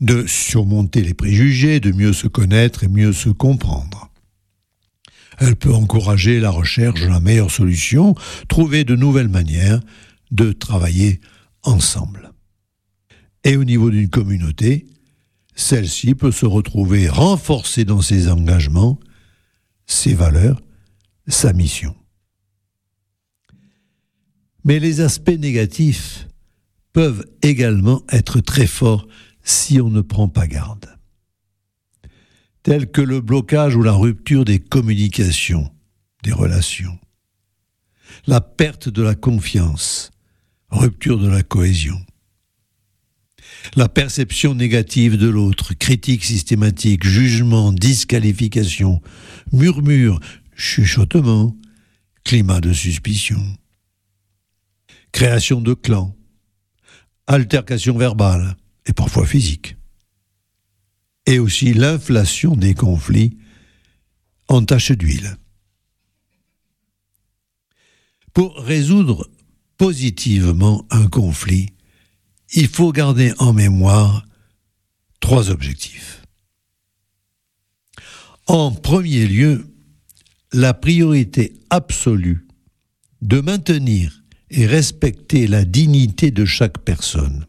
de 0.00 0.24
surmonter 0.28 1.02
les 1.02 1.14
préjugés, 1.14 1.80
de 1.80 1.90
mieux 1.90 2.12
se 2.12 2.28
connaître 2.28 2.84
et 2.84 2.88
mieux 2.88 3.12
se 3.12 3.30
comprendre. 3.30 4.12
Elle 5.38 5.56
peut 5.56 5.74
encourager 5.74 6.38
la 6.38 6.50
recherche 6.50 7.00
de 7.00 7.08
la 7.08 7.18
meilleure 7.18 7.50
solution, 7.50 8.14
trouver 8.46 8.84
de 8.84 8.94
nouvelles 8.94 9.28
manières 9.28 9.80
de 10.30 10.52
travailler 10.52 11.20
ensemble. 11.64 12.30
Et 13.42 13.56
au 13.56 13.64
niveau 13.64 13.90
d'une 13.90 14.08
communauté, 14.08 14.86
celle-ci 15.58 16.14
peut 16.14 16.30
se 16.30 16.46
retrouver 16.46 17.08
renforcée 17.08 17.84
dans 17.84 18.00
ses 18.00 18.28
engagements, 18.28 19.00
ses 19.86 20.14
valeurs, 20.14 20.62
sa 21.26 21.52
mission. 21.52 21.96
Mais 24.64 24.78
les 24.78 25.00
aspects 25.00 25.30
négatifs 25.30 26.28
peuvent 26.92 27.26
également 27.42 28.04
être 28.10 28.40
très 28.40 28.68
forts 28.68 29.08
si 29.42 29.80
on 29.80 29.90
ne 29.90 30.00
prend 30.00 30.28
pas 30.28 30.46
garde. 30.46 30.86
tels 32.62 32.90
que 32.90 33.00
le 33.00 33.20
blocage 33.20 33.74
ou 33.74 33.82
la 33.82 33.92
rupture 33.92 34.44
des 34.44 34.60
communications, 34.60 35.72
des 36.22 36.32
relations, 36.32 36.98
la 38.26 38.40
perte 38.40 38.88
de 38.88 39.02
la 39.02 39.14
confiance, 39.14 40.12
rupture 40.70 41.18
de 41.18 41.28
la 41.28 41.42
cohésion, 41.42 41.98
la 43.76 43.88
perception 43.88 44.54
négative 44.54 45.16
de 45.16 45.28
l'autre, 45.28 45.74
critique 45.74 46.24
systématique, 46.24 47.04
jugement, 47.04 47.72
disqualification, 47.72 49.00
murmure, 49.52 50.20
chuchotement, 50.54 51.56
climat 52.24 52.60
de 52.60 52.72
suspicion, 52.72 53.42
création 55.12 55.60
de 55.60 55.74
clans, 55.74 56.14
altercation 57.26 57.96
verbale 57.96 58.56
et 58.86 58.92
parfois 58.92 59.26
physique, 59.26 59.76
et 61.26 61.38
aussi 61.38 61.74
l'inflation 61.74 62.56
des 62.56 62.74
conflits 62.74 63.36
en 64.48 64.64
tache 64.64 64.92
d'huile. 64.92 65.36
Pour 68.32 68.56
résoudre 68.58 69.30
positivement 69.78 70.86
un 70.90 71.08
conflit, 71.08 71.70
il 72.52 72.68
faut 72.68 72.92
garder 72.92 73.32
en 73.38 73.52
mémoire 73.52 74.24
trois 75.20 75.50
objectifs. 75.50 76.22
En 78.46 78.70
premier 78.70 79.26
lieu, 79.26 79.66
la 80.52 80.72
priorité 80.72 81.52
absolue 81.70 82.46
de 83.20 83.40
maintenir 83.40 84.22
et 84.50 84.66
respecter 84.66 85.46
la 85.46 85.64
dignité 85.64 86.30
de 86.30 86.44
chaque 86.44 86.78
personne. 86.78 87.46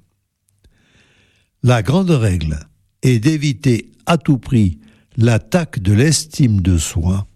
La 1.64 1.82
grande 1.82 2.10
règle 2.10 2.60
est 3.02 3.20
d'éviter 3.20 3.92
à 4.06 4.18
tout 4.18 4.38
prix 4.38 4.80
l'attaque 5.16 5.80
de 5.80 5.94
l'estime 5.94 6.62
de 6.62 6.78
soi, 6.78 7.28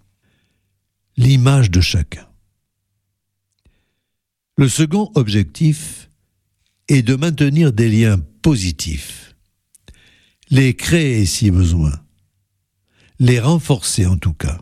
l'image 1.16 1.72
de 1.72 1.82
chacun. 1.82 2.28
Le 4.58 4.68
second 4.68 5.12
objectif 5.16 6.10
est 6.88 7.02
de 7.02 7.16
maintenir 7.16 7.74
des 7.74 7.90
liens 7.90 8.20
positifs, 8.42 9.36
les 10.50 10.76
créer 10.76 11.26
si 11.26 11.52
besoin, 11.52 11.94
les 13.20 13.40
renforcer 13.40 14.06
en 14.06 14.18
tout 14.18 14.34
cas, 14.34 14.62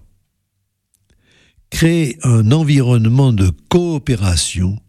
créer 1.69 2.17
un 2.23 2.51
environnement 2.51 3.33
de 3.33 3.49
coopération 3.69 4.79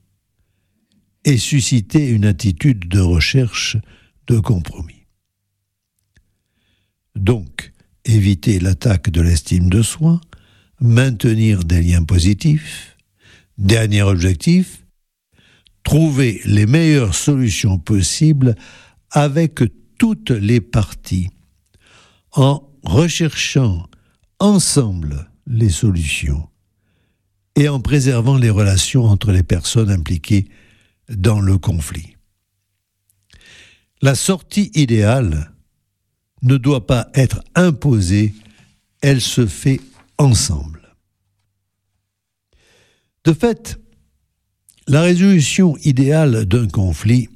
et 1.24 1.38
susciter 1.38 2.08
une 2.08 2.24
attitude 2.24 2.88
de 2.88 3.00
recherche 3.00 3.76
de 4.26 4.38
compromis. 4.38 5.06
Donc, 7.14 7.72
éviter 8.04 8.58
l'attaque 8.58 9.10
de 9.10 9.20
l'estime 9.20 9.70
de 9.70 9.82
soi, 9.82 10.20
maintenir 10.80 11.64
des 11.64 11.82
liens 11.82 12.04
positifs. 12.04 12.96
Dernier 13.58 14.02
objectif, 14.02 14.81
trouver 15.82 16.40
les 16.44 16.66
meilleures 16.66 17.14
solutions 17.14 17.78
possibles 17.78 18.56
avec 19.10 19.60
toutes 19.98 20.30
les 20.30 20.60
parties, 20.60 21.28
en 22.32 22.68
recherchant 22.82 23.88
ensemble 24.38 25.30
les 25.46 25.68
solutions 25.68 26.48
et 27.54 27.68
en 27.68 27.80
préservant 27.80 28.38
les 28.38 28.50
relations 28.50 29.04
entre 29.04 29.32
les 29.32 29.42
personnes 29.42 29.90
impliquées 29.90 30.48
dans 31.08 31.40
le 31.40 31.58
conflit. 31.58 32.16
La 34.00 34.14
sortie 34.14 34.70
idéale 34.74 35.52
ne 36.42 36.56
doit 36.56 36.86
pas 36.86 37.08
être 37.14 37.42
imposée, 37.54 38.34
elle 39.00 39.20
se 39.20 39.46
fait 39.46 39.80
ensemble. 40.18 40.96
De 43.24 43.32
fait, 43.32 43.78
la 44.92 45.00
résolution 45.00 45.74
idéale 45.78 46.44
d'un 46.44 46.68
conflit 46.68 47.30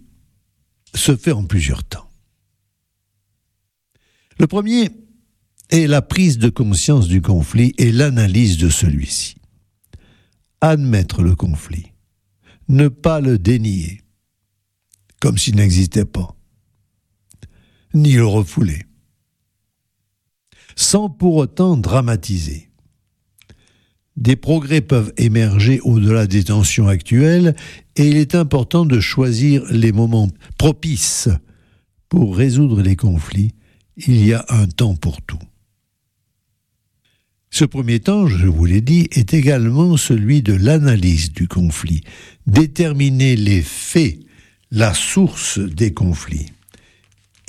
se 0.95 1.17
fait 1.17 1.33
en 1.33 1.45
plusieurs 1.45 1.85
temps. 1.85 2.07
Le 4.39 4.47
premier 4.47 4.91
est 5.71 5.87
la 5.87 6.03
prise 6.03 6.37
de 6.37 6.51
conscience 6.51 7.09
du 7.09 7.23
conflit 7.23 7.73
et 7.79 7.93
l'analyse 7.93 8.59
de 8.59 8.69
celui-ci. 8.69 9.37
Admettre 10.61 11.23
le 11.23 11.35
conflit, 11.35 11.87
ne 12.69 12.89
pas 12.89 13.23
le 13.23 13.39
dénier, 13.39 14.03
comme 15.19 15.39
s'il 15.39 15.57
n'existait 15.57 16.05
pas, 16.05 16.37
ni 17.95 18.13
le 18.13 18.27
refouler, 18.27 18.85
sans 20.77 21.09
pour 21.09 21.37
autant 21.37 21.79
dramatiser. 21.79 22.66
Des 24.17 24.37
progrès 24.37 24.81
peuvent 24.81 25.13
émerger 25.19 25.81
au-delà 25.81 26.27
des 26.27 26.45
tensions 26.45 26.89
actuelles 26.89 27.55
et 27.97 28.09
il 28.09 28.17
est 28.17 28.35
important 28.35 28.87
de 28.87 28.99
choisir 28.99 29.65
les 29.71 29.93
moments 29.93 30.31
propices 30.59 31.29
pour 32.09 32.37
résoudre 32.37 32.81
les 32.81 32.97
conflits. 32.97 33.53
Il 33.97 34.25
y 34.25 34.33
a 34.33 34.45
un 34.49 34.67
temps 34.67 34.95
pour 34.95 35.21
tout. 35.23 35.39
Ce 37.51 37.65
premier 37.65 38.01
temps, 38.01 38.27
je 38.27 38.47
vous 38.47 38.65
l'ai 38.65 38.81
dit, 38.81 39.09
est 39.13 39.33
également 39.33 39.97
celui 39.97 40.43
de 40.43 40.53
l'analyse 40.53 41.33
du 41.33 41.49
conflit, 41.49 42.03
déterminer 42.47 43.37
les 43.37 43.63
faits, 43.63 44.19
la 44.71 44.93
source 44.93 45.59
des 45.59 45.95
conflits, 45.95 46.53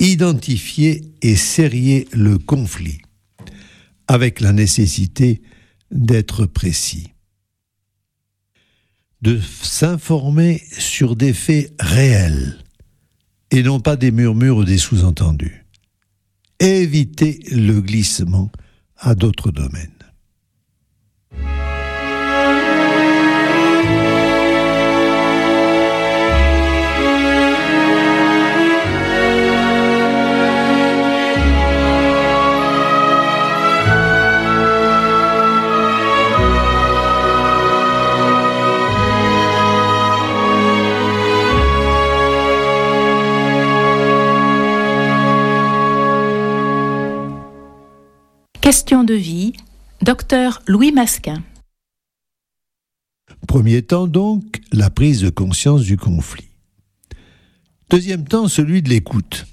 identifier 0.00 1.02
et 1.20 1.36
serrer 1.36 2.06
le 2.12 2.38
conflit, 2.38 2.98
avec 4.06 4.40
la 4.40 4.52
nécessité 4.52 5.42
d'être 5.90 6.46
précis, 6.46 7.12
de 9.22 9.40
s'informer 9.62 10.62
sur 10.78 11.16
des 11.16 11.32
faits 11.32 11.74
réels 11.80 12.58
et 13.50 13.62
non 13.62 13.80
pas 13.80 13.96
des 13.96 14.10
murmures 14.10 14.58
ou 14.58 14.64
des 14.64 14.78
sous-entendus, 14.78 15.64
éviter 16.60 17.40
le 17.50 17.80
glissement 17.80 18.50
à 18.96 19.14
d'autres 19.14 19.50
domaines. 19.50 19.97
Docteur 50.08 50.62
Louis 50.66 50.90
Masquin. 50.90 51.42
Premier 53.46 53.82
temps 53.82 54.06
donc, 54.06 54.62
la 54.72 54.88
prise 54.88 55.20
de 55.20 55.28
conscience 55.28 55.82
du 55.82 55.98
conflit. 55.98 56.48
Deuxième 57.90 58.26
temps, 58.26 58.48
celui 58.48 58.80
de 58.80 58.88
l'écoute. 58.88 59.44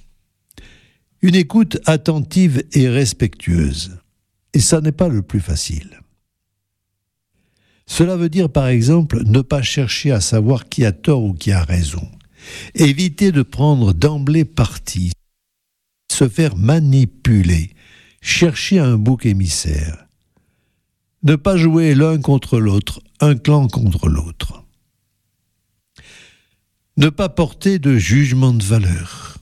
Une 1.22 1.36
écoute 1.36 1.80
attentive 1.86 2.64
et 2.72 2.88
respectueuse. 2.88 3.98
Et 4.54 4.62
ça 4.62 4.80
n'est 4.80 4.94
pas 4.94 5.10
le 5.10 5.22
plus 5.22 5.42
facile. 5.42 6.00
Cela 7.86 8.16
veut 8.16 8.30
dire 8.30 8.50
par 8.50 8.68
exemple 8.68 9.24
ne 9.26 9.42
pas 9.42 9.62
chercher 9.62 10.12
à 10.12 10.22
savoir 10.22 10.70
qui 10.70 10.86
a 10.86 10.94
tort 10.94 11.26
ou 11.26 11.34
qui 11.34 11.52
a 11.52 11.66
raison. 11.66 12.10
Éviter 12.76 13.34
de 13.34 13.42
prendre 13.42 13.92
d'emblée 13.92 14.46
parti. 14.46 15.12
Se 16.10 16.30
faire 16.30 16.56
manipuler 16.56 17.72
chercher 18.22 18.80
un 18.80 18.96
bouc 18.96 19.26
émissaire. 19.26 20.05
Ne 21.26 21.36
pas 21.36 21.58
jouer 21.58 21.96
l'un 21.96 22.20
contre 22.20 22.60
l'autre, 22.60 23.02
un 23.20 23.36
clan 23.36 23.68
contre 23.68 24.08
l'autre. 24.10 24.64
Ne 26.98 27.10
pas 27.10 27.30
porter 27.30 27.80
de 27.80 27.98
jugement 27.98 28.54
de 28.54 28.64
valeur. 28.64 29.40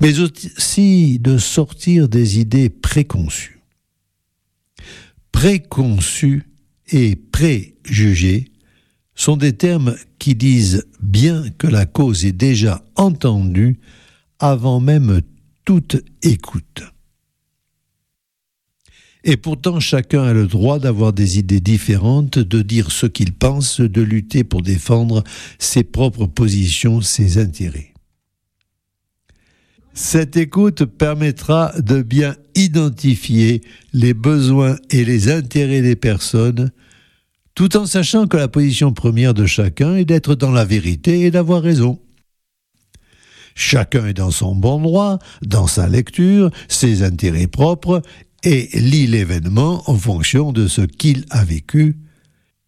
Mais 0.00 0.18
aussi 0.18 1.20
de 1.20 1.38
sortir 1.38 2.08
des 2.08 2.40
idées 2.40 2.70
préconçues. 2.70 3.60
Préconçus 5.30 6.42
et 6.88 7.14
préjugés 7.14 8.50
sont 9.14 9.36
des 9.36 9.52
termes 9.52 9.94
qui 10.18 10.34
disent 10.34 10.88
bien 11.00 11.48
que 11.50 11.68
la 11.68 11.86
cause 11.86 12.24
est 12.24 12.32
déjà 12.32 12.84
entendue 12.96 13.78
avant 14.40 14.80
même 14.80 15.20
toute 15.64 16.02
écoute. 16.22 16.82
Et 19.24 19.36
pourtant, 19.36 19.80
chacun 19.80 20.22
a 20.22 20.32
le 20.32 20.46
droit 20.46 20.78
d'avoir 20.78 21.12
des 21.12 21.38
idées 21.38 21.60
différentes, 21.60 22.38
de 22.38 22.62
dire 22.62 22.90
ce 22.90 23.06
qu'il 23.06 23.32
pense, 23.32 23.80
de 23.80 24.00
lutter 24.00 24.44
pour 24.44 24.62
défendre 24.62 25.24
ses 25.58 25.84
propres 25.84 26.26
positions, 26.26 27.00
ses 27.00 27.38
intérêts. 27.38 27.92
Cette 29.92 30.36
écoute 30.36 30.84
permettra 30.84 31.72
de 31.78 32.00
bien 32.00 32.36
identifier 32.54 33.60
les 33.92 34.14
besoins 34.14 34.76
et 34.88 35.04
les 35.04 35.30
intérêts 35.30 35.82
des 35.82 35.96
personnes, 35.96 36.70
tout 37.54 37.76
en 37.76 37.84
sachant 37.84 38.26
que 38.26 38.36
la 38.36 38.48
position 38.48 38.92
première 38.92 39.34
de 39.34 39.44
chacun 39.44 39.96
est 39.96 40.04
d'être 40.04 40.34
dans 40.34 40.52
la 40.52 40.64
vérité 40.64 41.22
et 41.22 41.30
d'avoir 41.30 41.62
raison. 41.62 41.98
Chacun 43.54 44.06
est 44.06 44.14
dans 44.14 44.30
son 44.30 44.54
bon 44.54 44.80
droit, 44.80 45.18
dans 45.42 45.66
sa 45.66 45.88
lecture, 45.88 46.50
ses 46.68 47.02
intérêts 47.02 47.48
propres, 47.48 48.00
et 48.42 48.68
lit 48.78 49.06
l'événement 49.06 49.88
en 49.90 49.96
fonction 49.96 50.52
de 50.52 50.66
ce 50.66 50.82
qu'il 50.82 51.24
a 51.30 51.44
vécu, 51.44 51.96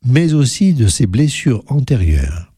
mais 0.04 0.32
aussi 0.32 0.74
de 0.74 0.88
ses 0.88 1.06
blessures 1.06 1.64
antérieures. 1.68 2.52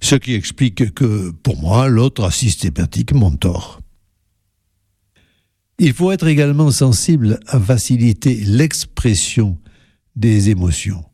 Ce 0.00 0.14
qui 0.14 0.34
explique 0.34 0.94
que, 0.94 1.30
pour 1.30 1.60
moi, 1.60 1.88
l'autre 1.88 2.24
a 2.24 2.30
systématiquement 2.30 3.32
tort. 3.32 3.80
Il 5.78 5.94
faut 5.94 6.12
être 6.12 6.26
également 6.26 6.70
sensible 6.70 7.40
à 7.46 7.58
faciliter 7.58 8.34
l'expression 8.44 9.58
des 10.14 10.50
émotions. 10.50 11.04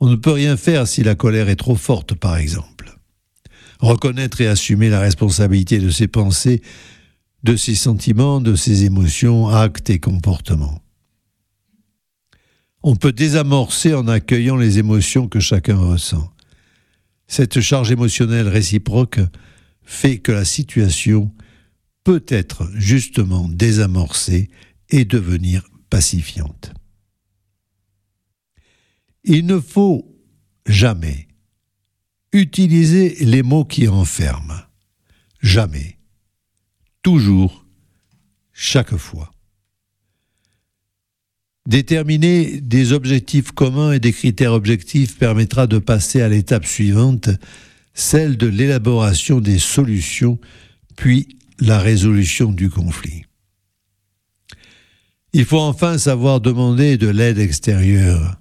On 0.00 0.08
ne 0.08 0.16
peut 0.16 0.32
rien 0.32 0.56
faire 0.56 0.86
si 0.86 1.02
la 1.02 1.14
colère 1.14 1.48
est 1.48 1.56
trop 1.56 1.76
forte, 1.76 2.14
par 2.14 2.36
exemple. 2.36 2.98
Reconnaître 3.80 4.40
et 4.40 4.46
assumer 4.46 4.88
la 4.88 5.00
responsabilité 5.00 5.80
de 5.80 5.90
ses 5.90 6.06
pensées, 6.06 6.62
de 7.42 7.56
ses 7.56 7.74
sentiments, 7.74 8.40
de 8.40 8.54
ses 8.54 8.84
émotions, 8.84 9.48
actes 9.48 9.90
et 9.90 9.98
comportements. 9.98 10.80
On 12.82 12.96
peut 12.96 13.12
désamorcer 13.12 13.94
en 13.94 14.08
accueillant 14.08 14.56
les 14.56 14.78
émotions 14.78 15.28
que 15.28 15.40
chacun 15.40 15.76
ressent. 15.76 16.32
Cette 17.26 17.60
charge 17.60 17.90
émotionnelle 17.90 18.48
réciproque 18.48 19.20
fait 19.82 20.18
que 20.18 20.32
la 20.32 20.44
situation 20.44 21.32
peut 22.04 22.24
être 22.28 22.68
justement 22.74 23.48
désamorcée 23.48 24.50
et 24.90 25.04
devenir 25.04 25.62
pacifiante. 25.90 26.72
Il 29.24 29.46
ne 29.46 29.60
faut 29.60 30.04
jamais 30.66 31.28
utiliser 32.32 33.24
les 33.24 33.42
mots 33.42 33.64
qui 33.64 33.86
enferment. 33.88 34.62
Jamais. 35.40 35.98
Toujours. 37.02 37.66
Chaque 38.52 38.96
fois. 38.96 39.32
Déterminer 41.68 42.60
des 42.60 42.92
objectifs 42.92 43.52
communs 43.52 43.92
et 43.92 44.00
des 44.00 44.12
critères 44.12 44.52
objectifs 44.52 45.18
permettra 45.18 45.66
de 45.66 45.78
passer 45.78 46.20
à 46.20 46.28
l'étape 46.28 46.66
suivante, 46.66 47.30
celle 47.94 48.36
de 48.36 48.46
l'élaboration 48.46 49.40
des 49.40 49.58
solutions, 49.58 50.38
puis 50.96 51.38
la 51.58 51.78
résolution 51.78 52.52
du 52.52 52.68
conflit. 52.68 53.24
Il 55.32 55.44
faut 55.44 55.60
enfin 55.60 55.98
savoir 55.98 56.40
demander 56.40 56.98
de 56.98 57.08
l'aide 57.08 57.38
extérieure, 57.38 58.36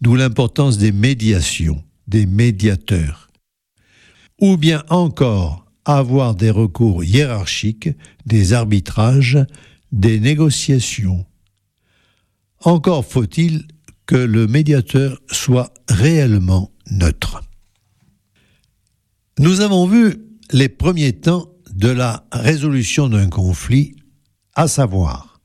d'où 0.00 0.16
l'importance 0.16 0.76
des 0.76 0.92
médiations, 0.92 1.82
des 2.08 2.26
médiateurs, 2.26 3.30
ou 4.40 4.56
bien 4.56 4.84
encore 4.90 5.67
avoir 5.96 6.34
des 6.34 6.50
recours 6.50 7.02
hiérarchiques, 7.02 7.88
des 8.26 8.52
arbitrages, 8.52 9.38
des 9.90 10.20
négociations. 10.20 11.24
Encore 12.60 13.06
faut-il 13.06 13.66
que 14.04 14.16
le 14.16 14.46
médiateur 14.46 15.18
soit 15.30 15.72
réellement 15.88 16.72
neutre. 16.90 17.42
Nous 19.38 19.60
avons 19.60 19.86
vu 19.86 20.16
les 20.52 20.68
premiers 20.68 21.14
temps 21.14 21.50
de 21.72 21.88
la 21.88 22.26
résolution 22.32 23.08
d'un 23.08 23.28
conflit, 23.28 23.96
à 24.54 24.68
savoir 24.68 25.40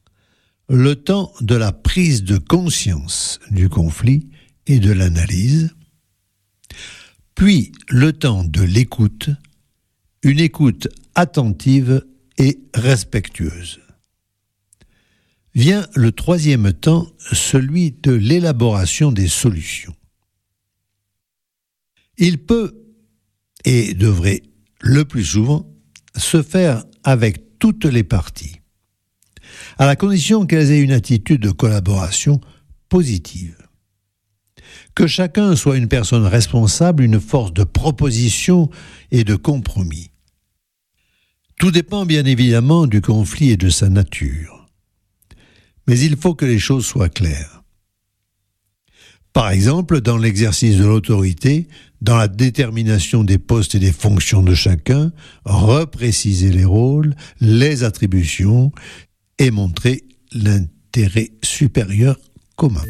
le 0.68 0.96
temps 0.96 1.32
de 1.42 1.56
la 1.56 1.72
prise 1.72 2.24
de 2.24 2.38
conscience 2.38 3.40
du 3.52 3.70
conflit 3.70 4.30
et 4.66 4.80
de 4.80 4.92
l'analyse, 4.92 5.74
puis 7.36 7.72
le 7.90 8.12
temps 8.14 8.44
de 8.44 8.62
l'écoute, 8.62 9.30
une 10.24 10.40
écoute 10.40 10.88
attentive 11.16 12.06
et 12.38 12.60
respectueuse. 12.74 13.82
Vient 15.54 15.86
le 15.96 16.12
troisième 16.12 16.74
temps, 16.74 17.08
celui 17.34 17.92
de 17.92 18.14
l'élaboration 18.14 19.12
des 19.12 19.28
solutions. 19.28 19.94
Il 22.18 22.40
peut, 22.40 22.74
et 23.66 23.94
devrait 23.94 24.42
le 24.80 25.06
plus 25.06 25.26
souvent, 25.26 25.70
se 26.16 26.42
faire 26.42 26.86
avec 27.04 27.60
toutes 27.60 27.86
les 27.86 28.04
parties, 28.04 28.62
à 29.78 29.86
la 29.86 29.96
condition 29.96 30.46
qu'elles 30.46 30.72
aient 30.72 30.82
une 30.82 30.92
attitude 30.92 31.42
de 31.42 31.52
collaboration 31.52 32.40
positive. 32.88 33.58
Que 34.96 35.06
chacun 35.06 35.56
soit 35.56 35.78
une 35.78 35.88
personne 35.88 36.26
responsable, 36.26 37.04
une 37.04 37.20
force 37.20 37.54
de 37.54 37.64
proposition 37.64 38.70
et 39.12 39.24
de 39.24 39.36
compromis. 39.36 40.13
Tout 41.60 41.72
dépend 41.72 42.06
bien 42.06 42.26
évidemment 42.26 42.88
du 42.88 43.02
conflit 43.02 43.52
et 43.52 43.58
de 43.58 43.70
sa 43.70 43.90
nature. 43.90 44.68
Mais 45.88 46.00
il 46.00 46.18
faut 46.18 46.34
que 46.34 46.46
les 46.46 46.60
choses 46.60 46.86
soient 46.86 47.10
claires. 47.10 47.64
Par 49.34 49.50
exemple, 49.50 50.00
dans 50.02 50.18
l'exercice 50.18 50.78
de 50.78 50.86
l'autorité, 50.86 51.68
dans 52.02 52.18
la 52.18 52.28
détermination 52.28 53.24
des 53.24 53.40
postes 53.40 53.76
et 53.76 53.80
des 53.80 53.92
fonctions 53.92 54.44
de 54.44 54.54
chacun, 54.54 55.12
repréciser 55.46 56.52
les 56.52 56.66
rôles, 56.66 57.16
les 57.40 57.84
attributions 57.84 58.72
et 59.40 59.50
montrer 59.50 60.04
l'intérêt 60.34 61.32
supérieur 61.44 62.20
commun. 62.56 62.84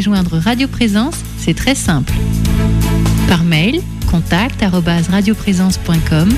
Joindre 0.00 0.38
Radio 0.38 0.68
Présence 0.68 1.16
C'est 1.38 1.54
très 1.54 1.74
simple. 1.74 2.12
Par 3.28 3.44
mail, 3.44 3.82
contact@radioprésence.com 4.10 6.30